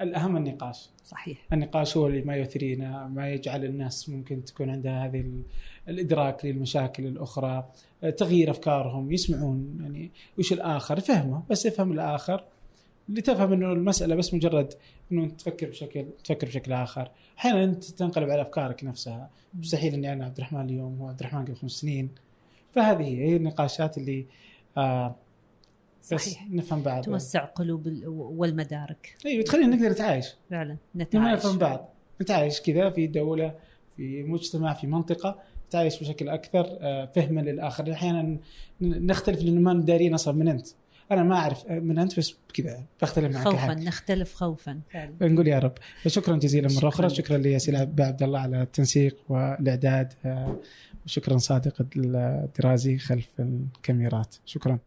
الأهم 0.00 0.36
النقاش. 0.36 0.88
صحيح. 1.04 1.38
النقاش 1.52 1.96
هو 1.96 2.06
اللي 2.06 2.22
ما 2.22 2.36
يثرينا 2.36 3.08
ما 3.08 3.30
يجعل 3.30 3.64
الناس 3.64 4.08
ممكن 4.08 4.44
تكون 4.44 4.70
عندها 4.70 5.06
هذه 5.06 5.24
الإدراك 5.88 6.44
للمشاكل 6.44 7.06
الأخرى 7.06 7.68
تغيير 8.16 8.50
أفكارهم 8.50 9.12
يسمعون 9.12 9.78
يعني 9.80 10.10
وش 10.38 10.52
الآخر؟ 10.52 11.00
فهمه 11.00 11.42
بس 11.50 11.66
يفهم 11.66 11.92
الآخر. 11.92 12.44
لتفهم 13.08 13.52
إنه 13.52 13.72
المسألة 13.72 14.14
بس 14.14 14.34
مجرد 14.34 14.74
إنه 15.12 15.28
تفكر 15.28 15.68
بشكل 15.68 16.06
تفكر 16.24 16.46
بشكل 16.46 16.72
آخر. 16.72 17.10
أحيانا 17.38 17.64
أنت 17.64 17.84
تنقلب 17.84 18.30
على 18.30 18.42
أفكارك 18.42 18.84
نفسها. 18.84 19.30
مستحيل 19.54 19.94
إني 19.94 20.12
أنا 20.12 20.24
عبد 20.24 20.36
الرحمن 20.36 20.60
اليوم 20.60 20.98
هو 21.00 21.08
عبد 21.08 21.20
الرحمن 21.20 21.44
قبل 21.44 21.56
خمس 21.56 21.70
سنين. 21.70 22.08
فهذه 22.72 23.04
هي 23.04 23.36
النقاشات 23.36 23.98
اللي 23.98 24.26
آه 24.76 25.14
صحيح. 26.02 26.48
نفهم 26.50 26.82
بعض. 26.82 27.04
توسع 27.04 27.44
قلوب 27.44 28.02
والمدارك. 28.06 29.16
أيوه 29.26 29.44
تخلينا 29.44 29.76
نقدر 29.76 29.88
نتعايش 29.88 30.26
فعلا 30.50 30.76
نتعايش. 30.96 31.38
نفهم 31.38 31.58
بعض. 31.58 31.88
نتعايش 32.22 32.60
كذا 32.60 32.90
في 32.90 33.06
دولة 33.06 33.54
في 33.96 34.22
مجتمع 34.22 34.74
في 34.74 34.86
منطقة 34.86 35.38
تعيش 35.70 36.00
بشكل 36.00 36.28
أكثر 36.28 36.78
آه، 36.80 37.06
فهما 37.14 37.40
للاخر 37.40 37.92
أحيانا 37.92 38.36
نختلف 38.80 39.42
لأنه 39.42 39.60
ما 39.60 39.84
دارين 39.84 40.14
أصلا 40.14 40.34
من 40.34 40.48
أنت. 40.48 40.66
أنا 41.10 41.22
ما 41.22 41.36
أعرف 41.36 41.70
من 41.70 41.98
أنت 41.98 42.18
بس 42.18 42.34
كذا 42.54 42.82
بختلف 43.02 43.34
معك 43.34 43.48
خوفا. 43.48 43.74
نختلف 43.74 44.34
خوفا. 44.34 44.80
فعلا. 44.90 45.12
نقول 45.22 45.48
يا 45.48 45.58
رب. 45.58 45.72
شكرا 46.06 46.36
جزيلا 46.36 46.68
مرة 46.76 46.88
أخرى. 46.88 47.10
شكرا. 47.10 47.38
لياسين 47.38 47.76
عبد 47.76 48.22
الله 48.22 48.38
على 48.38 48.62
التنسيق 48.62 49.16
والإعداد 49.28 50.12
آه، 50.24 50.56
وشكرا 51.06 51.38
صادق 51.38 51.86
الدرازي 51.96 52.98
خلف 52.98 53.28
الكاميرات. 53.38 54.36
شكرا. 54.44 54.78